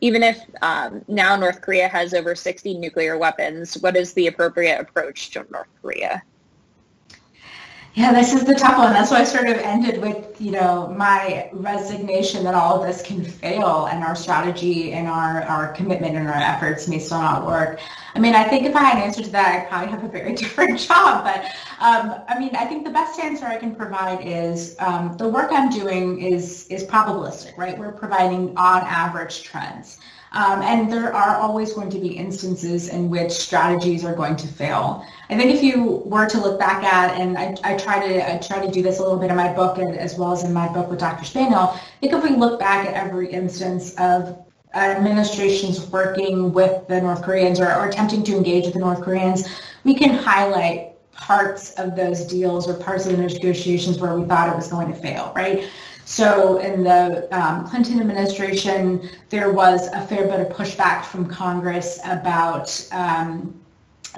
Even 0.00 0.22
if 0.22 0.40
um, 0.62 1.04
now 1.08 1.36
North 1.36 1.60
Korea 1.60 1.88
has 1.88 2.14
over 2.14 2.34
60 2.34 2.78
nuclear 2.78 3.18
weapons, 3.18 3.76
what 3.78 3.96
is 3.96 4.12
the 4.14 4.28
appropriate 4.28 4.80
approach 4.80 5.30
to 5.30 5.44
North 5.50 5.68
Korea? 5.82 6.22
Yeah, 7.94 8.12
this 8.12 8.32
is 8.32 8.44
the 8.44 8.54
tough 8.54 8.78
one. 8.78 8.92
That's 8.92 9.10
why 9.10 9.18
I 9.18 9.24
sort 9.24 9.48
of 9.48 9.56
ended 9.56 10.00
with, 10.00 10.40
you 10.40 10.52
know, 10.52 10.94
my 10.96 11.50
resignation 11.52 12.44
that 12.44 12.54
all 12.54 12.80
of 12.80 12.86
this 12.86 13.02
can 13.02 13.24
fail 13.24 13.86
and 13.86 14.04
our 14.04 14.14
strategy 14.14 14.92
and 14.92 15.08
our, 15.08 15.42
our 15.42 15.72
commitment 15.72 16.14
and 16.14 16.28
our 16.28 16.36
efforts 16.36 16.86
may 16.86 17.00
still 17.00 17.20
not 17.20 17.44
work. 17.44 17.80
I 18.14 18.20
mean, 18.20 18.36
I 18.36 18.44
think 18.44 18.64
if 18.64 18.76
I 18.76 18.84
had 18.84 18.98
an 18.98 19.02
answer 19.02 19.24
to 19.24 19.30
that, 19.30 19.62
I'd 19.62 19.68
probably 19.68 19.88
have 19.88 20.04
a 20.04 20.08
very 20.08 20.34
different 20.36 20.78
job. 20.78 21.24
But 21.24 21.46
um, 21.80 22.22
I 22.28 22.38
mean, 22.38 22.54
I 22.54 22.64
think 22.64 22.84
the 22.84 22.92
best 22.92 23.18
answer 23.18 23.46
I 23.46 23.56
can 23.56 23.74
provide 23.74 24.24
is 24.24 24.76
um, 24.78 25.16
the 25.16 25.28
work 25.28 25.50
I'm 25.50 25.68
doing 25.68 26.20
is 26.20 26.68
is 26.68 26.84
probabilistic, 26.84 27.56
right? 27.56 27.76
We're 27.76 27.90
providing 27.90 28.56
on 28.56 28.82
average 28.82 29.42
trends. 29.42 29.98
Um, 30.32 30.62
and 30.62 30.92
there 30.92 31.12
are 31.12 31.36
always 31.36 31.72
going 31.72 31.90
to 31.90 31.98
be 31.98 32.08
instances 32.08 32.88
in 32.88 33.10
which 33.10 33.32
strategies 33.32 34.04
are 34.04 34.14
going 34.14 34.36
to 34.36 34.46
fail. 34.46 35.04
I 35.28 35.36
think 35.36 35.50
if 35.50 35.62
you 35.62 36.02
were 36.04 36.26
to 36.28 36.40
look 36.40 36.58
back 36.58 36.84
at, 36.84 37.18
and 37.18 37.36
I, 37.36 37.56
I 37.64 37.76
try 37.76 38.06
to 38.06 38.34
I 38.34 38.38
try 38.38 38.64
to 38.64 38.70
do 38.70 38.80
this 38.80 39.00
a 39.00 39.02
little 39.02 39.18
bit 39.18 39.30
in 39.30 39.36
my 39.36 39.52
book 39.52 39.78
and 39.78 39.96
as 39.96 40.16
well 40.16 40.32
as 40.32 40.44
in 40.44 40.52
my 40.52 40.68
book 40.68 40.88
with 40.88 41.00
Dr. 41.00 41.24
Spaniel, 41.24 41.74
I 41.74 41.80
think 42.00 42.12
if 42.12 42.22
we 42.22 42.30
look 42.30 42.60
back 42.60 42.86
at 42.86 42.94
every 42.94 43.32
instance 43.32 43.94
of 43.98 44.38
administrations 44.72 45.84
working 45.88 46.52
with 46.52 46.86
the 46.86 47.00
North 47.00 47.22
Koreans 47.22 47.58
or, 47.58 47.72
or 47.72 47.88
attempting 47.88 48.22
to 48.24 48.36
engage 48.36 48.66
with 48.66 48.74
the 48.74 48.80
North 48.80 49.02
Koreans, 49.02 49.48
we 49.82 49.94
can 49.94 50.10
highlight 50.10 50.90
parts 51.12 51.72
of 51.72 51.96
those 51.96 52.24
deals 52.24 52.68
or 52.68 52.74
parts 52.74 53.06
of 53.06 53.16
the 53.16 53.22
negotiations 53.22 53.98
where 53.98 54.16
we 54.16 54.26
thought 54.26 54.48
it 54.48 54.56
was 54.56 54.68
going 54.68 54.92
to 54.92 54.98
fail, 54.98 55.32
right? 55.34 55.68
So 56.10 56.58
in 56.58 56.82
the 56.82 57.28
um, 57.30 57.68
Clinton 57.68 58.00
administration, 58.00 59.08
there 59.28 59.52
was 59.52 59.86
a 59.92 60.04
fair 60.08 60.26
bit 60.26 60.40
of 60.40 60.48
pushback 60.48 61.04
from 61.04 61.24
Congress 61.24 62.00
about 62.04 62.84
um, 62.90 63.54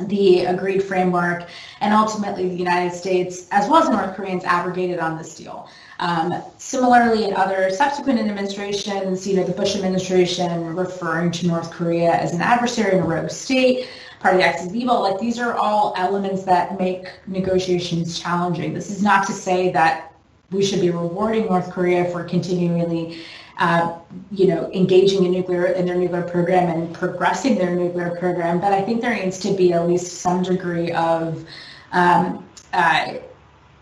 the 0.07 0.47
agreed 0.47 0.83
framework, 0.83 1.51
and 1.83 1.93
ultimately 1.93 2.49
the 2.49 2.57
United 2.57 2.97
States, 2.97 3.47
as 3.51 3.69
well 3.69 3.83
as 3.83 3.91
North 3.91 4.17
Koreans, 4.17 4.43
abrogated 4.45 5.01
on 5.01 5.19
this 5.19 5.35
deal. 5.35 5.69
Um, 5.99 6.43
similarly, 6.57 7.25
in 7.25 7.35
other 7.37 7.69
subsequent 7.69 8.19
administrations, 8.19 9.29
you 9.29 9.37
know, 9.37 9.45
the 9.45 9.53
Bush 9.53 9.77
administration 9.77 10.75
referring 10.75 11.31
to 11.33 11.47
North 11.47 11.71
Korea 11.71 12.13
as 12.13 12.33
an 12.33 12.41
adversary 12.41 12.93
and 12.97 13.05
a 13.05 13.07
rogue 13.07 13.29
state, 13.31 13.87
part 14.19 14.35
of 14.35 14.41
the 14.41 14.47
axis 14.47 14.69
of 14.69 14.75
evil, 14.75 15.03
like 15.03 15.21
these 15.21 15.39
are 15.39 15.53
all 15.59 15.93
elements 15.99 16.45
that 16.45 16.81
make 16.81 17.13
negotiations 17.27 18.19
challenging. 18.19 18.73
This 18.73 18.91
is 18.91 19.03
not 19.03 19.27
to 19.27 19.35
say 19.35 19.71
that 19.73 20.12
we 20.53 20.65
should 20.65 20.81
be 20.81 20.91
rewarding 20.91 21.47
North 21.47 21.71
Korea 21.71 22.11
for 22.11 22.25
continually, 22.25 23.19
uh, 23.59 23.99
you 24.31 24.47
know, 24.47 24.71
engaging 24.73 25.25
in 25.25 25.33
nuclear 25.33 25.67
in 25.67 25.87
their 25.87 25.97
nuclear 25.97 26.23
program 26.23 26.69
and 26.71 26.95
progressing 26.95 27.57
their 27.57 27.75
nuclear 27.75 28.17
program. 28.19 28.61
But 28.61 28.73
I 28.73 28.83
think 28.83 29.01
there 29.01 29.15
needs 29.15 29.39
to 29.41 29.53
be 29.53 29.73
at 29.73 29.89
least 29.89 30.21
some 30.21 30.43
degree 30.43 30.93
of 30.93 31.45
um, 31.93 32.47
uh, 32.73 33.15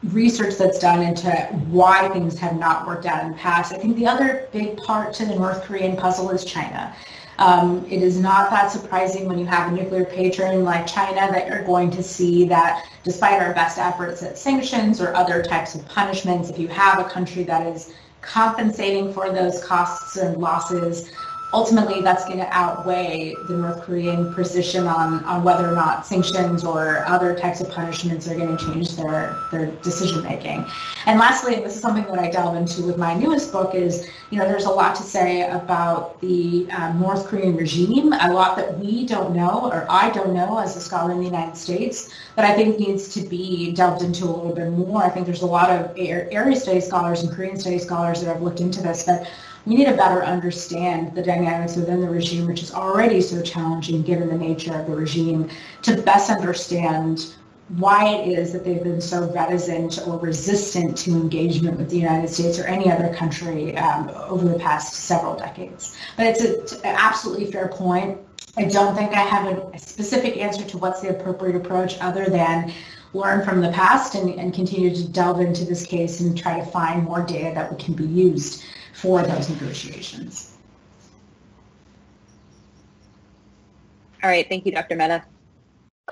research 0.05 0.57
that's 0.57 0.79
done 0.79 1.03
into 1.03 1.31
why 1.69 2.09
things 2.09 2.39
have 2.39 2.59
not 2.59 2.87
worked 2.87 3.07
out 3.07 3.23
in 3.25 3.33
the 3.33 3.37
past. 3.37 3.73
I 3.73 3.79
think 3.79 3.97
the 3.97 4.07
other 4.07 4.49
big 4.53 4.79
part 4.79 5.13
to 5.15 5.27
the 5.27 5.35
North 5.35 5.63
Korean 5.63 5.97
puzzle 5.97 6.31
is 6.31 6.45
China. 6.45 6.95
Um, 7.39 7.87
it 7.87 8.03
is 8.03 8.19
not 8.19 8.51
that 8.51 8.71
surprising 8.71 9.27
when 9.27 9.39
you 9.39 9.47
have 9.47 9.73
a 9.73 9.77
nuclear 9.77 10.05
patron 10.05 10.63
like 10.63 10.87
China 10.87 11.31
that 11.33 11.49
you're 11.49 11.65
going 11.65 11.91
to 11.93 12.03
see 12.03 12.47
that 12.49 12.87
despite 13.05 13.41
our 13.41 13.55
best 13.55 13.79
efforts 13.79 14.23
at 14.23 14.37
sanctions 14.37 15.01
or 15.01 15.15
other 15.15 15.43
types 15.43 15.75
of 15.75 15.87
punishments, 15.87 16.51
if 16.51 16.59
you 16.59 16.69
have 16.69 16.99
a 16.99 17.09
country 17.09 17.43
that 17.45 17.67
is 17.67 17.93
compensating 18.21 19.13
for 19.13 19.31
those 19.31 19.65
costs 19.65 20.17
and 20.17 20.37
losses 20.39 21.11
ultimately 21.53 22.01
that's 22.01 22.25
going 22.25 22.39
to 22.39 22.49
outweigh 22.51 23.35
the 23.49 23.55
North 23.55 23.83
Korean 23.83 24.33
position 24.35 24.87
on, 24.87 25.25
on 25.25 25.43
whether 25.43 25.69
or 25.69 25.75
not 25.75 26.07
sanctions 26.07 26.65
or 26.65 27.05
other 27.07 27.37
types 27.37 27.61
of 27.61 27.71
punishments 27.71 28.29
are 28.29 28.37
going 28.37 28.57
to 28.57 28.65
change 28.65 28.97
their, 28.97 29.37
their 29.51 29.67
decision 29.83 30.23
making. 30.23 30.65
And 31.07 31.19
lastly, 31.19 31.55
and 31.55 31.65
this 31.65 31.75
is 31.75 31.81
something 31.81 32.05
that 32.05 32.19
I 32.19 32.31
delve 32.31 32.57
into 32.57 32.83
with 32.83 32.99
my 32.99 33.15
newest 33.15 33.53
book, 33.53 33.75
is 33.75 34.07
you 34.31 34.39
know 34.39 34.47
there's 34.47 34.67
a 34.67 34.71
lot 34.71 34.95
to 34.97 35.03
say 35.03 35.49
about 35.51 36.21
the 36.21 36.71
um, 36.71 37.01
North 37.01 37.27
Korean 37.27 37.57
regime, 37.57 38.13
a 38.13 38.33
lot 38.33 38.57
that 38.57 38.79
we 38.79 39.07
don't 39.07 39.35
know 39.35 39.71
or 39.73 39.87
I 39.89 40.11
don't 40.11 40.35
know 40.35 40.59
as 40.59 40.77
a 40.77 40.81
scholar 40.81 41.13
in 41.13 41.19
the 41.19 41.25
United 41.25 41.57
States 41.57 42.13
that 42.37 42.45
I 42.45 42.55
think 42.55 42.79
needs 42.79 43.13
to 43.15 43.23
be 43.23 43.73
delved 43.73 44.03
into 44.03 44.25
a 44.25 44.31
little 44.31 44.55
bit 44.55 44.71
more. 44.71 45.03
I 45.03 45.09
think 45.09 45.27
there's 45.27 45.43
a 45.43 45.47
lot 45.47 45.71
of 45.71 45.93
area 45.97 46.57
study 46.57 46.81
scholars 46.81 47.23
and 47.23 47.33
Korean 47.33 47.59
study 47.59 47.79
scholars 47.79 48.21
that 48.21 48.33
have 48.33 48.43
looked 48.43 48.61
into 48.61 48.83
this 48.83 49.03
that 49.05 49.29
we 49.67 49.77
need 49.77 49.87
to 49.87 49.97
better 49.97 50.25
understand 50.25 51.15
the 51.15 51.23
dynamics 51.23 51.77
within 51.77 52.01
the 52.01 52.09
regime, 52.09 52.47
which 52.47 52.63
is 52.63 52.73
already 52.73 53.21
so 53.21 53.43
challenging 53.43 54.03
given 54.03 54.29
the 54.29 54.39
nature 54.39 54.79
of 54.79 54.87
the 54.87 54.95
regime, 54.95 55.51
to 55.83 56.01
best 56.03 56.31
understand 56.31 57.35
why 57.77 58.09
it 58.09 58.29
is 58.29 58.53
that 58.53 58.65
they've 58.65 58.83
been 58.83 59.01
so 59.01 59.31
reticent 59.33 60.01
or 60.07 60.19
resistant 60.19 60.97
to 60.99 61.13
engagement 61.13 61.79
with 61.79 61.89
the 61.89 61.99
United 61.99 62.29
States 62.29 62.59
or 62.59 62.65
any 62.65 62.91
other 62.91 63.15
country 63.15 63.77
um, 63.77 64.09
over 64.29 64.49
the 64.49 64.59
past 64.59 64.95
several 64.95 65.37
decades. 65.37 65.97
But 66.17 66.27
it's 66.27 66.73
an 66.73 66.97
absolutely 66.97 67.51
fair 67.53 67.69
point. 67.69 68.19
I 68.57 68.65
don't 68.65 68.97
think 68.97 69.13
I 69.13 69.21
have 69.21 69.47
a, 69.47 69.71
a 69.73 69.79
specific 69.79 70.37
answer 70.39 70.65
to 70.65 70.79
what's 70.79 71.01
the 71.01 71.11
appropriate 71.11 71.55
approach 71.55 71.97
other 72.01 72.25
than 72.27 72.73
learn 73.13 73.45
from 73.45 73.61
the 73.61 73.71
past 73.71 74.17
and, 74.17 74.31
and 74.39 74.53
continue 74.53 74.95
to 74.95 75.09
delve 75.09 75.41
into 75.41 75.65
this 75.65 75.87
case 75.87 76.21
and 76.21 76.37
try 76.37 76.59
to 76.59 76.67
find 76.67 77.05
more 77.05 77.23
data 77.23 77.55
that 77.55 77.79
can 77.79 77.95
be 77.95 78.07
used 78.07 78.65
for 79.01 79.23
those 79.23 79.49
negotiations. 79.49 80.57
All 84.23 84.29
right, 84.29 84.47
thank 84.47 84.67
you, 84.67 84.73
Dr. 84.73 84.97
Mehta. 84.97 85.25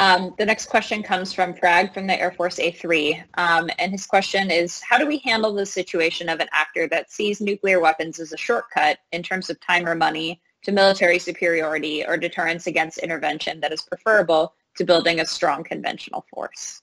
Um, 0.00 0.34
the 0.38 0.46
next 0.46 0.66
question 0.66 1.02
comes 1.02 1.32
from 1.32 1.54
Frag 1.54 1.92
from 1.92 2.06
the 2.06 2.18
Air 2.18 2.30
Force 2.30 2.58
A3, 2.58 3.24
um, 3.34 3.68
and 3.78 3.92
his 3.92 4.06
question 4.06 4.50
is, 4.50 4.80
how 4.80 4.96
do 4.96 5.06
we 5.06 5.18
handle 5.18 5.52
the 5.52 5.66
situation 5.66 6.28
of 6.28 6.40
an 6.40 6.48
actor 6.52 6.88
that 6.88 7.10
sees 7.10 7.40
nuclear 7.40 7.80
weapons 7.80 8.20
as 8.20 8.32
a 8.32 8.36
shortcut 8.36 8.98
in 9.12 9.22
terms 9.22 9.50
of 9.50 9.60
time 9.60 9.86
or 9.86 9.94
money 9.94 10.40
to 10.62 10.72
military 10.72 11.18
superiority 11.18 12.06
or 12.06 12.16
deterrence 12.16 12.66
against 12.68 12.98
intervention 12.98 13.60
that 13.60 13.72
is 13.72 13.82
preferable 13.82 14.54
to 14.76 14.84
building 14.84 15.20
a 15.20 15.26
strong 15.26 15.64
conventional 15.64 16.24
force? 16.32 16.80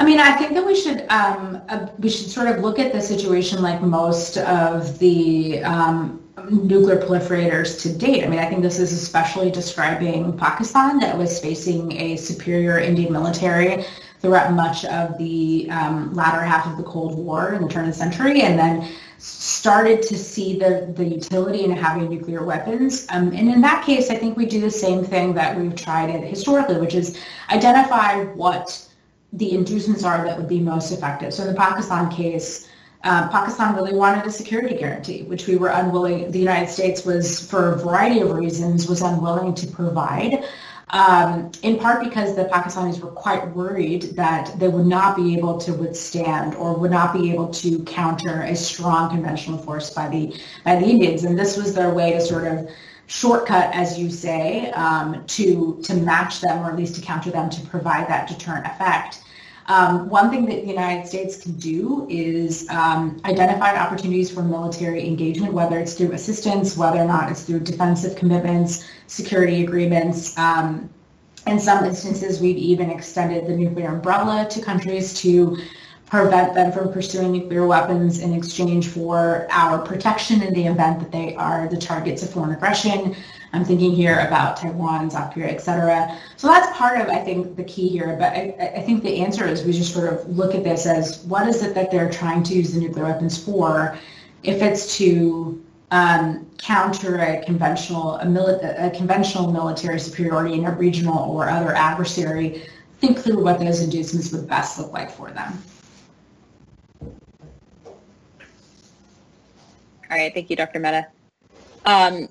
I 0.00 0.02
mean, 0.02 0.18
I 0.18 0.32
think 0.32 0.54
that 0.54 0.64
we 0.64 0.74
should 0.74 1.06
um, 1.10 1.60
uh, 1.68 1.88
we 1.98 2.08
should 2.08 2.30
sort 2.30 2.48
of 2.48 2.60
look 2.60 2.78
at 2.78 2.90
the 2.90 3.02
situation 3.02 3.60
like 3.60 3.82
most 3.82 4.38
of 4.38 4.98
the 4.98 5.62
um, 5.62 6.26
nuclear 6.50 6.96
proliferators 6.96 7.78
to 7.82 7.92
date. 7.92 8.24
I 8.24 8.28
mean, 8.28 8.38
I 8.38 8.48
think 8.48 8.62
this 8.62 8.78
is 8.78 8.94
especially 8.94 9.50
describing 9.50 10.38
Pakistan 10.38 11.00
that 11.00 11.18
was 11.18 11.38
facing 11.38 11.92
a 12.00 12.16
superior 12.16 12.78
Indian 12.78 13.12
military 13.12 13.84
throughout 14.20 14.54
much 14.54 14.86
of 14.86 15.18
the 15.18 15.68
um, 15.70 16.14
latter 16.14 16.42
half 16.42 16.66
of 16.66 16.78
the 16.78 16.82
Cold 16.82 17.18
War 17.18 17.52
in 17.52 17.60
the 17.60 17.68
turn 17.68 17.84
of 17.86 17.92
the 17.92 17.98
century, 17.98 18.40
and 18.40 18.58
then 18.58 18.90
started 19.18 20.00
to 20.00 20.16
see 20.16 20.58
the, 20.58 20.94
the 20.96 21.04
utility 21.04 21.64
in 21.64 21.72
having 21.72 22.08
nuclear 22.08 22.42
weapons. 22.42 23.06
Um, 23.10 23.32
and 23.34 23.50
in 23.50 23.60
that 23.60 23.84
case, 23.84 24.08
I 24.08 24.14
think 24.14 24.38
we 24.38 24.46
do 24.46 24.62
the 24.62 24.70
same 24.70 25.04
thing 25.04 25.34
that 25.34 25.58
we've 25.58 25.76
tried 25.76 26.08
it 26.08 26.24
historically, 26.24 26.80
which 26.80 26.94
is 26.94 27.18
identify 27.50 28.24
what 28.32 28.86
the 29.32 29.52
inducements 29.52 30.04
are 30.04 30.24
that 30.24 30.36
would 30.36 30.48
be 30.48 30.60
most 30.60 30.92
effective. 30.92 31.32
So 31.32 31.44
in 31.44 31.48
the 31.48 31.54
Pakistan 31.54 32.10
case, 32.10 32.68
uh, 33.04 33.28
Pakistan 33.28 33.74
really 33.74 33.94
wanted 33.94 34.26
a 34.26 34.30
security 34.30 34.76
guarantee, 34.76 35.22
which 35.22 35.46
we 35.46 35.56
were 35.56 35.68
unwilling, 35.68 36.30
the 36.30 36.38
United 36.38 36.68
States 36.68 37.04
was, 37.04 37.48
for 37.48 37.72
a 37.72 37.78
variety 37.78 38.20
of 38.20 38.32
reasons, 38.32 38.88
was 38.88 39.00
unwilling 39.00 39.54
to 39.54 39.66
provide 39.66 40.44
um, 40.92 41.52
in 41.62 41.78
part 41.78 42.02
because 42.02 42.34
the 42.34 42.44
Pakistanis 42.44 43.00
were 43.00 43.10
quite 43.10 43.54
worried 43.54 44.02
that 44.16 44.58
they 44.58 44.68
would 44.68 44.86
not 44.86 45.16
be 45.16 45.36
able 45.36 45.58
to 45.58 45.72
withstand 45.72 46.54
or 46.56 46.74
would 46.74 46.90
not 46.90 47.12
be 47.12 47.30
able 47.30 47.48
to 47.48 47.82
counter 47.84 48.42
a 48.42 48.56
strong 48.56 49.10
conventional 49.10 49.58
force 49.58 49.90
by 49.90 50.08
the 50.08 50.36
by 50.64 50.76
the 50.76 50.86
Indians, 50.86 51.24
and 51.24 51.38
this 51.38 51.56
was 51.56 51.74
their 51.74 51.90
way 51.90 52.12
to 52.12 52.20
sort 52.20 52.46
of 52.46 52.68
shortcut, 53.10 53.74
as 53.74 53.98
you 53.98 54.08
say, 54.08 54.70
um, 54.70 55.24
to 55.26 55.80
to 55.82 55.94
match 55.94 56.40
them 56.40 56.64
or 56.64 56.70
at 56.70 56.76
least 56.76 56.94
to 56.94 57.00
counter 57.00 57.30
them 57.30 57.50
to 57.50 57.60
provide 57.66 58.08
that 58.08 58.28
deterrent 58.28 58.64
effect. 58.66 59.24
Um, 59.66 60.08
one 60.08 60.30
thing 60.30 60.46
that 60.46 60.62
the 60.62 60.68
United 60.68 61.06
States 61.08 61.36
can 61.42 61.52
do 61.52 62.06
is 62.08 62.68
um, 62.70 63.20
identify 63.24 63.76
opportunities 63.76 64.30
for 64.30 64.42
military 64.42 65.06
engagement, 65.06 65.52
whether 65.52 65.78
it's 65.78 65.94
through 65.94 66.12
assistance, 66.12 66.76
whether 66.76 66.98
or 66.98 67.04
not 67.04 67.30
it's 67.30 67.42
through 67.42 67.60
defensive 67.60 68.14
commitments, 68.16 68.84
security 69.08 69.64
agreements. 69.64 70.36
Um, 70.38 70.88
in 71.46 71.58
some 71.58 71.84
instances, 71.84 72.40
we've 72.40 72.58
even 72.58 72.90
extended 72.90 73.46
the 73.46 73.56
nuclear 73.56 73.88
umbrella 73.88 74.46
to 74.50 74.60
countries 74.60 75.14
to 75.14 75.56
prevent 76.10 76.54
them 76.54 76.72
from 76.72 76.92
pursuing 76.92 77.30
nuclear 77.30 77.66
weapons 77.66 78.18
in 78.18 78.34
exchange 78.34 78.88
for 78.88 79.46
our 79.50 79.78
protection 79.78 80.42
in 80.42 80.52
the 80.52 80.66
event 80.66 80.98
that 80.98 81.12
they 81.12 81.36
are 81.36 81.68
the 81.68 81.76
targets 81.76 82.22
of 82.24 82.30
foreign 82.30 82.50
aggression. 82.50 83.14
I'm 83.52 83.64
thinking 83.64 83.92
here 83.92 84.18
about 84.26 84.56
Taiwan, 84.56 85.10
South 85.10 85.32
Korea, 85.32 85.50
et 85.50 85.60
cetera. 85.60 86.18
So 86.36 86.48
that's 86.48 86.76
part 86.76 87.00
of, 87.00 87.08
I 87.08 87.18
think, 87.18 87.56
the 87.56 87.62
key 87.62 87.88
here. 87.88 88.16
But 88.18 88.32
I, 88.32 88.72
I 88.76 88.80
think 88.82 89.04
the 89.04 89.18
answer 89.18 89.46
is 89.46 89.64
we 89.64 89.72
just 89.72 89.94
sort 89.94 90.12
of 90.12 90.28
look 90.36 90.54
at 90.54 90.64
this 90.64 90.84
as 90.84 91.22
what 91.24 91.46
is 91.46 91.62
it 91.62 91.74
that 91.76 91.92
they're 91.92 92.10
trying 92.10 92.42
to 92.44 92.54
use 92.54 92.72
the 92.72 92.80
nuclear 92.80 93.04
weapons 93.04 93.42
for? 93.42 93.96
If 94.42 94.62
it's 94.62 94.96
to 94.98 95.64
um, 95.92 96.50
counter 96.58 97.20
a 97.20 97.44
conventional 97.44 98.16
a, 98.16 98.24
mili- 98.24 98.84
a 98.86 98.90
conventional 98.96 99.52
military 99.52 100.00
superiority 100.00 100.54
in 100.54 100.64
a 100.64 100.72
regional 100.72 101.30
or 101.30 101.48
other 101.48 101.72
adversary, 101.74 102.66
think 103.00 103.18
through 103.18 103.42
what 103.42 103.60
those 103.60 103.80
inducements 103.80 104.32
would 104.32 104.48
best 104.48 104.78
look 104.78 104.92
like 104.92 105.10
for 105.10 105.30
them. 105.30 105.60
All 110.10 110.16
right, 110.16 110.34
thank 110.34 110.50
you, 110.50 110.56
Dr. 110.56 110.80
Mehta. 110.80 111.06
Um, 111.86 112.28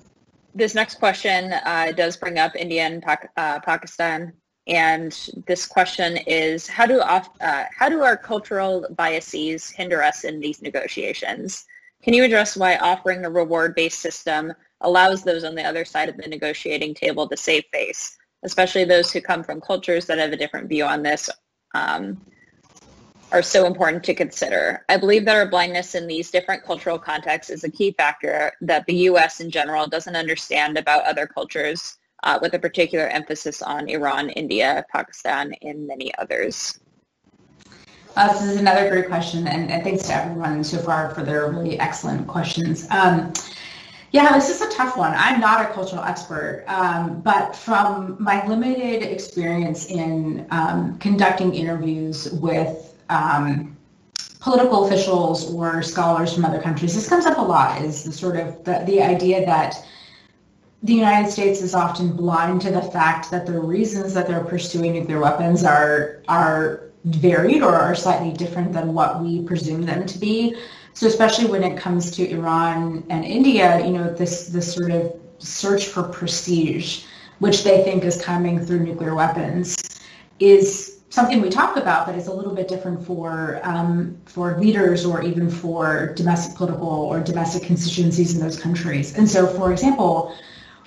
this 0.54 0.74
next 0.74 0.96
question 0.96 1.52
uh, 1.52 1.92
does 1.96 2.16
bring 2.16 2.38
up 2.38 2.54
India 2.54 2.82
and 2.82 3.02
uh, 3.36 3.60
Pakistan, 3.60 4.34
and 4.66 5.16
this 5.46 5.66
question 5.66 6.18
is: 6.26 6.66
How 6.66 6.84
do 6.84 7.00
off, 7.00 7.30
uh, 7.40 7.64
how 7.76 7.88
do 7.88 8.02
our 8.02 8.18
cultural 8.18 8.86
biases 8.96 9.70
hinder 9.70 10.02
us 10.02 10.24
in 10.24 10.40
these 10.40 10.60
negotiations? 10.60 11.64
Can 12.02 12.12
you 12.12 12.24
address 12.24 12.56
why 12.56 12.76
offering 12.76 13.24
a 13.24 13.30
reward-based 13.30 14.00
system 14.00 14.52
allows 14.82 15.22
those 15.22 15.44
on 15.44 15.54
the 15.54 15.64
other 15.64 15.84
side 15.84 16.08
of 16.08 16.16
the 16.16 16.28
negotiating 16.28 16.94
table 16.94 17.26
to 17.28 17.36
save 17.36 17.64
face, 17.72 18.18
especially 18.42 18.84
those 18.84 19.10
who 19.10 19.20
come 19.20 19.42
from 19.42 19.60
cultures 19.60 20.06
that 20.06 20.18
have 20.18 20.32
a 20.32 20.36
different 20.36 20.68
view 20.68 20.84
on 20.84 21.02
this? 21.02 21.30
Um, 21.74 22.20
are 23.32 23.42
so 23.42 23.66
important 23.66 24.02
to 24.04 24.14
consider. 24.14 24.84
I 24.88 24.96
believe 24.96 25.24
that 25.24 25.36
our 25.36 25.46
blindness 25.46 25.94
in 25.94 26.06
these 26.06 26.30
different 26.30 26.64
cultural 26.64 26.98
contexts 26.98 27.50
is 27.50 27.64
a 27.64 27.70
key 27.70 27.92
factor 27.92 28.52
that 28.60 28.86
the 28.86 28.94
U.S. 28.94 29.40
in 29.40 29.50
general 29.50 29.86
doesn't 29.86 30.16
understand 30.16 30.76
about 30.76 31.04
other 31.04 31.26
cultures, 31.26 31.98
uh, 32.22 32.38
with 32.42 32.54
a 32.54 32.58
particular 32.58 33.06
emphasis 33.06 33.62
on 33.62 33.88
Iran, 33.88 34.30
India, 34.30 34.84
Pakistan, 34.92 35.54
and 35.62 35.86
many 35.86 36.12
others. 36.18 36.78
Uh, 38.16 38.32
this 38.32 38.42
is 38.42 38.56
another 38.56 38.90
great 38.90 39.06
question, 39.06 39.46
and, 39.46 39.70
and, 39.70 39.84
thanks 39.84 40.06
to 40.08 40.14
everyone 40.14 40.64
so 40.64 40.78
far 40.78 41.14
for 41.14 41.22
their 41.22 41.48
really 41.48 41.78
excellent 41.78 42.26
questions. 42.26 42.86
Um, 42.90 43.32
yeah, 44.10 44.32
this 44.32 44.50
is 44.50 44.60
a 44.60 44.68
tough 44.70 44.96
one. 44.96 45.14
I'm 45.16 45.38
not 45.38 45.70
a 45.70 45.72
cultural 45.72 46.02
expert, 46.02 46.64
um, 46.66 47.20
but 47.20 47.54
from 47.54 48.16
my 48.18 48.44
limited 48.48 49.04
experience 49.04 49.86
in 49.86 50.44
um, 50.50 50.98
conducting 50.98 51.54
interviews 51.54 52.28
with 52.32 52.89
um, 53.10 53.76
political 54.40 54.86
officials 54.86 55.52
or 55.52 55.82
scholars 55.82 56.32
from 56.32 56.44
other 56.44 56.60
countries, 56.60 56.94
this 56.94 57.08
comes 57.08 57.26
up 57.26 57.36
a 57.38 57.42
lot, 57.42 57.82
is 57.82 58.04
the 58.04 58.12
sort 58.12 58.36
of 58.36 58.64
the, 58.64 58.82
the 58.86 59.02
idea 59.02 59.44
that 59.44 59.84
the 60.82 60.94
United 60.94 61.30
States 61.30 61.60
is 61.60 61.74
often 61.74 62.12
blind 62.16 62.62
to 62.62 62.70
the 62.70 62.80
fact 62.80 63.30
that 63.30 63.44
the 63.44 63.58
reasons 63.58 64.14
that 64.14 64.26
they're 64.26 64.44
pursuing 64.44 64.94
nuclear 64.94 65.20
weapons 65.20 65.62
are 65.62 66.22
are 66.28 66.90
varied 67.04 67.62
or 67.62 67.74
are 67.74 67.94
slightly 67.94 68.32
different 68.32 68.72
than 68.72 68.94
what 68.94 69.22
we 69.22 69.42
presume 69.42 69.82
them 69.82 70.06
to 70.06 70.18
be. 70.18 70.56
So 70.94 71.06
especially 71.06 71.46
when 71.46 71.62
it 71.62 71.78
comes 71.78 72.10
to 72.12 72.28
Iran 72.30 73.04
and 73.10 73.24
India, 73.24 73.84
you 73.84 73.92
know, 73.92 74.12
this 74.12 74.48
this 74.48 74.72
sort 74.72 74.90
of 74.90 75.14
search 75.38 75.86
for 75.86 76.02
prestige, 76.02 77.04
which 77.40 77.62
they 77.62 77.82
think 77.82 78.04
is 78.04 78.22
coming 78.22 78.64
through 78.64 78.80
nuclear 78.80 79.14
weapons, 79.14 79.76
is 80.38 80.99
something 81.10 81.40
we 81.40 81.50
talk 81.50 81.76
about, 81.76 82.06
but 82.06 82.14
it's 82.14 82.28
a 82.28 82.32
little 82.32 82.54
bit 82.54 82.68
different 82.68 83.04
for 83.04 83.60
um, 83.64 84.16
for 84.26 84.58
leaders 84.58 85.04
or 85.04 85.22
even 85.22 85.50
for 85.50 86.14
domestic 86.14 86.56
political 86.56 86.88
or 86.88 87.20
domestic 87.20 87.64
constituencies 87.64 88.34
in 88.34 88.40
those 88.40 88.58
countries. 88.58 89.16
And 89.18 89.28
so, 89.28 89.46
for 89.46 89.72
example, 89.72 90.34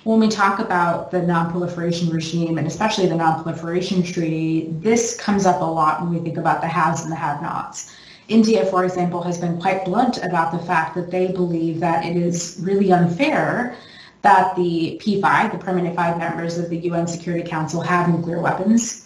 when 0.04 0.18
we 0.20 0.28
talk 0.28 0.58
about 0.58 1.10
the 1.10 1.22
non-proliferation 1.22 2.10
regime 2.10 2.58
and 2.58 2.66
especially 2.66 3.06
the 3.06 3.14
non-proliferation 3.14 4.02
treaty, 4.02 4.68
this 4.80 5.18
comes 5.18 5.46
up 5.46 5.60
a 5.60 5.64
lot 5.64 6.02
when 6.02 6.12
we 6.12 6.20
think 6.20 6.36
about 6.36 6.60
the 6.60 6.68
haves 6.68 7.02
and 7.02 7.12
the 7.12 7.16
have-nots. 7.16 7.94
India, 8.28 8.64
for 8.66 8.84
example, 8.84 9.22
has 9.22 9.38
been 9.38 9.60
quite 9.60 9.84
blunt 9.84 10.22
about 10.22 10.52
the 10.52 10.58
fact 10.58 10.94
that 10.94 11.10
they 11.10 11.30
believe 11.32 11.80
that 11.80 12.04
it 12.04 12.16
is 12.16 12.58
really 12.62 12.90
unfair 12.90 13.76
that 14.22 14.56
the 14.56 14.98
P5, 15.02 15.52
the 15.52 15.58
permanent 15.58 15.94
five 15.94 16.16
members 16.16 16.56
of 16.56 16.70
the 16.70 16.78
UN 16.78 17.06
Security 17.06 17.46
Council, 17.46 17.82
have 17.82 18.08
nuclear 18.08 18.40
weapons 18.40 19.03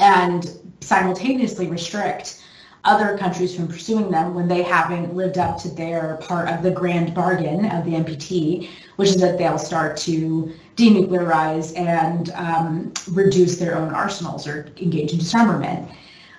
and 0.00 0.58
simultaneously 0.80 1.68
restrict 1.68 2.42
other 2.84 3.18
countries 3.18 3.54
from 3.54 3.68
pursuing 3.68 4.10
them 4.10 4.34
when 4.34 4.48
they 4.48 4.62
haven't 4.62 5.14
lived 5.14 5.36
up 5.36 5.58
to 5.58 5.68
their 5.68 6.16
part 6.22 6.48
of 6.48 6.62
the 6.62 6.70
grand 6.70 7.14
bargain 7.14 7.66
of 7.66 7.84
the 7.84 7.92
NPT, 7.92 8.70
which 8.96 9.10
is 9.10 9.20
that 9.20 9.36
they'll 9.36 9.58
start 9.58 9.98
to 9.98 10.52
denuclearize 10.76 11.76
and 11.76 12.30
um, 12.30 12.92
reduce 13.10 13.58
their 13.58 13.76
own 13.76 13.92
arsenals 13.92 14.46
or 14.46 14.72
engage 14.80 15.12
in 15.12 15.18
disarmament. 15.18 15.90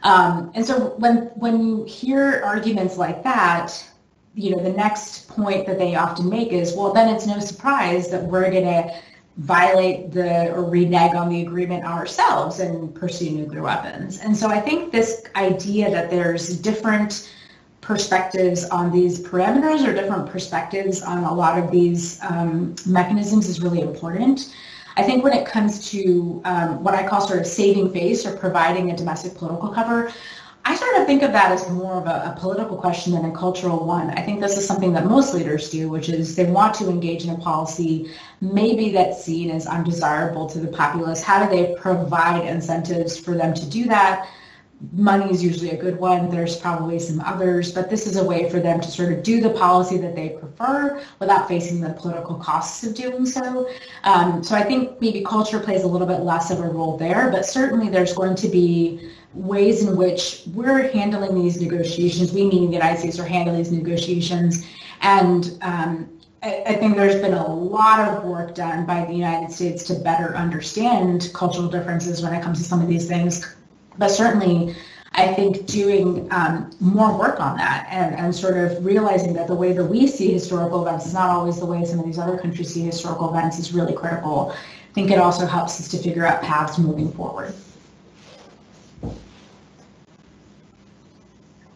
Um, 0.02 0.52
and 0.56 0.66
so 0.66 0.96
when 0.98 1.30
when 1.36 1.64
you 1.64 1.84
hear 1.84 2.42
arguments 2.44 2.98
like 2.98 3.24
that, 3.24 3.88
you 4.34 4.50
know 4.50 4.64
the 4.64 4.72
next 4.74 5.28
point 5.28 5.68
that 5.68 5.78
they 5.78 5.94
often 5.94 6.28
make 6.28 6.52
is, 6.52 6.74
well, 6.74 6.92
then 6.92 7.14
it's 7.14 7.28
no 7.28 7.40
surprise 7.40 8.10
that 8.10 8.24
we're 8.24 8.50
going 8.50 8.64
to 8.64 8.96
violate 9.38 10.12
the 10.12 10.52
or 10.54 10.64
renege 10.64 11.16
on 11.16 11.30
the 11.30 11.42
agreement 11.42 11.86
ourselves 11.86 12.60
and 12.60 12.94
pursue 12.94 13.32
nuclear 13.32 13.62
weapons. 13.62 14.20
And 14.20 14.36
so 14.36 14.50
I 14.50 14.60
think 14.60 14.92
this 14.92 15.24
idea 15.36 15.90
that 15.90 16.10
there's 16.10 16.58
different 16.60 17.32
perspectives 17.80 18.66
on 18.70 18.92
these 18.92 19.20
parameters 19.20 19.88
or 19.88 19.94
different 19.94 20.30
perspectives 20.30 21.02
on 21.02 21.24
a 21.24 21.34
lot 21.34 21.58
of 21.58 21.72
these 21.72 22.22
um, 22.24 22.76
mechanisms 22.86 23.48
is 23.48 23.62
really 23.62 23.82
important. 23.82 24.54
I 24.98 25.04
think 25.04 25.24
when 25.24 25.34
it 25.34 25.46
comes 25.46 25.90
to 25.92 26.42
um, 26.46 26.84
what 26.84 26.94
I 26.94 27.08
call 27.08 27.22
sort 27.22 27.40
of 27.40 27.48
saving 27.48 27.92
face 27.92 28.26
or 28.26 28.36
providing 28.36 28.92
a 28.92 28.98
domestic 28.98 29.36
political 29.36 29.70
cover, 29.70 30.12
I 30.64 30.76
sort 30.76 30.96
of 30.98 31.08
think 31.08 31.24
of 31.24 31.32
that 31.32 31.52
as 31.52 31.70
more 31.70 31.96
of 31.96 32.06
a, 32.06 32.34
a, 32.36 32.40
political 32.40 32.78
question 32.78 33.14
than 33.14 33.26
a 33.26 33.32
cultural 33.32 33.86
one. 33.86 34.12
I 34.12 34.22
think 34.22 34.40
this 34.42 34.58
is 34.58 34.68
something 34.68 34.94
that 34.94 35.06
most 35.06 35.34
leaders 35.34 35.70
do, 35.70 35.90
which 35.90 36.08
is 36.08 36.36
they 36.36 36.46
want 36.46 36.76
to 36.76 36.90
engage 36.90 37.24
in 37.24 37.32
a 37.32 37.38
policy 37.38 38.12
maybe 38.42 38.92
that's 38.92 39.24
seen 39.24 39.50
as 39.50 39.66
undesirable 39.66 40.48
to 40.50 40.60
the 40.60 40.68
populace. 40.68 41.24
How 41.24 41.44
do 41.44 41.56
they 41.56 41.76
provide 41.76 42.46
incentives 42.46 43.18
for 43.18 43.36
them 43.36 43.54
to 43.56 43.66
do 43.66 43.86
that? 43.86 44.28
money 44.94 45.30
is 45.32 45.44
usually 45.44 45.70
a 45.72 45.78
good 45.78 45.98
one. 46.00 46.30
There's 46.30 46.56
probably 46.58 47.00
some 47.00 47.20
others, 47.22 47.72
but 47.72 47.90
this 47.90 48.08
is 48.08 48.16
a 48.16 48.24
way 48.24 48.50
for 48.50 48.60
them 48.60 48.82
to 48.82 48.90
sort 48.90 49.14
of 49.14 49.24
do 49.24 49.40
the 49.40 49.52
policy 49.52 49.98
that 50.00 50.16
they 50.16 50.30
prefer 50.30 51.02
without 51.20 51.48
facing 51.48 51.82
the 51.82 51.92
political 51.92 52.36
costs 52.36 52.84
of 52.84 52.96
doing 52.96 53.26
so. 53.26 53.70
Um, 54.04 54.44
so 54.44 54.56
I 54.56 54.64
think 54.64 55.00
maybe 55.00 55.24
culture 55.24 55.60
plays 55.60 55.84
a 55.84 55.88
little 55.88 56.08
bit 56.08 56.22
less 56.22 56.50
of 56.50 56.60
a 56.60 56.68
role 56.68 56.98
there, 56.98 57.30
but 57.30 57.46
certainly 57.46 57.90
there's 57.90 58.14
going 58.14 58.36
to 58.36 58.48
be 58.48 59.12
ways 59.34 59.84
in 59.88 59.96
which 59.96 60.44
we're 60.54 60.92
handling 60.92 61.42
these 61.42 61.62
negotiations. 61.62 62.34
We, 62.34 62.46
meaning 62.46 62.68
the 62.68 62.78
United 62.78 63.00
States, 63.00 63.20
are 63.20 63.26
handling 63.26 63.58
these 63.58 63.72
negotiations. 63.72 64.68
And 65.02 65.58
um, 65.62 66.20
I, 66.44 66.64
I 66.68 66.74
think 66.76 66.96
there's 66.96 67.22
been 67.22 67.34
a 67.34 67.54
lot 67.54 68.00
of 68.00 68.24
work 68.26 68.56
done 68.56 68.86
by 68.86 69.06
the 69.06 69.14
United 69.14 69.52
States 69.52 69.84
to 69.86 69.96
better 69.96 70.36
understand 70.36 71.32
cultural 71.34 71.70
differences 71.70 72.22
when 72.22 72.34
it 72.34 72.44
comes 72.44 72.60
to 72.60 72.64
some 72.64 72.82
of 72.82 72.88
these 72.88 73.08
things 73.08 73.56
but 73.98 74.10
certainly 74.10 74.76
I 75.14 75.34
think 75.34 75.66
doing 75.66 76.32
um, 76.32 76.72
more 76.80 77.18
work 77.18 77.40
on 77.40 77.58
that 77.58 77.88
and, 77.92 78.16
and 78.16 78.34
sort 78.34 78.58
of 78.58 78.84
realizing 78.84 79.34
that 79.34 79.48
the 79.48 79.56
way 79.56 79.74
that 79.74 79.84
we 79.84 80.08
see 80.08 80.32
historical 80.32 80.88
events 80.88 81.06
is 81.06 81.14
not 81.14 81.30
always 81.30 81.60
the 81.60 81.66
way 81.66 81.84
some 81.84 82.00
of 82.00 82.06
these 82.06 82.18
other 82.18 82.38
countries 82.38 82.74
see 82.74 82.82
historical 82.82 83.30
events 83.30 83.60
is 83.60 83.74
really 83.74 83.94
critical. 83.94 84.52
I 84.54 84.94
think 84.94 85.12
it 85.12 85.20
also 85.20 85.46
helps 85.46 85.80
us 85.80 85.90
to 85.90 85.98
figure 85.98 86.26
out 86.26 86.42
paths 86.42 86.78
moving 86.78 87.12
forward. 87.12 87.54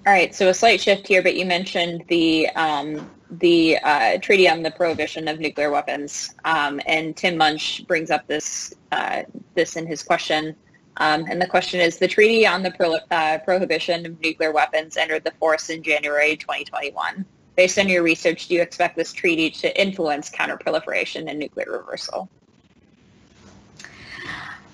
All 0.08 0.14
right, 0.14 0.36
so 0.36 0.50
a 0.50 0.54
slight 0.54 0.80
shift 0.80 1.08
here, 1.08 1.24
but 1.24 1.36
you 1.36 1.46
mentioned 1.46 2.04
the 2.10 2.48
um, 2.50 3.10
the 3.32 3.80
uh, 3.80 4.20
treaty 4.20 4.48
on 4.48 4.62
the 4.62 4.70
prohibition 4.70 5.28
of 5.28 5.40
nuclear 5.40 5.72
weapons, 5.72 6.36
um, 6.46 6.80
and 6.86 7.18
Tim 7.18 7.38
Munch 7.38 7.88
brings 7.88 8.12
up 8.12 8.28
this 8.28 8.72
uh, 8.92 9.24
this 9.56 9.76
in 9.76 9.88
his 9.88 10.04
question. 10.04 10.56
Um, 10.98 11.26
and 11.28 11.42
the 11.42 11.48
question 11.48 11.82
is, 11.82 11.98
the 11.98 12.08
Treaty 12.08 12.46
on 12.46 12.62
the 12.62 12.72
Pro- 12.72 13.00
uh, 13.10 13.40
Prohibition 13.40 14.06
of 14.06 14.22
Nuclear 14.22 14.52
Weapons 14.52 14.96
entered 14.96 15.24
the 15.24 15.32
force 15.32 15.70
in 15.70 15.82
January 15.82 16.38
2021. 16.38 17.26
Based 17.58 17.80
on 17.80 17.90
your 17.90 18.04
research, 18.04 18.48
do 18.48 18.54
you 18.54 18.62
expect 18.62 18.96
this 18.96 19.12
treaty 19.12 19.50
to 19.50 19.82
influence 19.82 20.30
counterproliferation 20.30 21.30
and 21.30 21.40
nuclear 21.40 21.72
reversal? 21.72 22.30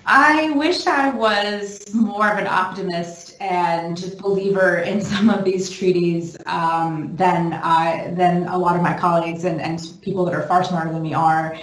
I 0.04 0.50
wish 0.50 0.86
I 0.86 1.10
was 1.10 1.92
more 1.94 2.30
of 2.30 2.38
an 2.38 2.46
optimist 2.46 3.31
and 3.42 4.14
believer 4.20 4.78
in 4.78 5.00
some 5.00 5.28
of 5.28 5.44
these 5.44 5.68
treaties 5.68 6.36
um, 6.46 7.14
than 7.16 7.52
I, 7.52 8.12
than 8.14 8.46
a 8.46 8.56
lot 8.56 8.76
of 8.76 8.82
my 8.82 8.96
colleagues 8.96 9.44
and, 9.44 9.60
and 9.60 9.80
people 10.00 10.24
that 10.26 10.34
are 10.34 10.46
far 10.46 10.62
smarter 10.62 10.92
than 10.92 11.02
me 11.02 11.12
are. 11.12 11.54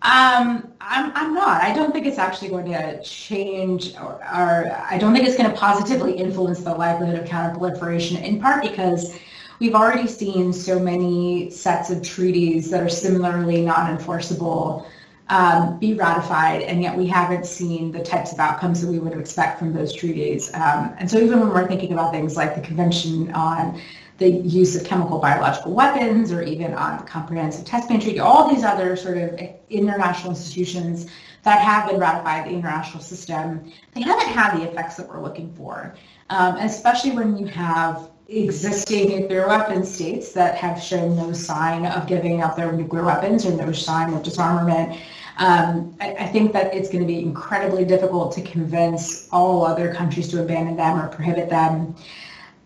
Um, 0.00 0.72
I'm, 0.80 1.12
I'm 1.14 1.34
not. 1.34 1.60
I 1.60 1.74
don't 1.74 1.92
think 1.92 2.06
it's 2.06 2.18
actually 2.18 2.48
going 2.48 2.72
to 2.72 3.02
change 3.02 3.94
or, 3.96 4.14
or 4.14 4.86
I 4.88 4.96
don't 4.96 5.12
think 5.12 5.26
it's 5.26 5.36
going 5.36 5.50
to 5.50 5.56
positively 5.56 6.12
influence 6.12 6.60
the 6.60 6.72
likelihood 6.72 7.18
of 7.18 7.28
counterproliferation 7.28 8.22
in 8.22 8.40
part 8.40 8.62
because 8.62 9.18
we've 9.58 9.74
already 9.74 10.06
seen 10.06 10.52
so 10.52 10.78
many 10.78 11.50
sets 11.50 11.90
of 11.90 12.02
treaties 12.02 12.70
that 12.70 12.82
are 12.82 12.88
similarly 12.88 13.60
non-enforceable 13.62 14.86
um, 15.30 15.78
be 15.78 15.94
ratified, 15.94 16.62
and 16.62 16.82
yet 16.82 16.96
we 16.96 17.06
haven't 17.06 17.46
seen 17.46 17.92
the 17.92 18.02
types 18.02 18.32
of 18.32 18.38
outcomes 18.38 18.80
that 18.80 18.90
we 18.90 18.98
would 18.98 19.12
expect 19.12 19.58
from 19.58 19.72
those 19.72 19.92
treaties. 19.92 20.52
Um, 20.54 20.94
and 20.98 21.10
so 21.10 21.18
even 21.18 21.40
when 21.40 21.50
we're 21.50 21.66
thinking 21.66 21.92
about 21.92 22.12
things 22.12 22.36
like 22.36 22.54
the 22.54 22.60
Convention 22.60 23.30
on 23.32 23.80
the 24.18 24.28
use 24.28 24.74
of 24.74 24.84
chemical 24.84 25.18
biological 25.18 25.74
weapons 25.74 26.32
or 26.32 26.42
even 26.42 26.74
on 26.74 26.98
the 26.98 27.04
Comprehensive 27.04 27.64
Test 27.64 27.88
Ban 27.88 28.00
Treaty, 28.00 28.18
all 28.18 28.52
these 28.52 28.64
other 28.64 28.96
sort 28.96 29.18
of 29.18 29.38
international 29.70 30.30
institutions 30.30 31.06
that 31.44 31.60
have 31.60 31.88
been 31.88 32.00
ratified 32.00 32.46
in 32.46 32.52
the 32.52 32.58
international 32.58 33.02
system, 33.02 33.72
they 33.94 34.00
haven't 34.00 34.26
had 34.26 34.56
the 34.56 34.68
effects 34.68 34.96
that 34.96 35.08
we're 35.08 35.22
looking 35.22 35.54
for, 35.54 35.94
um, 36.30 36.56
especially 36.56 37.12
when 37.12 37.36
you 37.36 37.46
have 37.46 38.10
existing 38.28 39.20
nuclear 39.20 39.46
weapon 39.48 39.84
states 39.84 40.32
that 40.32 40.54
have 40.56 40.82
shown 40.82 41.16
no 41.16 41.32
sign 41.32 41.86
of 41.86 42.06
giving 42.06 42.42
up 42.42 42.56
their 42.56 42.72
nuclear 42.72 43.04
weapons 43.04 43.46
or 43.46 43.52
no 43.52 43.72
sign 43.72 44.12
of 44.12 44.22
disarmament. 44.22 45.00
Um, 45.38 45.96
I, 46.00 46.14
I, 46.14 46.26
think 46.26 46.52
that 46.52 46.74
it's 46.74 46.88
going 46.88 47.00
to 47.00 47.06
be 47.06 47.20
incredibly 47.20 47.84
difficult 47.84 48.32
to 48.34 48.42
convince 48.42 49.28
all 49.30 49.64
other 49.64 49.94
countries 49.94 50.26
to 50.28 50.42
abandon 50.42 50.76
them 50.76 50.98
or 50.98 51.06
prohibit 51.06 51.48
them. 51.48 51.94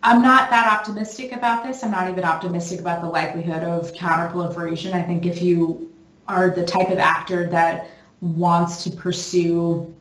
I'm 0.03 0.23
not 0.23 0.49
that 0.49 0.67
optimistic 0.73 1.33
about 1.33 1.65
this. 1.65 1.85
I'm 1.85 1.91
not 1.91 2.09
even 2.09 2.25
optimistic 2.25 2.81
about 2.81 3.03
the 3.03 3.09
likelihood 3.09 3.63
of 3.63 3.93
counterproliferation. 3.93 4.95
I 4.95 5.03
think 5.03 5.27
if 5.27 5.43
you 5.43 5.93
are 6.29 6.49
the 6.49 6.65
type 6.65 6.89
of 6.89 6.99
actor 6.99 7.47
that 7.51 7.91
wants 8.23 8.83
to 8.85 8.91
pursue 8.91 9.95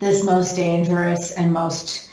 this 0.00 0.24
most 0.24 0.56
dangerous 0.56 1.32
and 1.32 1.52
most 1.52 2.08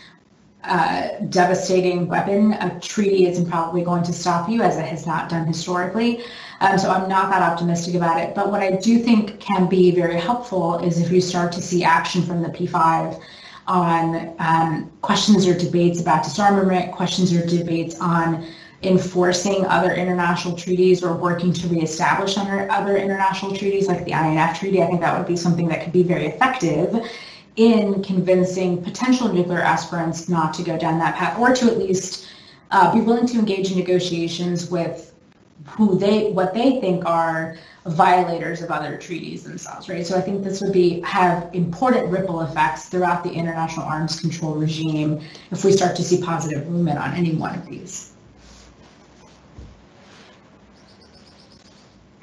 uh, 0.66 1.08
devastating 1.30 2.08
weapon, 2.08 2.54
a 2.54 2.80
treaty 2.80 3.28
isn't 3.28 3.50
probably 3.50 3.82
going 3.82 4.04
to 4.04 4.14
stop 4.14 4.50
you 4.50 4.62
as 4.62 4.78
it 4.78 4.86
has 4.86 5.08
not 5.08 5.30
done 5.30 5.48
historically. 5.48 6.24
Um, 6.62 6.78
so 6.78 6.92
I'm 6.92 7.10
not 7.10 7.32
that 7.32 7.42
optimistic 7.42 7.96
about 7.96 8.20
it. 8.20 8.36
But 8.36 8.52
what 8.52 8.62
I 8.62 8.72
do 8.72 9.00
think 9.00 9.40
can 9.40 9.68
be 9.68 9.90
very 9.92 10.20
helpful 10.20 10.78
is 10.78 11.00
if 11.00 11.12
you 11.12 11.20
start 11.20 11.52
to 11.54 11.62
see 11.62 11.84
action 11.84 12.22
from 12.22 12.44
the 12.44 12.50
P5 12.50 13.20
on 13.68 14.36
um, 14.38 14.92
questions 15.02 15.48
or 15.48 15.58
debates 15.58 16.00
about 16.00 16.24
disarmament, 16.24 16.92
questions 16.92 17.34
or 17.34 17.46
debates 17.46 18.00
on 18.00 18.46
enforcing 18.84 19.66
other 19.66 19.94
international 19.94 20.56
treaties 20.56 21.04
or 21.04 21.16
working 21.16 21.52
to 21.54 21.68
reestablish 21.68 22.38
under 22.38 22.70
other 22.72 22.96
international 22.96 23.56
treaties 23.56 23.88
like 23.88 24.06
the 24.06 24.12
INF 24.12 24.60
Treaty. 24.60 24.84
I 24.84 24.88
think 24.88 25.02
that 25.02 25.18
would 25.18 25.28
be 25.28 25.36
something 25.36 25.68
that 25.70 25.84
could 25.84 25.94
be 25.94 26.04
very 26.04 26.28
effective 26.28 26.96
in 27.56 28.04
convincing 28.04 28.84
potential 28.84 29.34
nuclear 29.34 29.62
aspirants 29.62 30.30
not 30.30 30.54
to 30.56 30.64
go 30.64 30.78
down 30.78 31.00
that 31.00 31.16
path 31.16 31.40
or 31.40 31.54
to 31.54 31.66
at 31.66 31.78
least 31.80 32.28
uh, 32.70 32.94
be 32.94 33.02
willing 33.02 33.28
to 33.28 33.38
engage 33.38 33.72
in 33.72 33.78
negotiations 33.78 34.70
with 34.70 35.11
who 35.68 35.98
they 35.98 36.32
what 36.32 36.54
they 36.54 36.80
think 36.80 37.06
are 37.06 37.58
violators 37.86 38.62
of 38.62 38.72
other 38.72 38.98
treaties 38.98 39.44
themselves, 39.44 39.90
right? 39.90 40.06
So 40.06 40.18
I 40.18 40.22
think 40.22 40.44
this 40.44 40.62
would 40.62 40.74
be 40.74 41.02
have 41.02 41.50
important 41.54 42.12
ripple 42.12 42.42
effects 42.42 42.90
throughout 42.90 43.24
the 43.24 43.32
international 43.32 43.86
arms 43.86 44.20
control 44.20 44.56
regime 44.56 45.22
if 45.52 45.64
we 45.64 45.72
start 45.72 45.96
to 45.96 46.04
see 46.04 46.22
positive 46.22 46.68
movement 46.68 47.00
on 47.00 47.14
any 47.14 47.34
one 47.34 47.56
of 47.56 47.66
these. 47.66 48.14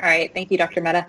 All 0.01 0.09
right, 0.09 0.33
thank 0.33 0.51
you, 0.51 0.59
Dr. 0.59 0.81
Mehta. 0.81 1.09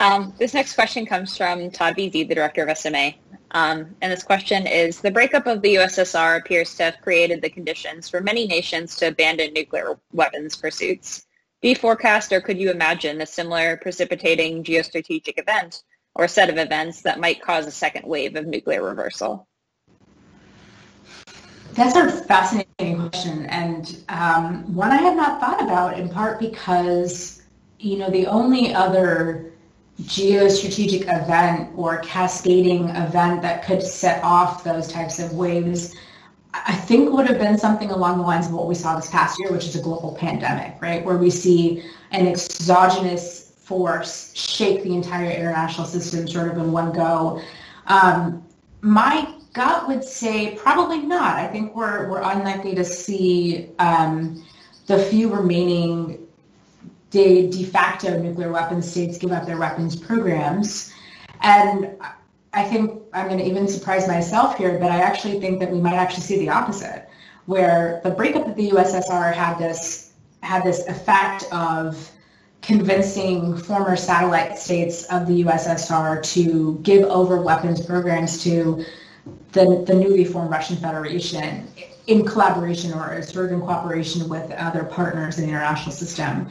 Um, 0.00 0.34
this 0.36 0.52
next 0.52 0.74
question 0.74 1.06
comes 1.06 1.36
from 1.36 1.70
Todd 1.70 1.94
Veazie, 1.94 2.26
the 2.26 2.34
director 2.34 2.64
of 2.66 2.76
SMA. 2.76 3.14
Um, 3.52 3.94
and 4.00 4.10
this 4.10 4.22
question 4.22 4.66
is, 4.66 5.00
the 5.00 5.10
breakup 5.10 5.46
of 5.46 5.60
the 5.60 5.74
USSR 5.74 6.38
appears 6.38 6.74
to 6.76 6.84
have 6.84 7.00
created 7.02 7.42
the 7.42 7.50
conditions 7.50 8.08
for 8.08 8.20
many 8.20 8.46
nations 8.46 8.96
to 8.96 9.08
abandon 9.08 9.52
nuclear 9.52 9.98
weapons 10.12 10.56
pursuits 10.56 11.26
be 11.60 11.74
forecast 11.74 12.32
or 12.32 12.40
could 12.40 12.58
you 12.58 12.70
imagine 12.70 13.20
a 13.20 13.26
similar 13.26 13.76
precipitating 13.76 14.64
geostrategic 14.64 15.38
event 15.38 15.84
or 16.14 16.26
set 16.26 16.50
of 16.50 16.58
events 16.58 17.02
that 17.02 17.20
might 17.20 17.40
cause 17.40 17.66
a 17.66 17.70
second 17.70 18.06
wave 18.06 18.36
of 18.36 18.46
nuclear 18.46 18.82
reversal? 18.82 19.46
That's 21.74 21.96
a 21.96 22.10
fascinating 22.24 22.98
question 22.98 23.46
and 23.46 24.04
um, 24.08 24.74
one 24.74 24.90
I 24.90 24.96
have 24.96 25.16
not 25.16 25.40
thought 25.40 25.62
about 25.62 25.98
in 25.98 26.08
part 26.08 26.40
because, 26.40 27.42
you 27.78 27.96
know, 27.96 28.10
the 28.10 28.26
only 28.26 28.74
other 28.74 29.51
geostrategic 30.02 31.02
event 31.02 31.70
or 31.76 31.98
cascading 31.98 32.88
event 32.90 33.42
that 33.42 33.64
could 33.64 33.82
set 33.82 34.22
off 34.24 34.64
those 34.64 34.88
types 34.88 35.18
of 35.18 35.32
waves 35.34 35.94
I 36.54 36.74
think 36.74 37.12
would 37.12 37.26
have 37.28 37.38
been 37.38 37.56
something 37.56 37.90
along 37.90 38.18
the 38.18 38.24
lines 38.24 38.46
of 38.46 38.52
what 38.52 38.66
we 38.66 38.74
saw 38.74 38.94
this 38.94 39.10
past 39.10 39.38
year, 39.38 39.50
which 39.52 39.66
is 39.66 39.76
a 39.76 39.80
global 39.80 40.14
pandemic, 40.14 40.80
right? 40.82 41.04
Where 41.04 41.16
we 41.16 41.30
see 41.30 41.82
an 42.10 42.26
exogenous 42.26 43.52
force 43.56 44.34
shake 44.34 44.82
the 44.82 44.94
entire 44.94 45.30
international 45.30 45.86
system 45.86 46.28
sort 46.28 46.48
of 46.48 46.58
in 46.58 46.70
one 46.70 46.92
go. 46.92 47.40
Um, 47.86 48.44
my 48.82 49.34
gut 49.54 49.88
would 49.88 50.04
say 50.04 50.54
probably 50.56 50.98
not. 50.98 51.36
I 51.36 51.46
think 51.46 51.74
we're, 51.74 52.10
we're 52.10 52.22
unlikely 52.22 52.74
to 52.74 52.84
see 52.84 53.70
um, 53.78 54.44
the 54.86 54.98
few 54.98 55.32
remaining 55.32 56.21
de, 57.12 57.48
de 57.48 57.64
facto 57.64 58.18
nuclear 58.18 58.50
weapon 58.50 58.82
states 58.82 59.18
give 59.18 59.30
up 59.30 59.46
their 59.46 59.58
weapons 59.58 59.94
programs. 59.94 60.92
And 61.42 61.96
I 62.54 62.64
think 62.64 63.00
I'm 63.12 63.28
going 63.28 63.38
to 63.38 63.44
even 63.44 63.68
surprise 63.68 64.08
myself 64.08 64.56
here, 64.56 64.78
but 64.78 64.90
I 64.90 65.00
actually 65.00 65.38
think 65.38 65.60
that 65.60 65.70
we 65.70 65.80
might 65.80 65.94
actually 65.94 66.22
see 66.22 66.38
the 66.38 66.48
opposite, 66.48 67.08
where 67.46 68.00
the 68.02 68.10
breakup 68.10 68.48
of 68.48 68.56
the 68.56 68.70
USSR 68.70 69.32
had 69.32 69.58
this 69.58 70.12
had 70.42 70.64
this 70.64 70.84
effect 70.88 71.44
of 71.52 72.10
convincing 72.62 73.56
former 73.56 73.94
satellite 73.94 74.58
states 74.58 75.04
of 75.04 75.26
the 75.26 75.44
USSR 75.44 76.22
to 76.34 76.80
give 76.82 77.04
over 77.04 77.40
weapons 77.40 77.84
programs 77.84 78.42
to 78.42 78.84
the, 79.52 79.84
the 79.86 79.94
newly 79.94 80.24
formed 80.24 80.50
Russian 80.50 80.76
Federation 80.76 81.68
in 82.08 82.24
collaboration 82.24 82.92
or 82.92 83.22
sort 83.22 83.46
of 83.46 83.52
in 83.52 83.60
cooperation 83.60 84.28
with 84.28 84.50
other 84.52 84.84
partners 84.84 85.38
in 85.38 85.44
the 85.44 85.50
international 85.50 85.92
system. 85.92 86.48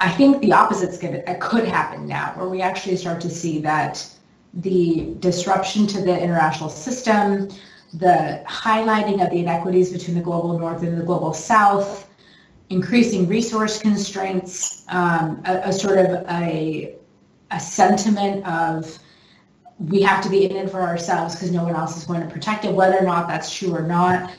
I 0.00 0.10
think 0.10 0.40
the 0.40 0.52
opposite's 0.52 0.98
going 0.98 1.14
to 1.14 1.34
could 1.36 1.66
happen 1.66 2.06
now, 2.06 2.32
where 2.36 2.48
we 2.48 2.60
actually 2.60 2.96
start 2.96 3.20
to 3.22 3.30
see 3.30 3.60
that 3.60 4.06
the 4.54 5.14
disruption 5.20 5.86
to 5.86 6.00
the 6.00 6.18
international 6.18 6.68
system, 6.68 7.48
the 7.94 8.42
highlighting 8.46 9.24
of 9.24 9.30
the 9.30 9.38
inequities 9.38 9.92
between 9.92 10.16
the 10.16 10.22
global 10.22 10.58
north 10.58 10.82
and 10.82 10.98
the 10.98 11.04
global 11.04 11.32
south, 11.32 12.08
increasing 12.68 13.28
resource 13.28 13.78
constraints, 13.80 14.84
um, 14.88 15.42
a, 15.46 15.68
a, 15.68 15.72
sort 15.72 15.98
of 15.98 16.26
a, 16.30 16.94
a 17.50 17.60
sentiment 17.60 18.46
of 18.46 18.98
we 19.78 20.00
have 20.02 20.22
to 20.22 20.30
be 20.30 20.44
in 20.44 20.56
it 20.56 20.70
for 20.70 20.80
ourselves 20.80 21.34
because 21.34 21.50
no 21.52 21.62
one 21.62 21.74
else 21.74 21.96
is 21.96 22.04
going 22.04 22.20
to 22.20 22.28
protect 22.28 22.64
it, 22.64 22.72
whether 22.72 22.98
or 22.98 23.04
not 23.04 23.28
that's 23.28 23.54
true 23.54 23.74
or 23.74 23.82
not, 23.82 24.32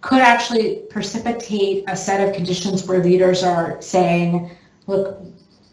could 0.00 0.20
actually 0.20 0.82
precipitate 0.90 1.84
a 1.88 1.96
set 1.96 2.26
of 2.26 2.34
conditions 2.34 2.86
where 2.86 3.02
leaders 3.02 3.42
are 3.42 3.80
saying, 3.82 4.50
look, 4.86 5.20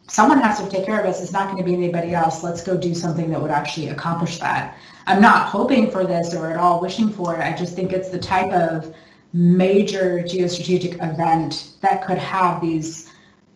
someone 0.08 0.40
has 0.40 0.60
to 0.60 0.70
take 0.70 0.86
care 0.86 1.00
of 1.00 1.06
us. 1.06 1.22
It's 1.22 1.32
not 1.32 1.46
going 1.46 1.58
to 1.58 1.64
be 1.64 1.74
anybody 1.74 2.14
else. 2.14 2.44
Let's 2.44 2.64
go 2.64 2.78
do 2.78 2.94
something 2.94 3.30
that 3.30 3.42
would 3.42 3.52
actually 3.52 3.90
accomplish 3.90 4.40
that. 4.40 4.78
I'm 5.08 5.22
not 5.22 5.48
hoping 5.48 5.90
for 5.90 6.06
this 6.06 6.34
or 6.34 6.52
at 6.52 6.58
all 6.58 6.82
wishing 6.82 7.10
for 7.12 7.36
it. 7.36 7.42
I 7.42 7.56
just 7.56 7.76
think 7.76 7.92
it's 7.92 8.10
the 8.10 8.20
type 8.20 8.52
of 8.52 8.94
major 9.34 10.20
geostrategic 10.20 10.96
event 10.96 11.76
that 11.82 12.06
could 12.06 12.18
have 12.18 12.62
these 12.62 13.10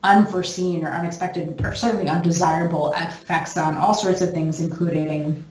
unforeseen 0.03 0.85
or 0.85 0.91
unexpected 0.91 1.59
or 1.65 1.75
certainly 1.75 2.07
undesirable 2.07 2.93
effects 2.93 3.57
on 3.57 3.75
all 3.75 3.93
sorts 3.93 4.21
of 4.21 4.31
things, 4.31 4.61
including 4.61 5.43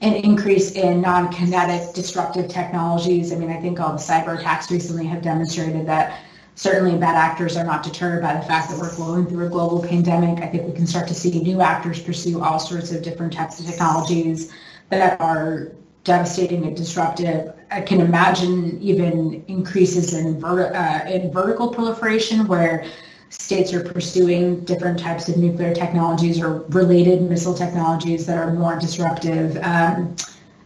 an 0.00 0.14
increase 0.16 0.72
in 0.72 1.00
non-kinetic 1.00 1.94
disruptive 1.94 2.48
technologies. 2.48 3.32
I 3.32 3.36
mean, 3.36 3.50
I 3.50 3.60
think 3.60 3.80
all 3.80 3.92
the 3.92 3.98
cyber 3.98 4.38
attacks 4.38 4.70
recently 4.70 5.06
have 5.06 5.22
demonstrated 5.22 5.86
that 5.86 6.20
certainly 6.54 6.96
bad 6.96 7.16
actors 7.16 7.56
are 7.56 7.64
not 7.64 7.82
deterred 7.82 8.22
by 8.22 8.34
the 8.34 8.42
fact 8.42 8.70
that 8.70 8.78
we're 8.78 8.94
going 8.96 9.26
through 9.26 9.46
a 9.46 9.48
global 9.48 9.82
pandemic. 9.82 10.42
I 10.42 10.46
think 10.46 10.66
we 10.66 10.72
can 10.72 10.86
start 10.86 11.08
to 11.08 11.14
see 11.14 11.40
new 11.40 11.60
actors 11.60 12.00
pursue 12.00 12.42
all 12.42 12.58
sorts 12.58 12.92
of 12.92 13.02
different 13.02 13.32
types 13.32 13.58
of 13.58 13.66
technologies 13.66 14.52
that 14.90 15.20
are 15.20 15.72
devastating 16.04 16.64
and 16.64 16.76
disruptive. 16.76 17.52
I 17.70 17.80
can 17.80 18.00
imagine 18.00 18.80
even 18.80 19.44
increases 19.48 20.12
in, 20.14 20.44
uh, 20.44 21.06
in 21.10 21.32
vertical 21.32 21.68
proliferation 21.68 22.46
where 22.46 22.86
states 23.30 23.72
are 23.72 23.82
pursuing 23.82 24.60
different 24.64 24.98
types 24.98 25.28
of 25.28 25.36
nuclear 25.36 25.74
technologies 25.74 26.40
or 26.40 26.60
related 26.68 27.22
missile 27.22 27.54
technologies 27.54 28.26
that 28.26 28.38
are 28.38 28.52
more 28.52 28.78
disruptive 28.78 29.56
um, 29.62 30.14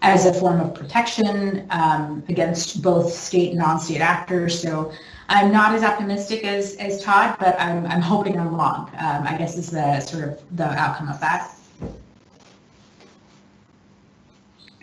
as 0.03 0.27
a 0.27 0.35
form 0.35 0.61
of 0.61 0.75
protection 0.75 1.67
um, 1.71 2.23
against 2.29 2.83
both 2.83 3.11
state 3.11 3.51
and 3.51 3.59
non-state 3.59 4.01
actors. 4.01 4.61
So 4.61 4.93
I'm 5.29 5.53
not 5.53 5.75
as 5.75 5.85
optimistic 5.85 6.45
as, 6.45 6.77
as 6.77 7.03
Todd, 7.03 7.37
but 7.39 7.61
I'm, 7.61 7.85
I'm 7.87 8.01
hoping 8.01 8.39
I'm 8.39 8.55
wrong, 8.55 8.91
um, 8.99 9.27
I 9.27 9.37
guess 9.37 9.59
is 9.59 9.71
the 9.71 10.01
sort 10.01 10.25
of 10.25 10.57
the 10.57 10.65
outcome 10.65 11.09
of 11.09 11.21
that. 11.21 11.55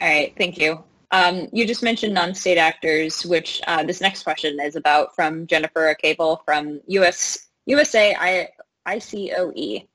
All 0.01 0.07
right, 0.07 0.33
thank 0.37 0.59
you. 0.59 0.83
Um, 1.11 1.47
you 1.51 1.65
just 1.65 1.81
mentioned 1.81 2.13
non-state 2.13 2.57
actors, 2.57 3.25
which 3.25 3.61
uh, 3.67 3.83
this 3.83 4.01
next 4.01 4.23
question 4.23 4.59
is 4.59 4.75
about 4.75 5.15
from 5.15 5.47
Jennifer 5.47 5.95
Cable 5.95 6.41
from 6.45 6.81
US 6.87 7.47
USA 7.65 8.15
I, 8.19 8.49
ICOE. 8.87 9.87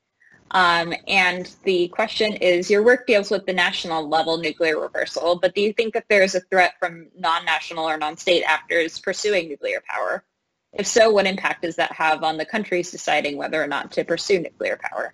Um, 0.53 0.93
and 1.07 1.49
the 1.63 1.87
question 1.89 2.33
is, 2.33 2.69
your 2.69 2.83
work 2.83 3.07
deals 3.07 3.31
with 3.31 3.45
the 3.45 3.53
national 3.53 4.09
level 4.09 4.37
nuclear 4.37 4.77
reversal, 4.79 5.37
but 5.37 5.55
do 5.55 5.61
you 5.61 5.71
think 5.71 5.93
that 5.93 6.05
there 6.09 6.23
is 6.23 6.35
a 6.35 6.41
threat 6.41 6.73
from 6.77 7.07
non-national 7.17 7.87
or 7.87 7.97
non-state 7.97 8.43
actors 8.43 8.99
pursuing 8.99 9.47
nuclear 9.47 9.81
power? 9.87 10.25
If 10.73 10.87
so, 10.87 11.11
what 11.11 11.25
impact 11.25 11.63
does 11.63 11.75
that 11.75 11.91
have 11.91 12.23
on 12.23 12.37
the 12.37 12.45
countries 12.45 12.91
deciding 12.91 13.37
whether 13.37 13.61
or 13.61 13.67
not 13.67 13.91
to 13.93 14.05
pursue 14.05 14.39
nuclear 14.39 14.79
power? 14.81 15.13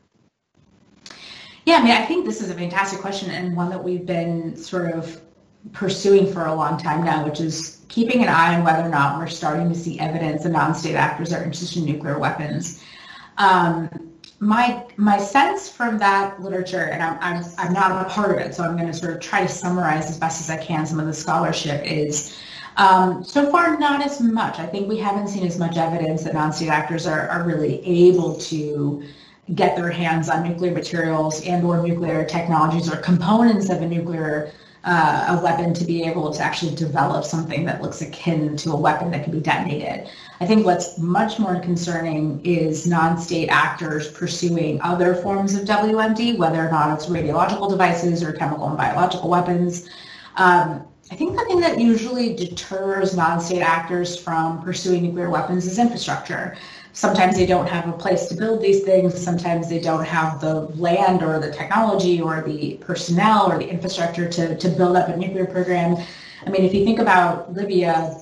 Yeah, 1.65 1.77
I 1.77 1.83
mean, 1.83 1.91
I 1.91 2.05
think 2.05 2.25
this 2.25 2.41
is 2.41 2.49
a 2.49 2.53
fantastic 2.53 2.99
question 2.99 3.29
and 3.31 3.55
one 3.55 3.69
that 3.71 3.83
we've 3.83 4.05
been 4.05 4.55
sort 4.55 4.93
of 4.93 5.19
pursuing 5.73 6.31
for 6.31 6.45
a 6.45 6.55
long 6.55 6.77
time 6.77 7.03
now, 7.03 7.25
which 7.25 7.41
is 7.41 7.81
keeping 7.89 8.23
an 8.23 8.29
eye 8.29 8.55
on 8.55 8.63
whether 8.63 8.83
or 8.83 8.89
not 8.89 9.17
we're 9.17 9.27
starting 9.27 9.67
to 9.69 9.75
see 9.75 9.99
evidence 9.99 10.43
that 10.43 10.49
non-state 10.49 10.95
actors 10.95 11.33
are 11.33 11.43
interested 11.43 11.79
in 11.79 11.85
nuclear 11.85 12.19
weapons. 12.19 12.83
Um, 13.37 13.89
my 14.39 14.85
my 14.97 15.17
sense 15.17 15.67
from 15.67 15.97
that 15.97 16.39
literature, 16.41 16.85
and 16.85 17.01
I'm, 17.01 17.17
I'm 17.19 17.43
I'm 17.57 17.73
not 17.73 18.05
a 18.05 18.09
part 18.09 18.31
of 18.31 18.37
it, 18.37 18.53
so 18.53 18.63
I'm 18.63 18.77
going 18.77 18.87
to 18.87 18.93
sort 18.93 19.13
of 19.13 19.19
try 19.19 19.41
to 19.41 19.47
summarize 19.49 20.09
as 20.09 20.19
best 20.19 20.39
as 20.39 20.49
I 20.49 20.63
can 20.63 20.85
some 20.85 20.99
of 20.99 21.07
the 21.07 21.13
scholarship 21.13 21.83
is. 21.85 22.37
Um, 22.77 23.23
so 23.23 23.51
far, 23.51 23.77
not 23.79 24.05
as 24.05 24.21
much. 24.21 24.59
I 24.59 24.67
think 24.67 24.87
we 24.87 24.97
haven't 24.97 25.29
seen 25.29 25.45
as 25.45 25.57
much 25.57 25.77
evidence 25.77 26.23
that 26.23 26.35
non-state 26.35 26.69
actors 26.69 27.07
are, 27.07 27.27
are 27.27 27.43
really 27.43 27.83
able 27.85 28.35
to 28.35 29.03
get 29.55 29.75
their 29.75 29.89
hands 29.89 30.29
on 30.29 30.43
nuclear 30.43 30.71
materials 30.71 31.41
and 31.41 31.65
or 31.65 31.81
nuclear 31.81 32.23
technologies 32.25 32.91
or 32.91 32.97
components 32.97 33.69
of 33.69 33.81
a 33.81 33.87
nuclear 33.87 34.51
uh, 34.83 35.37
a 35.37 35.43
weapon 35.43 35.73
to 35.73 35.83
be 35.83 36.03
able 36.03 36.31
to 36.31 36.41
actually 36.41 36.73
develop 36.73 37.25
something 37.25 37.65
that 37.65 37.81
looks 37.81 38.01
akin 38.01 38.55
to 38.55 38.71
a 38.71 38.75
weapon 38.75 39.11
that 39.11 39.23
can 39.23 39.33
be 39.33 39.39
detonated. 39.41 40.09
I 40.39 40.45
think 40.45 40.65
what's 40.65 40.97
much 40.97 41.39
more 41.39 41.59
concerning 41.59 42.39
is 42.45 42.87
non-state 42.87 43.49
actors 43.49 44.09
pursuing 44.09 44.79
other 44.81 45.13
forms 45.15 45.55
of 45.55 45.67
WMD, 45.67 46.37
whether 46.37 46.65
or 46.65 46.71
not 46.71 46.93
it's 46.93 47.07
radiological 47.07 47.69
devices 47.69 48.23
or 48.23 48.31
chemical 48.31 48.67
and 48.67 48.77
biological 48.77 49.29
weapons. 49.29 49.89
Um, 50.37 50.87
I 51.09 51.15
think 51.15 51.37
the 51.37 51.45
thing 51.45 51.61
that 51.61 51.79
usually 51.79 52.35
deters 52.35 53.15
non-state 53.15 53.61
actors 53.61 54.17
from 54.17 54.61
pursuing 54.61 55.03
nuclear 55.03 55.29
weapons 55.29 55.65
is 55.65 55.79
infrastructure 55.79 56.57
sometimes 56.97 57.37
they 57.37 57.45
don't 57.45 57.69
have 57.69 57.87
a 57.87 57.91
place 57.91 58.25
to 58.25 58.33
build 58.33 58.59
these 58.59 58.81
things. 58.83 59.13
Sometimes 59.21 59.69
they 59.69 59.79
don't 59.79 60.03
have 60.03 60.41
the 60.41 60.61
land 60.81 61.21
or 61.21 61.39
the 61.39 61.51
technology 61.51 62.19
or 62.19 62.41
the 62.41 62.79
personnel 62.81 63.51
or 63.51 63.59
the 63.59 63.69
infrastructure 63.69 64.27
to, 64.27 64.57
to 64.57 64.69
build 64.69 64.97
up 64.97 65.07
a 65.07 65.15
nuclear 65.15 65.45
program. 65.45 65.95
I 66.43 66.49
mean, 66.49 66.63
if 66.63 66.73
you 66.73 66.83
think 66.83 66.97
about 66.97 67.53
Libya, 67.53 68.19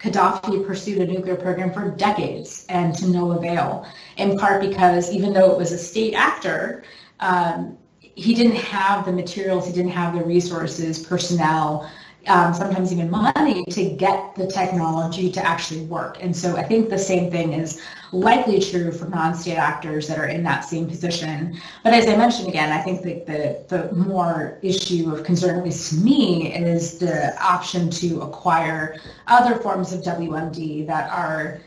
Gaddafi 0.00 0.66
pursued 0.66 0.98
a 0.98 1.06
nuclear 1.06 1.36
program 1.36 1.72
for 1.72 1.92
decades 1.92 2.66
and 2.68 2.92
to 2.96 3.06
no 3.06 3.30
avail, 3.32 3.86
in 4.16 4.36
part 4.36 4.60
because 4.60 5.12
even 5.12 5.32
though 5.32 5.52
it 5.52 5.56
was 5.56 5.70
a 5.70 5.78
state 5.78 6.14
actor, 6.14 6.82
um, 7.20 7.78
he 8.14 8.34
didn't 8.34 8.56
have 8.56 9.04
the 9.04 9.12
materials, 9.12 9.66
he 9.66 9.72
didn't 9.72 9.92
have 9.92 10.14
the 10.14 10.24
resources, 10.24 10.98
personnel, 10.98 11.90
um, 12.26 12.52
sometimes 12.52 12.92
even 12.92 13.10
money 13.10 13.64
to 13.70 13.90
get 13.90 14.34
the 14.34 14.46
technology 14.46 15.30
to 15.32 15.44
actually 15.44 15.82
work. 15.82 16.18
And 16.20 16.36
so 16.36 16.56
I 16.56 16.62
think 16.62 16.90
the 16.90 16.98
same 16.98 17.30
thing 17.30 17.54
is 17.54 17.80
likely 18.12 18.60
true 18.60 18.92
for 18.92 19.08
non-state 19.08 19.56
actors 19.56 20.06
that 20.08 20.18
are 20.18 20.26
in 20.26 20.42
that 20.42 20.64
same 20.64 20.86
position. 20.86 21.58
But 21.82 21.94
as 21.94 22.06
I 22.06 22.16
mentioned 22.16 22.48
again, 22.48 22.72
I 22.72 22.82
think 22.82 23.02
that 23.02 23.26
the, 23.26 23.64
the 23.74 23.94
more 23.94 24.58
issue 24.62 25.12
of 25.12 25.24
concern, 25.24 25.58
at 25.58 25.64
least 25.64 25.90
to 25.90 25.96
me, 25.96 26.54
is 26.54 26.98
the 26.98 27.40
option 27.42 27.88
to 27.90 28.20
acquire 28.22 28.98
other 29.26 29.56
forms 29.56 29.92
of 29.92 30.02
WMD 30.02 30.86
that 30.86 31.10
are 31.10 31.60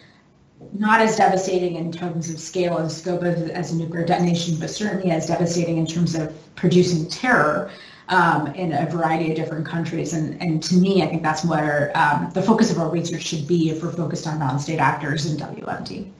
not 0.74 1.02
as 1.02 1.16
devastating 1.16 1.76
in 1.76 1.92
terms 1.92 2.30
of 2.30 2.40
scale 2.40 2.78
and 2.78 2.92
scope 2.92 3.24
as, 3.24 3.50
as 3.50 3.72
a 3.72 3.76
nuclear 3.76 4.06
detonation, 4.06 4.56
but 4.60 4.70
certainly 4.70 5.12
as 5.12 5.28
devastating 5.28 5.78
in 5.78 5.86
terms 5.86 6.16
of 6.16 6.34
producing 6.56 7.08
terror 7.10 7.70
um, 8.10 8.48
in 8.48 8.74
a 8.74 8.86
variety 8.86 9.32
of 9.32 9.36
different 9.36 9.66
countries. 9.66 10.14
And, 10.14 10.42
and 10.42 10.62
to 10.64 10.76
me, 10.76 11.04
I 11.04 11.08
think 11.08 11.24
that's 11.24 11.46
where 11.46 11.92
um, 11.96 12.32
the 12.34 12.42
focus 12.42 12.72
of 12.72 12.80
our 12.80 12.90
research 12.90 13.24
should 13.24 13.48
be 13.48 13.70
if 13.70 13.82
we're 13.82 13.92
focused 13.92 14.28
on 14.28 14.40
non-state 14.40 14.80
actors 14.80 15.26
in 15.26 15.38
WMD. 15.38 16.12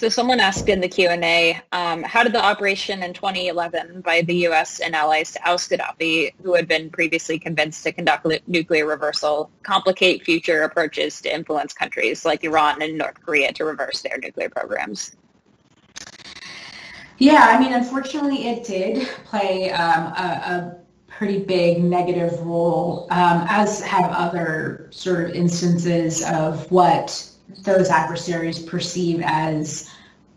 So 0.00 0.08
someone 0.08 0.40
asked 0.40 0.66
in 0.70 0.80
the 0.80 0.88
Q&A, 0.88 1.60
um, 1.72 2.02
how 2.04 2.22
did 2.22 2.32
the 2.32 2.42
operation 2.42 3.02
in 3.02 3.12
2011 3.12 4.00
by 4.00 4.22
the 4.22 4.34
U.S. 4.48 4.80
and 4.80 4.94
allies 4.94 5.32
to 5.32 5.46
oust 5.46 5.70
Gaddafi, 5.70 6.32
who 6.42 6.54
had 6.54 6.66
been 6.66 6.88
previously 6.88 7.38
convinced 7.38 7.82
to 7.82 7.92
conduct 7.92 8.26
nuclear 8.46 8.86
reversal, 8.86 9.50
complicate 9.62 10.24
future 10.24 10.62
approaches 10.62 11.20
to 11.20 11.34
influence 11.34 11.74
countries 11.74 12.24
like 12.24 12.44
Iran 12.44 12.80
and 12.80 12.96
North 12.96 13.20
Korea 13.22 13.52
to 13.52 13.66
reverse 13.66 14.00
their 14.00 14.16
nuclear 14.16 14.48
programs? 14.48 15.16
Yeah, 17.18 17.48
I 17.50 17.60
mean, 17.60 17.74
unfortunately, 17.74 18.48
it 18.48 18.64
did 18.64 19.06
play 19.26 19.70
um, 19.70 20.14
a, 20.14 20.16
a, 20.16 20.76
pretty 21.08 21.40
big 21.40 21.84
negative 21.84 22.40
role, 22.40 23.06
um, 23.10 23.44
as 23.50 23.82
have 23.82 24.10
other 24.12 24.88
sort 24.90 25.28
of 25.28 25.34
instances 25.34 26.24
of 26.24 26.70
what 26.70 27.29
those 27.58 27.88
adversaries 27.88 28.58
perceive 28.58 29.22
as 29.24 29.90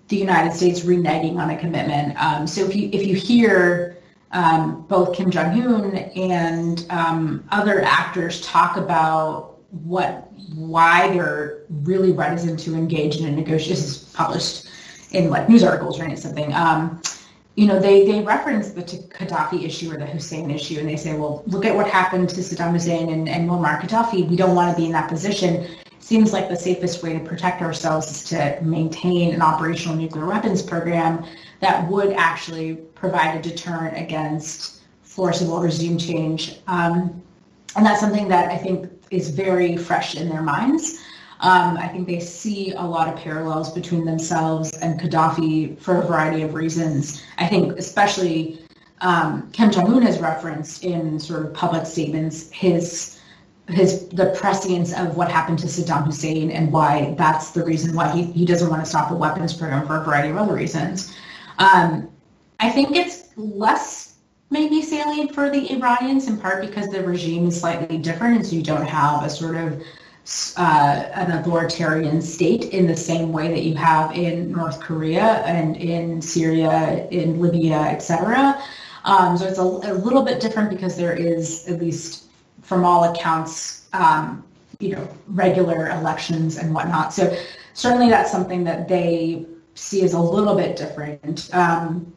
the 0.08 0.18
United 0.18 0.54
States 0.54 0.82
reneging 0.82 1.38
on 1.38 1.50
a 1.50 1.58
commitment. 1.58 2.22
Um, 2.22 2.46
so 2.48 2.66
if 2.66 2.76
you 2.76 2.90
if 2.92 3.06
you 3.08 3.16
hear 3.16 3.98
um, 4.32 4.86
both 4.88 5.16
Kim 5.16 5.30
Jong 5.32 5.60
Un 5.62 5.96
and 5.96 6.86
um, 6.90 7.44
other 7.52 7.82
actors 7.82 8.42
talk 8.42 8.78
about 8.78 9.60
what 9.72 10.32
why 10.56 11.10
they're 11.10 11.64
really 11.70 12.12
reticent 12.12 12.60
to 12.60 12.76
engage 12.76 13.18
in 13.18 13.26
a 13.26 13.32
negotiation, 13.32 13.76
this 13.76 13.86
is 13.86 13.98
published 14.14 14.68
in 15.12 15.30
like 15.30 15.48
news 15.50 15.64
articles 15.64 16.00
or 16.00 16.16
something. 16.16 16.54
Um, 16.54 17.02
you 17.56 17.68
know, 17.68 17.80
they, 17.80 18.06
they 18.06 18.22
reference 18.22 18.72
the 18.72 18.82
Gaddafi 18.82 19.64
issue 19.64 19.92
or 19.92 19.98
the 19.98 20.08
Hussein 20.08 20.50
issue, 20.50 20.80
and 20.80 20.90
they 20.90 20.96
say, 20.96 21.14
well, 21.14 21.44
look 21.46 21.66
at 21.66 21.76
what 21.76 21.88
happened 21.88 22.30
to 22.30 22.42
Saddam 22.42 22.72
Hussein 22.72 23.10
and, 23.10 23.30
and 23.30 23.48
Muammar 23.48 23.80
Gaddafi. 23.80 24.28
We 24.28 24.36
don't 24.36 24.56
want 24.56 24.76
to 24.76 24.82
be 24.82 24.88
in 24.88 24.92
that 24.94 25.08
position. 25.08 25.68
Seems 26.04 26.34
like 26.34 26.50
the 26.50 26.56
safest 26.58 27.02
way 27.02 27.14
to 27.14 27.20
protect 27.22 27.62
ourselves 27.62 28.12
is 28.12 28.24
to 28.26 28.60
maintain 28.62 29.34
an 29.34 29.42
operational 29.42 29.96
nuclear 29.96 30.26
weapons 30.26 30.62
program 30.62 31.26
that 31.62 31.88
would 31.88 32.12
actually 32.12 32.76
provide 32.94 33.38
a 33.38 33.42
deterrent 33.42 33.98
against 33.98 34.82
forcible 35.04 35.62
regime 35.62 35.98
change. 35.98 36.58
Um, 36.68 37.24
and 37.78 37.86
that's 37.86 38.02
something 38.02 38.28
that 38.28 38.52
I 38.52 38.58
think 38.58 38.92
is 39.12 39.30
very 39.30 39.78
fresh 39.78 40.16
in 40.16 40.28
their 40.28 40.42
minds. 40.42 41.00
Um, 41.40 41.78
I 41.78 41.88
think 41.88 42.06
they 42.06 42.20
see 42.20 42.74
a 42.74 42.82
lot 42.82 43.08
of 43.08 43.16
parallels 43.16 43.72
between 43.72 44.04
themselves 44.04 44.72
and 44.82 45.00
Gaddafi 45.00 45.80
for 45.80 46.02
a 46.02 46.06
variety 46.06 46.42
of 46.42 46.54
reasons. 46.54 47.24
I 47.38 47.48
think 47.48 47.80
especially 47.80 48.60
um, 49.00 49.50
Kim 49.54 49.72
Jong 49.72 49.94
Un 49.94 50.02
has 50.02 50.20
referenced 50.20 50.84
in 50.84 51.18
sort 51.18 51.46
of 51.46 51.54
public 51.54 51.86
statements 51.86 52.52
his 52.52 53.13
his 53.68 54.10
the 54.10 54.28
prescience 54.32 54.94
of 54.94 55.16
what 55.16 55.32
happened 55.32 55.60
to 55.60 55.68
Saddam 55.68 56.06
Hussein 56.06 56.52
and 56.52 56.72
why 56.72 57.16
that's 57.18 57.52
the 57.52 57.64
reason 57.64 57.96
why 57.96 58.12
he, 58.12 58.24
he 58.24 58.46
doesn't 58.46 58.70
want 58.70 58.84
to 58.84 58.90
stop 58.90 59.10
the 59.10 59.16
weapons 59.16 59.54
program 59.54 59.88
for 59.88 59.98
a 59.98 60.04
variety 60.04 60.30
of 60.30 60.38
other 60.38 60.54
reasons. 60.54 61.16
Um, 61.60 62.10
I 62.60 62.70
think 62.70 62.96
it's 62.96 63.30
less 63.38 64.16
maybe 64.50 64.82
salient 64.82 65.34
for 65.34 65.50
the 65.50 65.72
Iranians 65.72 66.28
in 66.28 66.38
part 66.38 66.62
because 66.62 66.90
the 66.90 67.04
regime 67.04 67.48
is 67.48 67.60
slightly 67.60 67.98
different 67.98 68.38
and 68.38 68.46
so 68.46 68.56
you 68.56 68.64
don't 68.64 68.86
have 68.86 69.24
a 69.24 69.30
sort 69.30 69.56
of 69.56 69.82
uh, 70.58 71.10
an 71.16 71.32
authoritarian 71.32 72.22
state 72.22 72.66
in 72.66 72.88
the 72.88 72.96
same 72.96 73.34
way 73.34 73.50
that 73.50 73.64
you 73.64 73.76
have 73.76 74.16
in 74.16 74.52
North 74.52 74.80
Korea 74.80 75.44
and 75.46 75.76
in 75.76 76.22
Syria, 76.22 77.08
in 77.10 77.42
Libya, 77.42 77.76
etc. 77.76 78.62
Um, 79.04 79.38
so 79.38 79.46
it's 79.46 79.60
a, 79.60 79.64
a, 79.64 79.94
little 79.94 80.24
bit 80.24 80.40
different 80.40 80.70
because 80.70 80.96
there 80.96 81.14
is, 81.14 81.68
at 81.68 81.82
least 81.82 82.24
from 82.64 82.84
all 82.84 83.14
accounts, 83.14 83.88
um, 83.94 84.44
you 84.80 84.96
know, 84.96 85.08
regular 85.28 85.90
elections 85.90 86.58
and 86.58 86.74
whatnot. 86.74 87.14
So 87.14 87.38
certainly 87.74 88.10
that's 88.10 88.32
something 88.32 88.64
that 88.64 88.88
they 88.88 89.46
see 89.76 90.04
as 90.04 90.14
a 90.14 90.20
little 90.20 90.56
bit 90.56 90.76
different. 90.76 91.54
Um, 91.54 92.12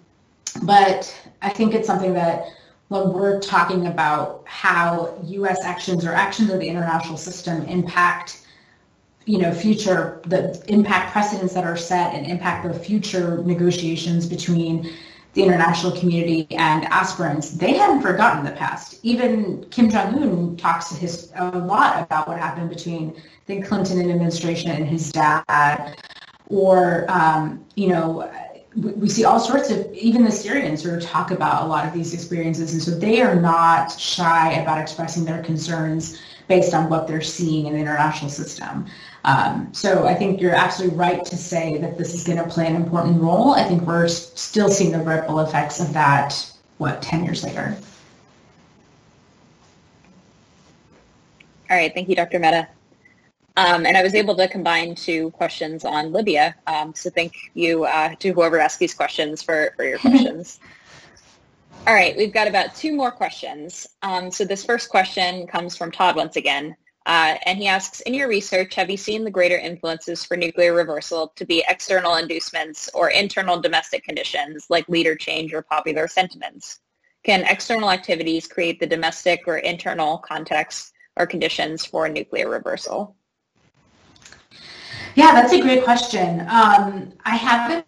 but 0.63 1.15
I 1.43 1.51
think 1.51 1.75
it's 1.75 1.87
something 1.87 2.15
that 2.15 2.47
when 2.89 3.13
we're 3.13 3.41
talking 3.41 3.89
about 3.89 4.43
how 4.47 5.19
U.S. 5.25 5.65
actions 5.65 6.07
or 6.07 6.13
actions 6.13 6.51
of 6.51 6.61
the 6.61 6.69
international 6.69 7.17
system 7.17 7.65
impact, 7.65 8.47
you 9.25 9.39
know, 9.39 9.53
future 9.53 10.23
the 10.27 10.63
impact 10.69 11.13
precedents 11.13 11.53
that 11.55 11.65
are 11.65 11.77
set 11.77 12.15
and 12.15 12.27
impact 12.27 12.67
the 12.67 12.79
future 12.79 13.43
negotiations 13.43 14.27
between 14.27 14.93
the 15.37 15.43
international 15.43 15.93
community 15.93 16.47
and 16.53 16.87
aspirants, 16.87 17.51
they 17.51 17.75
hadn't 17.75 18.01
forgotten 18.01 18.43
the 18.43 18.53
past. 18.53 18.99
Even 19.03 19.65
Kim 19.71 19.91
Jong 19.91 20.15
Un 20.15 20.57
talks 20.57 20.91
his, 20.97 21.31
a 21.37 21.59
lot 21.59 22.03
about 22.03 22.27
what 22.27 22.39
happened 22.39 22.71
between 22.71 23.15
the 23.45 23.61
Clinton 23.61 24.01
administration 24.01 24.71
and 24.71 24.87
his 24.87 25.13
dad, 25.13 25.95
or 26.49 27.05
um, 27.11 27.65
you 27.75 27.89
know 27.89 28.31
we 28.77 29.09
see 29.09 29.25
all 29.25 29.39
sorts 29.39 29.71
of 29.71 29.93
even 29.93 30.25
the 30.25 30.33
Syrians 30.33 30.83
sort 30.83 31.03
of 31.03 31.09
talk 31.09 31.31
about 31.31 31.63
a 31.63 31.67
lot 31.67 31.87
of 31.87 31.93
these 31.93 32.15
experiences, 32.15 32.73
and 32.73 32.83
so 32.83 32.91
they 32.93 33.21
are 33.21 33.35
not 33.35 33.93
shy 33.93 34.53
about 34.53 34.79
expressing 34.79 35.27
their 35.27 35.43
concerns 35.43 36.19
based 36.49 36.73
on 36.73 36.89
what 36.89 37.07
they're 37.07 37.21
seeing 37.21 37.67
in 37.67 37.75
the 37.75 37.79
international 37.79 38.31
system. 38.31 38.87
Um, 39.27 39.75
so 39.75 40.07
I 40.07 40.15
think 40.15 40.41
you're 40.41 40.55
absolutely 40.55 40.97
right 40.97 41.25
to 41.25 41.37
say 41.37 41.79
that 41.79 41.99
this 41.99 42.15
is 42.15 42.23
going 42.23 42.39
to 42.39 42.49
play 42.49 42.69
an 42.69 42.77
important 42.77 43.21
role. 43.21 43.55
I 43.55 43.65
think 43.65 43.83
we're 43.83 44.07
still 44.07 44.69
seeing 44.69 44.93
the 44.93 45.01
ripple 45.01 45.41
effects 45.41 45.81
of 45.81 45.93
that. 45.95 46.53
What 46.79 47.03
ten 47.03 47.25
years 47.25 47.43
later? 47.43 47.77
All 51.69 51.77
right, 51.77 51.93
thank 51.93 52.09
you, 52.09 52.15
Dr. 52.15 52.39
Mehta. 52.39 52.69
Um, 53.57 53.87
and 53.87 53.97
I 53.97 54.03
was 54.03 54.15
able 54.15 54.37
to 54.37 54.47
combine 54.47 54.95
two 54.95 55.31
questions 55.33 55.85
on 55.85 56.13
Libya. 56.13 56.55
Um, 56.67 56.95
so 56.95 57.11
thank 57.11 57.35
you 57.55 57.85
uh, 57.85 58.15
to 58.17 58.33
whoever 58.33 58.61
asked 58.61 58.79
these 58.79 58.95
questions 58.95 59.43
for, 59.43 59.73
for 59.75 59.85
your 59.85 59.99
questions. 59.99 60.61
All 61.87 61.95
right, 61.95 62.17
we've 62.17 62.33
got 62.33 62.47
about 62.47 62.75
two 62.75 62.95
more 62.95 63.11
questions. 63.11 63.87
Um, 64.03 64.31
so 64.31 64.45
this 64.45 64.65
first 64.65 64.91
question 64.91 65.47
comes 65.47 65.77
from 65.77 65.91
Todd 65.91 66.15
once 66.15 66.37
again. 66.37 66.77
Uh, 67.07 67.37
and 67.47 67.59
he 67.59 67.69
asks, 67.69 68.01
in 68.01 68.15
your 68.15 68.29
research, 68.29 68.75
have 68.75 68.91
you 68.91 68.97
seen 68.97 69.23
the 69.23 69.31
greater 69.31 69.57
influences 69.57 70.25
for 70.25 70.37
nuclear 70.37 70.75
reversal 70.75 71.33
to 71.37 71.45
be 71.47 71.65
external 71.69 72.17
inducements 72.17 72.91
or 72.95 73.11
internal 73.11 73.61
domestic 73.61 74.03
conditions 74.03 74.67
like 74.71 74.89
leader 74.89 75.15
change 75.15 75.55
or 75.55 75.63
popular 75.63 76.09
sentiments? 76.09 76.81
Can 77.23 77.45
external 77.45 77.93
activities 77.93 78.49
create 78.49 78.81
the 78.81 78.87
domestic 78.87 79.45
or 79.47 79.59
internal 79.59 80.19
context 80.19 80.93
or 81.17 81.27
conditions 81.27 81.85
for 81.85 82.09
nuclear 82.09 82.49
reversal? 82.49 83.15
Yeah, 85.15 85.33
that's 85.33 85.53
a 85.53 85.61
great 85.61 85.85
question. 85.85 86.41
Um, 86.49 87.13
I 87.25 87.37
haven't 87.37 87.87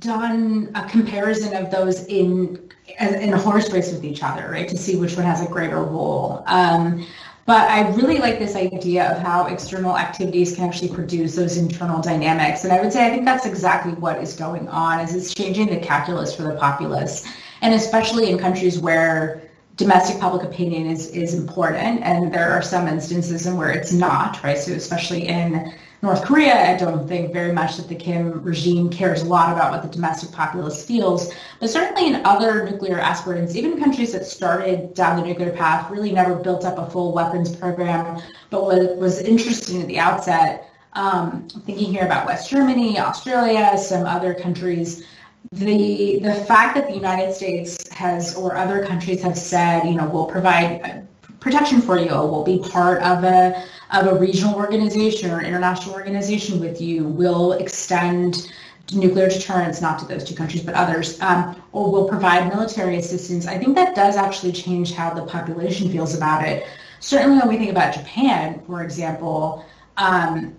done 0.00 0.70
a 0.74 0.88
comparison 0.88 1.56
of 1.56 1.70
those 1.70 2.04
in 2.06 2.70
in 2.98 3.32
a 3.32 3.38
horse 3.38 3.70
race 3.72 3.92
with 3.92 4.04
each 4.04 4.22
other, 4.22 4.50
right, 4.50 4.68
to 4.68 4.76
see 4.76 4.96
which 4.96 5.16
one 5.16 5.24
has 5.24 5.42
a 5.42 5.46
greater 5.46 5.82
role. 5.82 6.42
Um, 6.46 7.06
but 7.50 7.68
I 7.68 7.90
really 7.96 8.18
like 8.18 8.38
this 8.38 8.54
idea 8.54 9.10
of 9.10 9.18
how 9.18 9.46
external 9.46 9.98
activities 9.98 10.54
can 10.54 10.68
actually 10.68 10.94
produce 10.94 11.34
those 11.34 11.56
internal 11.56 12.00
dynamics. 12.00 12.62
And 12.62 12.72
I 12.72 12.80
would 12.80 12.92
say 12.92 13.04
I 13.04 13.10
think 13.10 13.24
that's 13.24 13.44
exactly 13.44 13.92
what 13.94 14.22
is 14.22 14.36
going 14.36 14.68
on 14.68 15.00
is 15.00 15.16
it's 15.16 15.34
changing 15.34 15.66
the 15.66 15.78
calculus 15.78 16.32
for 16.32 16.44
the 16.44 16.54
populace. 16.54 17.26
And 17.60 17.74
especially 17.74 18.30
in 18.30 18.38
countries 18.38 18.78
where 18.78 19.42
domestic 19.74 20.20
public 20.20 20.44
opinion 20.44 20.86
is, 20.86 21.08
is 21.08 21.34
important 21.34 22.02
and 22.04 22.32
there 22.32 22.52
are 22.52 22.62
some 22.62 22.86
instances 22.86 23.48
in 23.48 23.56
where 23.56 23.72
it's 23.72 23.92
not, 23.92 24.40
right? 24.44 24.56
So 24.56 24.70
especially 24.70 25.26
in 25.26 25.74
North 26.02 26.24
Korea, 26.24 26.72
I 26.72 26.78
don't 26.78 27.06
think 27.06 27.32
very 27.32 27.52
much 27.52 27.76
that 27.76 27.88
the 27.88 27.94
Kim 27.94 28.42
regime 28.42 28.88
cares 28.88 29.20
a 29.20 29.26
lot 29.26 29.52
about 29.52 29.70
what 29.70 29.82
the 29.82 29.88
domestic 29.88 30.32
populace 30.32 30.84
feels. 30.84 31.30
But 31.60 31.68
certainly 31.68 32.06
in 32.06 32.24
other 32.24 32.64
nuclear 32.64 32.98
aspirants, 32.98 33.54
even 33.54 33.78
countries 33.78 34.12
that 34.12 34.24
started 34.24 34.94
down 34.94 35.20
the 35.20 35.26
nuclear 35.26 35.50
path, 35.50 35.90
really 35.90 36.10
never 36.10 36.34
built 36.34 36.64
up 36.64 36.78
a 36.78 36.90
full 36.90 37.12
weapons 37.12 37.54
program, 37.54 38.22
but 38.48 38.64
what 38.64 38.96
was 38.96 39.20
interesting 39.20 39.82
at 39.82 39.88
the 39.88 39.98
outset, 39.98 40.70
um, 40.94 41.46
thinking 41.66 41.92
here 41.92 42.06
about 42.06 42.26
West 42.26 42.48
Germany, 42.48 42.98
Australia, 42.98 43.76
some 43.76 44.06
other 44.06 44.32
countries, 44.32 45.04
the 45.52 46.18
the 46.22 46.34
fact 46.34 46.74
that 46.76 46.86
the 46.86 46.94
United 46.94 47.34
States 47.34 47.88
has 47.92 48.34
or 48.34 48.56
other 48.56 48.84
countries 48.84 49.22
have 49.22 49.36
said, 49.36 49.84
you 49.84 49.94
know, 49.94 50.06
we'll 50.06 50.26
provide 50.26 51.06
protection 51.40 51.80
for 51.80 51.98
you, 51.98 52.08
we'll 52.08 52.44
be 52.44 52.58
part 52.58 53.02
of 53.02 53.24
a 53.24 53.64
of 53.92 54.06
a 54.06 54.14
regional 54.14 54.54
organization 54.54 55.30
or 55.30 55.42
international 55.42 55.94
organization 55.94 56.60
with 56.60 56.80
you 56.80 57.04
will 57.04 57.52
extend 57.52 58.50
nuclear 58.92 59.28
deterrence, 59.28 59.80
not 59.80 59.98
to 59.98 60.04
those 60.04 60.24
two 60.24 60.34
countries, 60.34 60.62
but 60.62 60.74
others, 60.74 61.20
um, 61.20 61.60
or 61.72 61.90
will 61.90 62.08
provide 62.08 62.48
military 62.48 62.96
assistance, 62.96 63.46
I 63.46 63.58
think 63.58 63.76
that 63.76 63.94
does 63.94 64.16
actually 64.16 64.52
change 64.52 64.92
how 64.92 65.14
the 65.14 65.22
population 65.22 65.90
feels 65.90 66.16
about 66.16 66.46
it. 66.46 66.66
Certainly 67.00 67.38
when 67.38 67.48
we 67.48 67.56
think 67.56 67.70
about 67.70 67.94
Japan, 67.94 68.60
for 68.66 68.82
example, 68.82 69.64
um, 69.96 70.54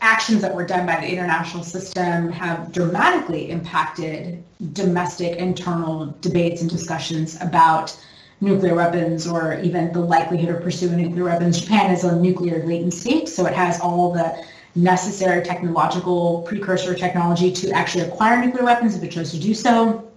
actions 0.00 0.42
that 0.42 0.54
were 0.54 0.66
done 0.66 0.86
by 0.86 1.00
the 1.00 1.08
international 1.08 1.62
system 1.62 2.30
have 2.30 2.72
dramatically 2.72 3.50
impacted 3.50 4.42
domestic 4.72 5.38
internal 5.38 6.14
debates 6.20 6.60
and 6.60 6.70
discussions 6.70 7.40
about 7.40 7.96
nuclear 8.44 8.74
weapons 8.74 9.26
or 9.26 9.58
even 9.60 9.92
the 9.92 10.00
likelihood 10.00 10.54
of 10.54 10.62
pursuing 10.62 10.96
nuclear 10.96 11.24
weapons. 11.24 11.60
Japan 11.60 11.90
is 11.90 12.04
a 12.04 12.14
nuclear 12.20 12.64
latent 12.66 12.94
state, 12.94 13.28
so 13.28 13.46
it 13.46 13.54
has 13.54 13.80
all 13.80 14.12
the 14.12 14.44
necessary 14.76 15.42
technological 15.42 16.42
precursor 16.42 16.94
technology 16.94 17.50
to 17.52 17.70
actually 17.70 18.04
acquire 18.04 18.44
nuclear 18.44 18.64
weapons 18.64 18.96
if 18.96 19.02
it 19.02 19.10
chose 19.10 19.30
to 19.30 19.38
do 19.38 19.54
so. 19.54 20.10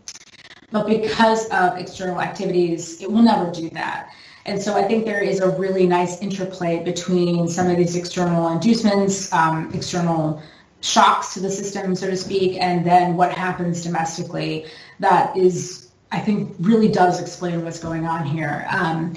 But 0.71 0.87
because 0.87 1.47
of 1.49 1.77
external 1.77 2.19
activities, 2.19 3.01
it 3.01 3.09
will 3.09 3.21
never 3.21 3.51
do 3.51 3.69
that. 3.71 4.11
And 4.45 4.61
so 4.61 4.75
I 4.75 4.83
think 4.83 5.05
there 5.05 5.21
is 5.21 5.39
a 5.39 5.49
really 5.49 5.87
nice 5.87 6.21
interplay 6.21 6.83
between 6.83 7.47
some 7.47 7.69
of 7.69 7.77
these 7.77 7.95
external 7.95 8.49
inducements, 8.49 9.31
um, 9.33 9.71
external 9.73 10.41
shocks 10.81 11.33
to 11.33 11.39
the 11.39 11.49
system, 11.49 11.95
so 11.95 12.09
to 12.09 12.17
speak, 12.17 12.57
and 12.61 12.85
then 12.85 13.15
what 13.17 13.31
happens 13.31 13.83
domestically 13.83 14.65
that 14.99 15.35
is 15.35 15.86
I 16.11 16.19
think 16.19 16.55
really 16.59 16.87
does 16.87 17.21
explain 17.21 17.63
what's 17.63 17.79
going 17.79 18.05
on 18.05 18.25
here. 18.25 18.65
Um, 18.69 19.13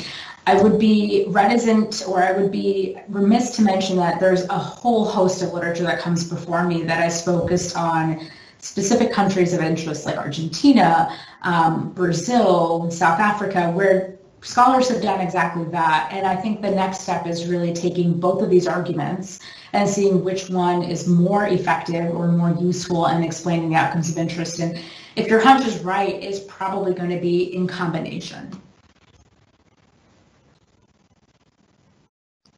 I 0.46 0.60
would 0.60 0.78
be 0.78 1.26
reticent 1.28 2.02
or 2.08 2.22
I 2.22 2.32
would 2.32 2.50
be 2.50 2.96
remiss 3.08 3.54
to 3.56 3.62
mention 3.62 3.96
that 3.98 4.18
there's 4.18 4.44
a 4.44 4.58
whole 4.58 5.04
host 5.04 5.42
of 5.42 5.52
literature 5.52 5.84
that 5.84 6.00
comes 6.00 6.28
before 6.28 6.64
me 6.64 6.82
that 6.84 7.06
is 7.06 7.22
focused 7.22 7.76
on 7.76 8.28
specific 8.58 9.12
countries 9.12 9.52
of 9.52 9.60
interest 9.60 10.06
like 10.06 10.16
Argentina, 10.16 11.16
um, 11.42 11.92
Brazil, 11.92 12.90
South 12.90 13.20
Africa, 13.20 13.70
where 13.70 14.18
scholars 14.42 14.88
have 14.88 15.02
done 15.02 15.20
exactly 15.20 15.64
that. 15.66 16.08
And 16.12 16.26
I 16.26 16.36
think 16.36 16.62
the 16.62 16.70
next 16.70 17.00
step 17.00 17.26
is 17.26 17.46
really 17.46 17.72
taking 17.72 18.18
both 18.18 18.42
of 18.42 18.50
these 18.50 18.66
arguments 18.66 19.40
and 19.72 19.88
seeing 19.88 20.24
which 20.24 20.48
one 20.50 20.82
is 20.82 21.06
more 21.06 21.46
effective 21.46 22.14
or 22.14 22.28
more 22.28 22.56
useful 22.60 23.06
in 23.06 23.22
explaining 23.22 23.70
the 23.70 23.76
outcomes 23.76 24.10
of 24.10 24.18
interest. 24.18 24.58
And 24.58 24.80
if 25.16 25.28
your 25.28 25.40
hunch 25.40 25.66
is 25.66 25.80
right, 25.80 26.22
it's 26.22 26.40
probably 26.40 26.94
going 26.94 27.10
to 27.10 27.20
be 27.20 27.54
in 27.54 27.66
combination. 27.66 28.50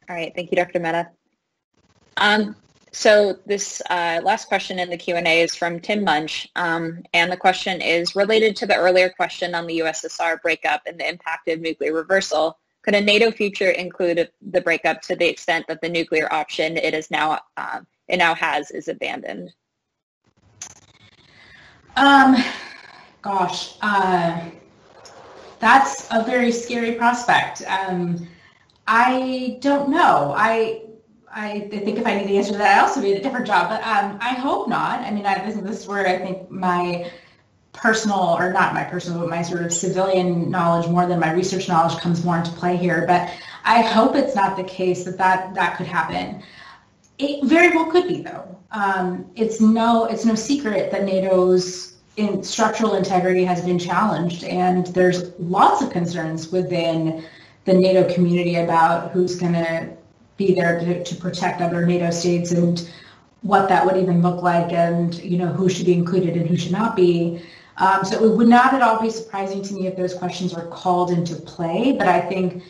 All 0.09 0.15
right, 0.15 0.31
thank 0.35 0.51
you, 0.51 0.57
Dr. 0.57 0.79
Mehta. 0.79 1.09
Um, 2.17 2.55
so 2.91 3.39
this 3.47 3.81
uh, 3.89 4.21
last 4.23 4.47
question 4.47 4.77
in 4.77 4.89
the 4.89 4.97
Q&A 4.97 5.41
is 5.41 5.55
from 5.55 5.79
Tim 5.79 6.03
Munch, 6.03 6.47
um, 6.55 7.01
and 7.13 7.31
the 7.31 7.37
question 7.37 7.81
is 7.81 8.15
related 8.15 8.55
to 8.57 8.67
the 8.67 8.75
earlier 8.75 9.09
question 9.09 9.55
on 9.55 9.65
the 9.65 9.79
USSR 9.79 10.39
breakup 10.41 10.83
and 10.85 10.99
the 10.99 11.09
impact 11.09 11.47
of 11.47 11.59
nuclear 11.59 11.93
reversal. 11.93 12.59
Could 12.83 12.93
a 12.93 13.01
NATO 13.01 13.31
future 13.31 13.71
include 13.71 14.29
the 14.41 14.61
breakup 14.61 15.01
to 15.03 15.15
the 15.15 15.27
extent 15.27 15.65
that 15.67 15.81
the 15.81 15.89
nuclear 15.89 16.31
option 16.31 16.77
it 16.77 16.93
is 16.93 17.09
now 17.09 17.39
uh, 17.57 17.79
it 18.07 18.17
now 18.17 18.35
has 18.35 18.69
is 18.69 18.89
abandoned? 18.89 19.53
Um, 21.95 22.35
gosh, 23.21 23.77
uh, 23.81 24.49
that's 25.59 26.07
a 26.11 26.23
very 26.23 26.51
scary 26.51 26.93
prospect. 26.93 27.61
Um, 27.67 28.27
I 28.87 29.57
don't 29.61 29.89
know. 29.89 30.33
I 30.35 30.81
I 31.35 31.61
think 31.69 31.97
if 31.97 32.05
I 32.05 32.19
knew 32.19 32.27
the 32.27 32.37
answer 32.37 32.51
to 32.51 32.57
that, 32.59 32.77
I 32.77 32.81
also 32.81 33.01
need 33.01 33.17
a 33.17 33.21
different 33.21 33.47
job. 33.47 33.69
But 33.69 33.81
um, 33.85 34.19
I 34.21 34.33
hope 34.33 34.67
not. 34.67 34.99
I 34.99 35.09
mean, 35.11 35.25
I, 35.25 35.43
this, 35.45 35.55
this 35.61 35.81
is 35.81 35.87
where 35.87 36.05
I 36.05 36.19
think 36.19 36.51
my 36.51 37.09
personal, 37.71 38.35
or 38.37 38.53
not 38.53 38.75
my 38.75 38.83
personal, 38.83 39.19
but 39.19 39.29
my 39.29 39.41
sort 39.41 39.63
of 39.63 39.73
civilian 39.73 40.51
knowledge 40.51 40.87
more 40.87 41.07
than 41.07 41.19
my 41.19 41.33
research 41.33 41.67
knowledge 41.67 41.99
comes 41.99 42.23
more 42.23 42.37
into 42.37 42.51
play 42.51 42.77
here. 42.77 43.05
But 43.07 43.31
I 43.63 43.81
hope 43.81 44.15
it's 44.15 44.35
not 44.35 44.57
the 44.57 44.63
case 44.63 45.05
that 45.05 45.17
that, 45.17 45.55
that 45.55 45.77
could 45.77 45.87
happen. 45.87 46.43
It 47.19 47.43
very 47.45 47.75
well 47.75 47.91
could 47.91 48.07
be, 48.07 48.21
though. 48.21 48.57
Um, 48.71 49.29
it's 49.35 49.61
no 49.61 50.05
it's 50.05 50.25
no 50.25 50.35
secret 50.35 50.91
that 50.91 51.03
NATO's 51.03 51.93
in 52.17 52.43
structural 52.43 52.95
integrity 52.95 53.43
has 53.43 53.61
been 53.61 53.77
challenged, 53.79 54.43
and 54.43 54.87
there's 54.87 55.31
lots 55.39 55.81
of 55.81 55.91
concerns 55.91 56.51
within 56.51 57.23
the 57.65 57.73
NATO 57.73 58.11
community 58.13 58.55
about 58.55 59.11
who's 59.11 59.35
going 59.35 59.53
to 59.53 59.95
be 60.37 60.53
there 60.53 60.79
to, 60.79 61.03
to 61.03 61.15
protect 61.15 61.61
other 61.61 61.85
NATO 61.85 62.09
states 62.09 62.51
and 62.51 62.89
what 63.41 63.69
that 63.69 63.85
would 63.85 63.97
even 63.97 64.21
look 64.21 64.41
like 64.41 64.71
and 64.71 65.13
you 65.15 65.37
know 65.37 65.47
who 65.47 65.69
should 65.69 65.85
be 65.85 65.93
included 65.93 66.35
and 66.35 66.49
who 66.49 66.57
should 66.57 66.71
not 66.71 66.95
be. 66.95 67.43
Um, 67.77 68.03
so 68.03 68.23
it 68.23 68.37
would 68.37 68.47
not 68.47 68.73
at 68.73 68.81
all 68.81 69.01
be 69.01 69.09
surprising 69.09 69.61
to 69.63 69.73
me 69.73 69.87
if 69.87 69.95
those 69.95 70.13
questions 70.13 70.53
are 70.53 70.67
called 70.67 71.11
into 71.11 71.35
play, 71.35 71.95
but 71.97 72.07
I 72.07 72.21
think 72.21 72.63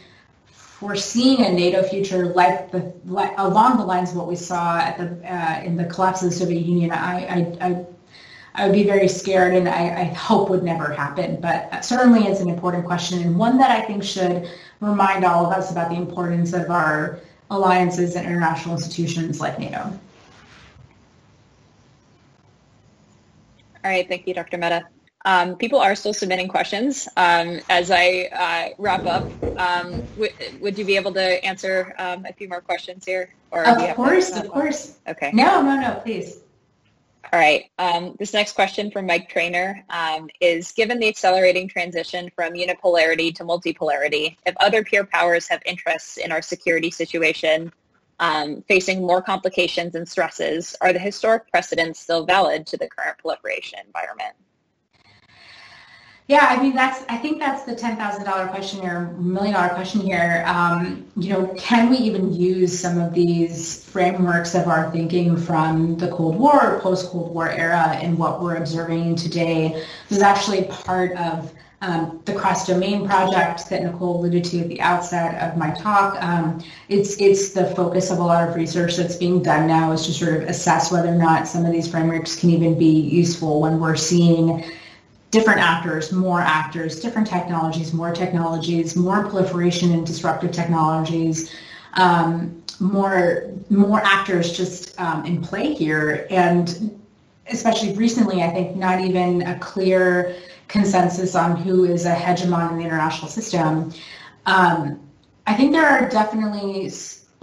foreseeing 0.83 1.45
a 1.45 1.49
NATO 1.49 1.81
future 1.81 2.25
like 2.25 2.69
the 2.69 2.93
like, 3.05 3.33
along 3.37 3.77
the 3.77 3.85
lines 3.85 4.11
of 4.11 4.17
what 4.17 4.27
we 4.27 4.35
saw 4.35 4.79
at 4.79 4.97
the 4.97 5.33
uh, 5.33 5.61
in 5.63 5.77
the 5.77 5.85
collapse 5.85 6.21
of 6.21 6.29
the 6.29 6.35
Soviet 6.35 6.65
Union, 6.65 6.91
I, 6.91 7.25
I, 7.25 7.67
I 7.67 7.85
I 8.55 8.67
would 8.67 8.75
be 8.75 8.83
very 8.83 9.07
scared 9.07 9.53
and 9.55 9.67
I, 9.67 10.01
I, 10.01 10.03
hope 10.13 10.49
would 10.51 10.61
never 10.61 10.91
happen. 10.91 11.41
But 11.41 11.83
certainly 11.83 12.27
it's 12.27 12.39
an 12.39 12.49
important 12.49 12.85
question 12.85 13.19
and 13.23 13.35
one 13.35 13.57
that 13.57 13.71
I 13.71 13.81
think 13.81 14.03
should 14.03 14.47
remind 14.79 15.25
all 15.25 15.47
of 15.47 15.53
us 15.53 15.71
about 15.71 15.89
the 15.89 15.95
importance 15.95 16.53
of 16.53 16.69
our 16.69 17.19
alliances 17.49 18.15
and 18.15 18.27
international 18.27 18.75
institutions 18.75 19.39
like 19.39 19.57
NATO. 19.57 19.79
All 23.83 23.91
right, 23.91 24.07
thank 24.07 24.27
you, 24.27 24.35
Dr. 24.35 24.59
Mehta. 24.59 24.85
Um, 25.25 25.55
people 25.55 25.79
are 25.79 25.95
still 25.95 26.13
submitting 26.13 26.49
questions. 26.49 27.07
Um, 27.15 27.61
as 27.69 27.91
I 27.91 28.29
uh, 28.33 28.75
wrap 28.77 29.05
up, 29.05 29.23
um, 29.57 30.03
w- 30.15 30.33
would 30.59 30.77
you 30.77 30.83
be 30.83 30.97
able 30.97 31.13
to 31.13 31.45
answer 31.45 31.95
um, 31.97 32.25
a 32.25 32.33
few 32.33 32.49
more 32.49 32.61
questions 32.61 33.05
here? 33.05 33.33
Or 33.51 33.65
of 33.65 33.95
course, 33.95 34.35
of 34.35 34.49
course. 34.49 34.97
Okay. 35.07 35.31
No, 35.33 35.61
no, 35.61 35.79
no, 35.79 36.01
please. 36.03 36.39
All 37.31 37.39
right. 37.39 37.71
Um, 37.79 38.15
this 38.19 38.33
next 38.33 38.53
question 38.53 38.91
from 38.91 39.07
Mike 39.07 39.29
Trainer 39.29 39.83
um, 39.89 40.29
is, 40.41 40.71
given 40.73 40.99
the 40.99 41.07
accelerating 41.07 41.67
transition 41.67 42.29
from 42.35 42.53
unipolarity 42.53 43.33
to 43.35 43.43
multipolarity, 43.43 44.35
if 44.45 44.55
other 44.59 44.83
peer 44.83 45.05
powers 45.05 45.47
have 45.47 45.61
interests 45.65 46.17
in 46.17 46.31
our 46.31 46.41
security 46.41 46.91
situation 46.91 47.71
um, 48.19 48.63
facing 48.67 49.01
more 49.01 49.21
complications 49.21 49.95
and 49.95 50.07
stresses, 50.07 50.75
are 50.81 50.93
the 50.93 50.99
historic 50.99 51.49
precedents 51.49 51.99
still 51.99 52.25
valid 52.25 52.67
to 52.67 52.77
the 52.77 52.87
current 52.87 53.17
proliferation 53.17 53.79
environment? 53.85 54.35
Yeah, 56.27 56.47
I 56.49 56.61
mean 56.61 56.73
that's 56.73 57.03
I 57.09 57.17
think 57.17 57.39
that's 57.39 57.63
the 57.63 57.75
ten 57.75 57.97
thousand 57.97 58.23
dollar 58.23 58.47
question 58.47 58.85
or 58.85 59.11
million 59.13 59.53
dollar 59.55 59.69
question 59.73 59.99
here. 60.01 60.43
Um, 60.47 61.05
you 61.17 61.29
know, 61.33 61.47
can 61.57 61.89
we 61.89 61.97
even 61.97 62.33
use 62.33 62.79
some 62.79 62.97
of 62.97 63.13
these 63.13 63.83
frameworks 63.89 64.55
of 64.55 64.67
our 64.67 64.89
thinking 64.91 65.35
from 65.35 65.97
the 65.97 66.07
Cold 66.09 66.37
War, 66.37 66.79
post 66.81 67.09
Cold 67.09 67.33
War 67.33 67.49
era, 67.49 67.99
in 68.01 68.17
what 68.17 68.41
we're 68.41 68.55
observing 68.55 69.15
today? 69.15 69.83
This 70.07 70.19
is 70.19 70.23
actually 70.23 70.63
part 70.63 71.11
of 71.17 71.53
um, 71.81 72.21
the 72.23 72.33
cross 72.33 72.65
domain 72.65 73.05
project 73.05 73.69
that 73.69 73.83
Nicole 73.83 74.17
alluded 74.21 74.45
to 74.45 74.59
at 74.61 74.69
the 74.69 74.79
outset 74.79 75.41
of 75.41 75.57
my 75.57 75.71
talk. 75.71 76.15
Um, 76.23 76.63
it's 76.87 77.19
it's 77.19 77.49
the 77.49 77.65
focus 77.75 78.11
of 78.11 78.19
a 78.19 78.23
lot 78.23 78.47
of 78.47 78.55
research 78.55 78.95
that's 78.95 79.17
being 79.17 79.43
done 79.43 79.67
now 79.67 79.91
is 79.91 80.05
to 80.05 80.13
sort 80.13 80.35
of 80.35 80.43
assess 80.43 80.89
whether 80.89 81.09
or 81.09 81.15
not 81.17 81.49
some 81.49 81.65
of 81.65 81.73
these 81.73 81.87
frameworks 81.89 82.39
can 82.39 82.49
even 82.49 82.79
be 82.79 83.01
useful 83.01 83.59
when 83.59 83.77
we're 83.81 83.97
seeing 83.97 84.63
different 85.33 85.59
actors, 85.59 86.11
more 86.11 86.39
actors, 86.39 86.99
different 86.99 87.27
technologies, 87.27 87.91
more 87.91 88.13
technologies, 88.13 88.95
more 88.95 89.27
proliferation 89.27 89.91
in 89.91 90.03
disruptive 90.03 90.51
technologies, 90.51 91.51
um, 91.95 92.63
more 92.79 93.49
more 93.71 93.99
actors 94.03 94.55
just 94.55 94.97
um, 95.01 95.25
in 95.25 95.41
play 95.41 95.73
here, 95.73 96.27
and 96.29 96.99
especially 97.47 97.95
recently, 97.95 98.43
I 98.43 98.51
think 98.51 98.75
not 98.75 99.01
even 99.01 99.41
a 99.41 99.57
clear 99.57 100.35
consensus 100.67 101.33
on 101.33 101.57
who 101.57 101.85
is 101.85 102.05
a 102.05 102.13
hegemon 102.13 102.71
in 102.71 102.77
the 102.77 102.83
international 102.83 103.27
system. 103.27 103.91
Um, 104.45 104.99
I 105.47 105.55
think 105.55 105.71
there 105.71 105.87
are 105.87 106.07
definitely 106.09 106.89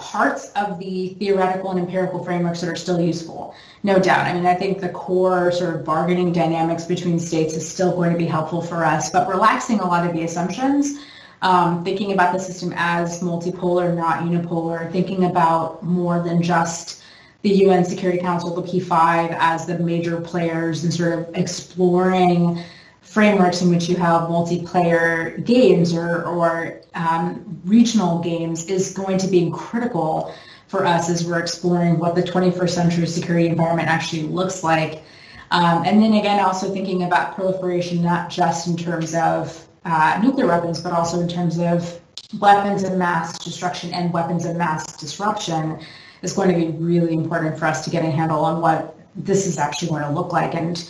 parts 0.00 0.50
of 0.56 0.78
the 0.78 1.10
theoretical 1.20 1.70
and 1.70 1.78
empirical 1.78 2.24
frameworks 2.24 2.60
that 2.62 2.70
are 2.70 2.76
still 2.76 3.00
useful, 3.00 3.54
no 3.82 3.98
doubt. 3.98 4.26
I 4.26 4.32
mean, 4.32 4.46
I 4.46 4.54
think 4.54 4.80
the 4.80 4.88
core 4.88 5.52
sort 5.52 5.74
of 5.74 5.84
bargaining 5.84 6.32
dynamics 6.32 6.84
between 6.84 7.18
states 7.18 7.54
is 7.54 7.68
still 7.68 7.94
going 7.94 8.12
to 8.12 8.18
be 8.18 8.26
helpful 8.26 8.62
for 8.62 8.84
us, 8.84 9.10
but 9.10 9.28
relaxing 9.28 9.80
a 9.80 9.86
lot 9.86 10.06
of 10.06 10.14
the 10.14 10.24
assumptions, 10.24 11.00
um, 11.42 11.84
thinking 11.84 12.12
about 12.12 12.32
the 12.32 12.40
system 12.40 12.72
as 12.76 13.20
multipolar, 13.20 13.94
not 13.94 14.20
unipolar, 14.20 14.90
thinking 14.90 15.24
about 15.24 15.82
more 15.82 16.22
than 16.22 16.42
just 16.42 17.02
the 17.42 17.50
UN 17.50 17.84
Security 17.84 18.18
Council, 18.18 18.54
the 18.54 18.62
P5 18.62 19.36
as 19.38 19.66
the 19.66 19.78
major 19.78 20.20
players 20.20 20.84
and 20.84 20.92
sort 20.92 21.18
of 21.18 21.34
exploring 21.34 22.62
frameworks 23.10 23.60
in 23.60 23.68
which 23.70 23.88
you 23.88 23.96
have 23.96 24.28
multiplayer 24.28 25.44
games 25.44 25.92
or, 25.92 26.24
or 26.24 26.80
um, 26.94 27.60
regional 27.64 28.20
games 28.20 28.66
is 28.66 28.94
going 28.94 29.18
to 29.18 29.26
be 29.26 29.50
critical 29.52 30.32
for 30.68 30.86
us 30.86 31.10
as 31.10 31.26
we're 31.26 31.40
exploring 31.40 31.98
what 31.98 32.14
the 32.14 32.22
21st 32.22 32.70
century 32.70 33.06
security 33.08 33.48
environment 33.48 33.88
actually 33.88 34.22
looks 34.22 34.62
like. 34.62 35.02
Um, 35.50 35.82
and 35.84 36.00
then 36.00 36.14
again, 36.14 36.38
also 36.38 36.72
thinking 36.72 37.02
about 37.02 37.34
proliferation, 37.34 38.00
not 38.00 38.30
just 38.30 38.68
in 38.68 38.76
terms 38.76 39.12
of 39.16 39.66
uh, 39.84 40.20
nuclear 40.22 40.46
weapons, 40.46 40.80
but 40.80 40.92
also 40.92 41.18
in 41.18 41.26
terms 41.26 41.58
of 41.58 42.00
weapons 42.38 42.84
of 42.84 42.96
mass 42.96 43.36
destruction 43.40 43.92
and 43.92 44.12
weapons 44.12 44.44
of 44.44 44.54
mass 44.54 44.96
disruption 44.98 45.80
is 46.22 46.32
going 46.32 46.48
to 46.48 46.54
be 46.54 46.68
really 46.78 47.14
important 47.14 47.58
for 47.58 47.64
us 47.64 47.82
to 47.82 47.90
get 47.90 48.04
a 48.04 48.10
handle 48.10 48.44
on 48.44 48.60
what 48.60 48.96
this 49.16 49.48
is 49.48 49.58
actually 49.58 49.88
going 49.88 50.04
to 50.04 50.10
look 50.10 50.32
like. 50.32 50.54
And 50.54 50.88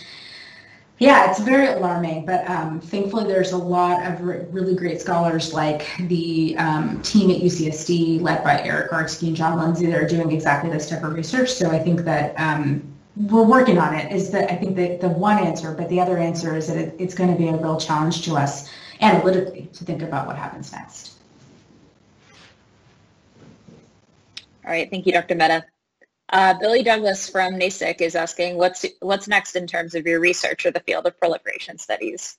yeah, 1.00 1.30
it's 1.30 1.40
very 1.40 1.66
alarming, 1.68 2.26
but 2.26 2.48
um, 2.48 2.78
thankfully 2.78 3.24
there's 3.24 3.52
a 3.52 3.56
lot 3.56 4.04
of 4.04 4.20
re- 4.20 4.44
really 4.50 4.74
great 4.74 5.00
scholars 5.00 5.54
like 5.54 5.88
the 6.08 6.54
um, 6.58 7.00
team 7.00 7.30
at 7.30 7.38
UCSD 7.38 8.20
led 8.20 8.44
by 8.44 8.62
Erik 8.62 8.90
Gartzke 8.90 9.28
and 9.28 9.34
Jon 9.34 9.58
Lindsay 9.58 9.86
that 9.86 9.98
are 9.98 10.06
doing 10.06 10.30
exactly 10.30 10.68
this 10.68 10.90
type 10.90 11.02
of 11.02 11.14
research. 11.14 11.54
So 11.54 11.70
I 11.70 11.78
think 11.78 12.00
that 12.00 12.38
um, 12.38 12.82
we're 13.16 13.46
working 13.46 13.78
on 13.78 13.94
it 13.94 14.12
is 14.12 14.30
that 14.32 14.50
I 14.52 14.56
think 14.56 14.76
that 14.76 15.00
the 15.00 15.08
one 15.08 15.38
answer, 15.38 15.72
but 15.72 15.88
the 15.88 15.98
other 15.98 16.18
answer 16.18 16.54
is 16.54 16.66
that 16.66 16.76
it, 16.76 16.94
it's 16.98 17.14
going 17.14 17.32
to 17.32 17.38
be 17.38 17.48
a 17.48 17.56
real 17.56 17.80
challenge 17.80 18.22
to 18.26 18.36
us 18.36 18.70
analytically 19.00 19.70
to 19.72 19.84
think 19.86 20.02
about 20.02 20.26
what 20.26 20.36
happens 20.36 20.70
next. 20.70 21.14
All 24.66 24.70
right, 24.70 24.90
thank 24.90 25.06
you, 25.06 25.12
Dr. 25.14 25.34
Mehta. 25.34 25.64
Uh, 26.30 26.54
Billy 26.54 26.82
Douglas 26.82 27.28
from 27.28 27.54
NASIC 27.54 28.00
is 28.00 28.14
asking, 28.14 28.56
what's, 28.56 28.86
what's 29.00 29.26
next 29.26 29.56
in 29.56 29.66
terms 29.66 29.94
of 29.94 30.06
your 30.06 30.20
research 30.20 30.64
or 30.64 30.70
the 30.70 30.80
field 30.80 31.06
of 31.06 31.18
proliferation 31.18 31.76
studies? 31.78 32.38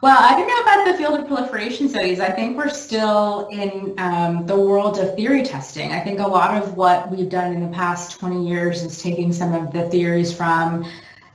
Well, 0.00 0.16
I 0.18 0.38
don't 0.38 0.46
know 0.46 0.62
about 0.62 0.92
the 0.92 0.96
field 0.96 1.20
of 1.20 1.26
proliferation 1.26 1.88
studies. 1.88 2.20
I 2.20 2.30
think 2.30 2.56
we're 2.56 2.68
still 2.68 3.48
in 3.48 3.94
um, 3.98 4.46
the 4.46 4.56
world 4.56 4.98
of 4.98 5.16
theory 5.16 5.42
testing. 5.42 5.92
I 5.92 6.00
think 6.00 6.20
a 6.20 6.26
lot 6.26 6.62
of 6.62 6.76
what 6.76 7.10
we've 7.10 7.28
done 7.28 7.52
in 7.52 7.60
the 7.60 7.76
past 7.76 8.18
20 8.20 8.48
years 8.48 8.84
is 8.84 9.02
taking 9.02 9.32
some 9.32 9.52
of 9.52 9.72
the 9.72 9.90
theories 9.90 10.32
from 10.32 10.88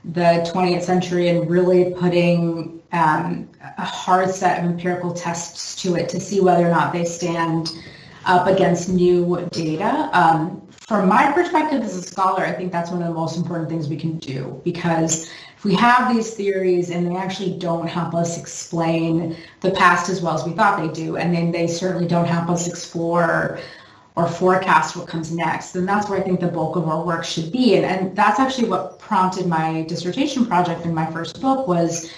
the 0.04 0.50
20th 0.52 0.82
century 0.82 1.28
and 1.28 1.48
really 1.48 1.92
putting 1.92 2.82
um, 2.92 3.50
a 3.78 3.84
hard 3.84 4.30
set 4.30 4.60
of 4.60 4.64
empirical 4.64 5.12
tests 5.12 5.82
to 5.82 5.96
it 5.96 6.08
to 6.08 6.20
see 6.20 6.40
whether 6.40 6.66
or 6.66 6.70
not 6.70 6.92
they 6.92 7.04
stand 7.04 7.70
up 8.24 8.46
against 8.46 8.88
new 8.88 9.46
data. 9.52 10.08
Um, 10.12 10.63
from 10.86 11.08
my 11.08 11.32
perspective 11.32 11.82
as 11.82 11.96
a 11.96 12.02
scholar, 12.02 12.44
I 12.44 12.52
think 12.52 12.70
that's 12.70 12.90
one 12.90 13.00
of 13.00 13.08
the 13.08 13.14
most 13.14 13.36
important 13.38 13.70
things 13.70 13.88
we 13.88 13.96
can 13.96 14.18
do 14.18 14.60
because 14.64 15.30
if 15.56 15.64
we 15.64 15.74
have 15.76 16.14
these 16.14 16.34
theories 16.34 16.90
and 16.90 17.06
they 17.06 17.16
actually 17.16 17.58
don't 17.58 17.86
help 17.86 18.14
us 18.14 18.38
explain 18.38 19.36
the 19.62 19.70
past 19.70 20.10
as 20.10 20.20
well 20.20 20.34
as 20.34 20.44
we 20.44 20.52
thought 20.52 20.78
they 20.78 20.92
do, 20.92 21.16
and 21.16 21.34
then 21.34 21.52
they 21.52 21.66
certainly 21.66 22.06
don't 22.06 22.26
help 22.26 22.50
us 22.50 22.68
explore 22.68 23.58
or 24.16 24.28
forecast 24.28 24.94
what 24.94 25.08
comes 25.08 25.32
next. 25.32 25.72
then 25.72 25.86
that's 25.86 26.08
where 26.08 26.20
I 26.20 26.22
think 26.22 26.38
the 26.38 26.48
bulk 26.48 26.76
of 26.76 26.86
our 26.86 27.04
work 27.04 27.24
should 27.24 27.50
be. 27.50 27.76
And, 27.76 27.84
and 27.84 28.14
that's 28.14 28.38
actually 28.38 28.68
what 28.68 28.98
prompted 28.98 29.46
my 29.46 29.82
dissertation 29.88 30.46
project 30.46 30.84
in 30.84 30.94
my 30.94 31.10
first 31.10 31.40
book 31.40 31.66
was 31.66 32.10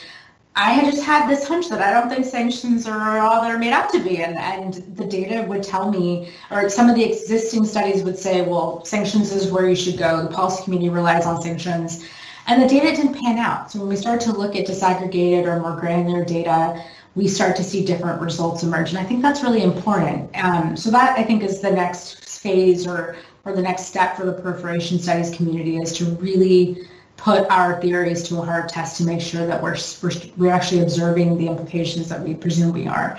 I 0.59 0.71
had 0.71 0.91
just 0.91 1.05
had 1.05 1.29
this 1.29 1.47
hunch 1.47 1.69
that 1.69 1.83
I 1.83 1.93
don't 1.93 2.09
think 2.09 2.25
sanctions 2.25 2.87
are 2.87 3.19
all 3.19 3.43
they're 3.43 3.59
made 3.59 3.75
out 3.75 3.91
to 3.91 4.03
be. 4.03 4.23
And, 4.23 4.39
and 4.39 4.75
the 4.97 5.05
data 5.05 5.43
would 5.43 5.63
tell 5.63 5.91
me, 5.91 6.33
or 6.51 6.71
some 6.71 6.89
of 6.89 6.97
the 6.97 7.05
existing 7.05 7.67
studies 7.67 8.03
would 8.03 8.19
say, 8.19 8.41
well, 8.41 8.83
sanctions 8.87 9.33
is 9.33 9.53
where 9.53 9.69
you 9.69 9.77
should 9.77 9.99
go. 9.99 10.23
The 10.23 10.35
policy 10.35 10.65
community 10.65 10.89
relies 10.89 11.27
on 11.27 11.43
sanctions. 11.43 12.07
And 12.47 12.63
the 12.63 12.67
data 12.67 12.97
didn't 12.97 13.21
pan 13.21 13.37
out. 13.37 13.71
So 13.71 13.81
when 13.81 13.89
we 13.89 13.97
start 13.97 14.19
to 14.23 14.33
look 14.33 14.57
at 14.57 14.67
disaggregated 14.67 15.47
or 15.47 15.61
more 15.61 15.79
granular 15.79 16.25
data, 16.25 16.83
we 17.15 17.29
start 17.29 17.55
to 17.57 17.65
see 17.65 17.85
different 17.85 18.23
results 18.23 18.63
emerge. 18.63 18.91
And 18.91 18.99
I 18.99 19.05
think 19.05 19.21
that's 19.21 19.43
really 19.43 19.63
important. 19.63 20.31
Um, 20.43 20.75
so 20.75 20.91
that 20.91 21.19
I 21.19 21.23
think 21.23 21.43
is 21.43 21.61
the 21.61 21.71
next 21.71 22.25
phase 22.41 22.87
or, 22.87 23.17
or 23.45 23.53
the 23.53 23.63
next 23.63 23.87
step 23.87 24.17
for 24.17 24.25
the 24.25 24.33
proliferation 24.33 24.99
studies 25.01 25.35
community 25.35 25.77
is 25.77 25.93
to 25.99 26.07
really 26.17 26.89
put 27.17 27.49
our 27.51 27.81
theories 27.81 28.23
to 28.25 28.39
a 28.39 28.45
hard 28.45 28.69
test 28.69 28.97
to 28.99 29.05
make 29.05 29.21
sure 29.21 29.47
that 29.47 29.63
we're, 29.63 29.77
we're, 30.03 30.13
we're 30.37 30.53
actually 30.53 30.83
observing 30.83 31.39
the 31.39 31.47
implications 31.47 32.09
that 32.09 32.21
we 32.21 32.35
presume 32.35 32.73
we 32.73 32.87
are. 32.87 33.19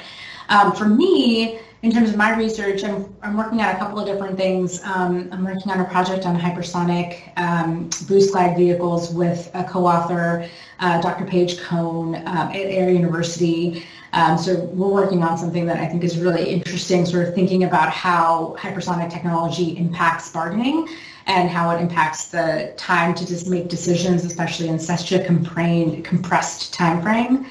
Um, 0.50 0.74
for 0.74 0.86
me, 0.86 1.60
in 1.84 1.92
terms 1.92 2.10
of 2.10 2.16
my 2.16 2.36
research, 2.36 2.84
I'm, 2.84 3.14
I'm 3.22 3.38
working 3.38 3.62
on 3.62 3.76
a 3.76 3.78
couple 3.78 4.00
of 4.00 4.08
different 4.08 4.36
things. 4.36 4.82
Um, 4.84 5.30
I'm 5.32 5.46
working 5.46 5.72
on 5.72 5.80
a 5.80 5.86
project 5.86 6.26
on 6.26 6.40
hypersonic 6.40 7.38
um, 7.38 7.90
boost 8.08 8.32
glide 8.32 8.58
vehicles 8.58 9.14
with 9.14 9.52
a 9.54 9.64
co-author, 9.64 10.50
uh, 10.80 11.02
Dr. 11.02 11.26
Paige 11.26 11.60
Cohn 11.60 12.16
um, 12.16 12.26
at 12.26 12.56
Air 12.56 12.90
University. 12.90 13.86
Um, 14.14 14.38
so 14.38 14.56
we're 14.56 14.88
working 14.88 15.22
on 15.22 15.38
something 15.38 15.66
that 15.68 15.78
I 15.78 15.86
think 15.86 16.04
is 16.04 16.18
really 16.18 16.50
interesting, 16.50 17.06
sort 17.06 17.28
of 17.28 17.36
thinking 17.36 17.66
about 17.66 17.90
how 17.90 18.56
hypersonic 18.60 19.12
technology 19.12 19.78
impacts 19.78 20.32
bargaining 20.32 20.88
and 21.28 21.50
how 21.50 21.70
it 21.72 21.82
impacts 21.82 22.28
the 22.28 22.74
time 22.78 23.14
to 23.14 23.28
just 23.28 23.48
make 23.48 23.68
decisions, 23.68 24.24
especially 24.24 24.70
in 24.70 24.80
such 24.80 25.12
a 25.12 25.24
compressed 25.24 26.74
time 26.74 27.02
frame. 27.02 27.46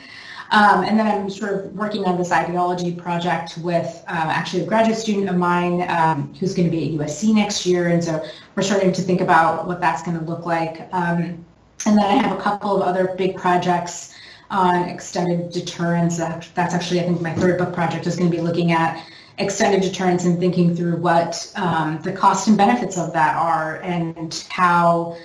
Um, 0.50 0.84
and 0.84 0.98
then 0.98 1.06
I'm 1.06 1.28
sort 1.28 1.52
of 1.52 1.72
working 1.74 2.04
on 2.04 2.16
this 2.16 2.30
ideology 2.30 2.94
project 2.94 3.58
with 3.58 4.02
um, 4.06 4.28
actually 4.28 4.62
a 4.62 4.66
graduate 4.66 4.96
student 4.96 5.28
of 5.28 5.36
mine 5.36 5.82
um, 5.90 6.32
who's 6.34 6.54
going 6.54 6.70
to 6.70 6.76
be 6.76 6.94
at 6.94 7.00
USC 7.00 7.34
next 7.34 7.66
year. 7.66 7.88
And 7.88 8.02
so 8.02 8.24
we're 8.54 8.62
starting 8.62 8.92
to 8.92 9.02
think 9.02 9.20
about 9.20 9.66
what 9.66 9.80
that's 9.80 10.02
going 10.02 10.18
to 10.18 10.24
look 10.24 10.46
like. 10.46 10.88
Um, 10.92 11.44
and 11.84 11.98
then 11.98 12.04
I 12.04 12.14
have 12.14 12.38
a 12.38 12.40
couple 12.40 12.74
of 12.76 12.82
other 12.82 13.14
big 13.18 13.36
projects 13.36 14.14
on 14.50 14.88
extended 14.88 15.50
deterrence. 15.50 16.16
That's 16.18 16.74
actually, 16.74 17.00
I 17.00 17.04
think, 17.04 17.20
my 17.20 17.34
third 17.34 17.58
book 17.58 17.74
project 17.74 18.06
is 18.06 18.16
going 18.16 18.30
to 18.30 18.36
be 18.36 18.42
looking 18.42 18.72
at 18.72 19.04
extended 19.38 19.82
deterrence 19.82 20.24
and 20.24 20.38
thinking 20.38 20.74
through 20.74 20.96
what 20.96 21.52
um, 21.56 22.00
the 22.02 22.12
cost 22.12 22.48
and 22.48 22.56
benefits 22.56 22.96
of 22.96 23.12
that 23.12 23.36
are 23.36 23.80
and 23.82 24.46
how 24.48 25.16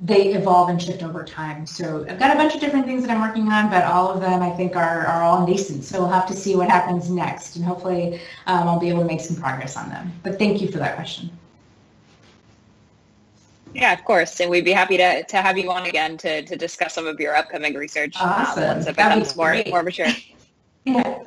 they 0.00 0.34
evolve 0.34 0.68
and 0.68 0.80
shift 0.80 1.02
over 1.02 1.24
time. 1.24 1.66
So 1.66 2.04
I've 2.08 2.18
got 2.18 2.30
a 2.30 2.36
bunch 2.36 2.54
of 2.54 2.60
different 2.60 2.84
things 2.84 3.02
that 3.02 3.10
I'm 3.10 3.20
working 3.20 3.48
on, 3.50 3.70
but 3.70 3.84
all 3.84 4.10
of 4.10 4.20
them 4.20 4.42
I 4.42 4.50
think 4.50 4.76
are, 4.76 5.06
are 5.06 5.22
all 5.22 5.46
nascent. 5.46 5.84
So 5.84 6.00
we'll 6.00 6.10
have 6.10 6.26
to 6.26 6.34
see 6.34 6.54
what 6.54 6.68
happens 6.68 7.10
next 7.10 7.56
and 7.56 7.64
hopefully 7.64 8.20
um, 8.46 8.68
I'll 8.68 8.78
be 8.78 8.88
able 8.90 9.00
to 9.00 9.06
make 9.06 9.20
some 9.20 9.36
progress 9.36 9.76
on 9.76 9.88
them. 9.88 10.12
But 10.22 10.38
thank 10.38 10.60
you 10.60 10.70
for 10.70 10.78
that 10.78 10.96
question. 10.96 11.30
Yeah, 13.74 13.92
of 13.92 14.04
course. 14.04 14.40
And 14.40 14.50
we'd 14.50 14.64
be 14.64 14.72
happy 14.72 14.96
to, 14.96 15.22
to 15.24 15.36
have 15.42 15.58
you 15.58 15.70
on 15.70 15.86
again 15.86 16.16
to, 16.18 16.42
to 16.42 16.56
discuss 16.56 16.94
some 16.94 17.06
of 17.06 17.18
your 17.18 17.34
upcoming 17.34 17.74
research 17.74 18.16
awesome. 18.20 18.62
um, 18.62 18.68
once 18.68 18.86
it 18.86 18.96
becomes 18.96 19.36
more, 19.36 19.62
more 19.68 19.82
mature. 19.82 20.08
yeah. 20.84 21.22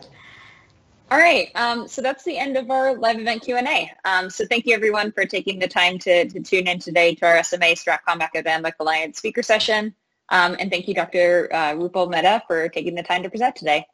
All 1.11 1.17
right, 1.17 1.49
um, 1.55 1.87
so 1.87 2.03
that's 2.03 2.23
the 2.23 2.37
end 2.37 2.55
of 2.55 2.69
our 2.69 2.95
live 2.95 3.19
event 3.19 3.41
Q&A. 3.41 3.91
Um, 4.05 4.29
so 4.29 4.45
thank 4.45 4.67
you 4.67 4.75
everyone 4.75 5.11
for 5.11 5.25
taking 5.25 5.57
the 5.57 5.67
time 5.67 5.97
to, 5.99 6.29
to 6.29 6.39
tune 6.39 6.67
in 6.67 6.77
today 6.77 7.15
to 7.15 7.25
our 7.25 7.43
SMA 7.43 7.73
Stratcom 7.73 8.21
Academic 8.21 8.75
Alliance 8.79 9.17
speaker 9.17 9.41
session. 9.41 9.95
Um, 10.29 10.55
and 10.59 10.69
thank 10.69 10.87
you, 10.87 10.93
Dr. 10.93 11.49
Uh, 11.51 11.73
Rupal 11.73 12.11
Mehta, 12.11 12.43
for 12.45 12.69
taking 12.69 12.93
the 12.93 13.01
time 13.01 13.23
to 13.23 13.29
present 13.31 13.55
today. 13.55 13.87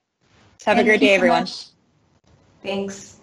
So 0.60 0.72
have 0.72 0.78
thank 0.78 0.88
a 0.88 0.90
great 0.90 1.00
day, 1.00 1.08
so 1.08 1.14
everyone. 1.14 1.44
Much. 1.44 1.68
Thanks. 2.62 3.15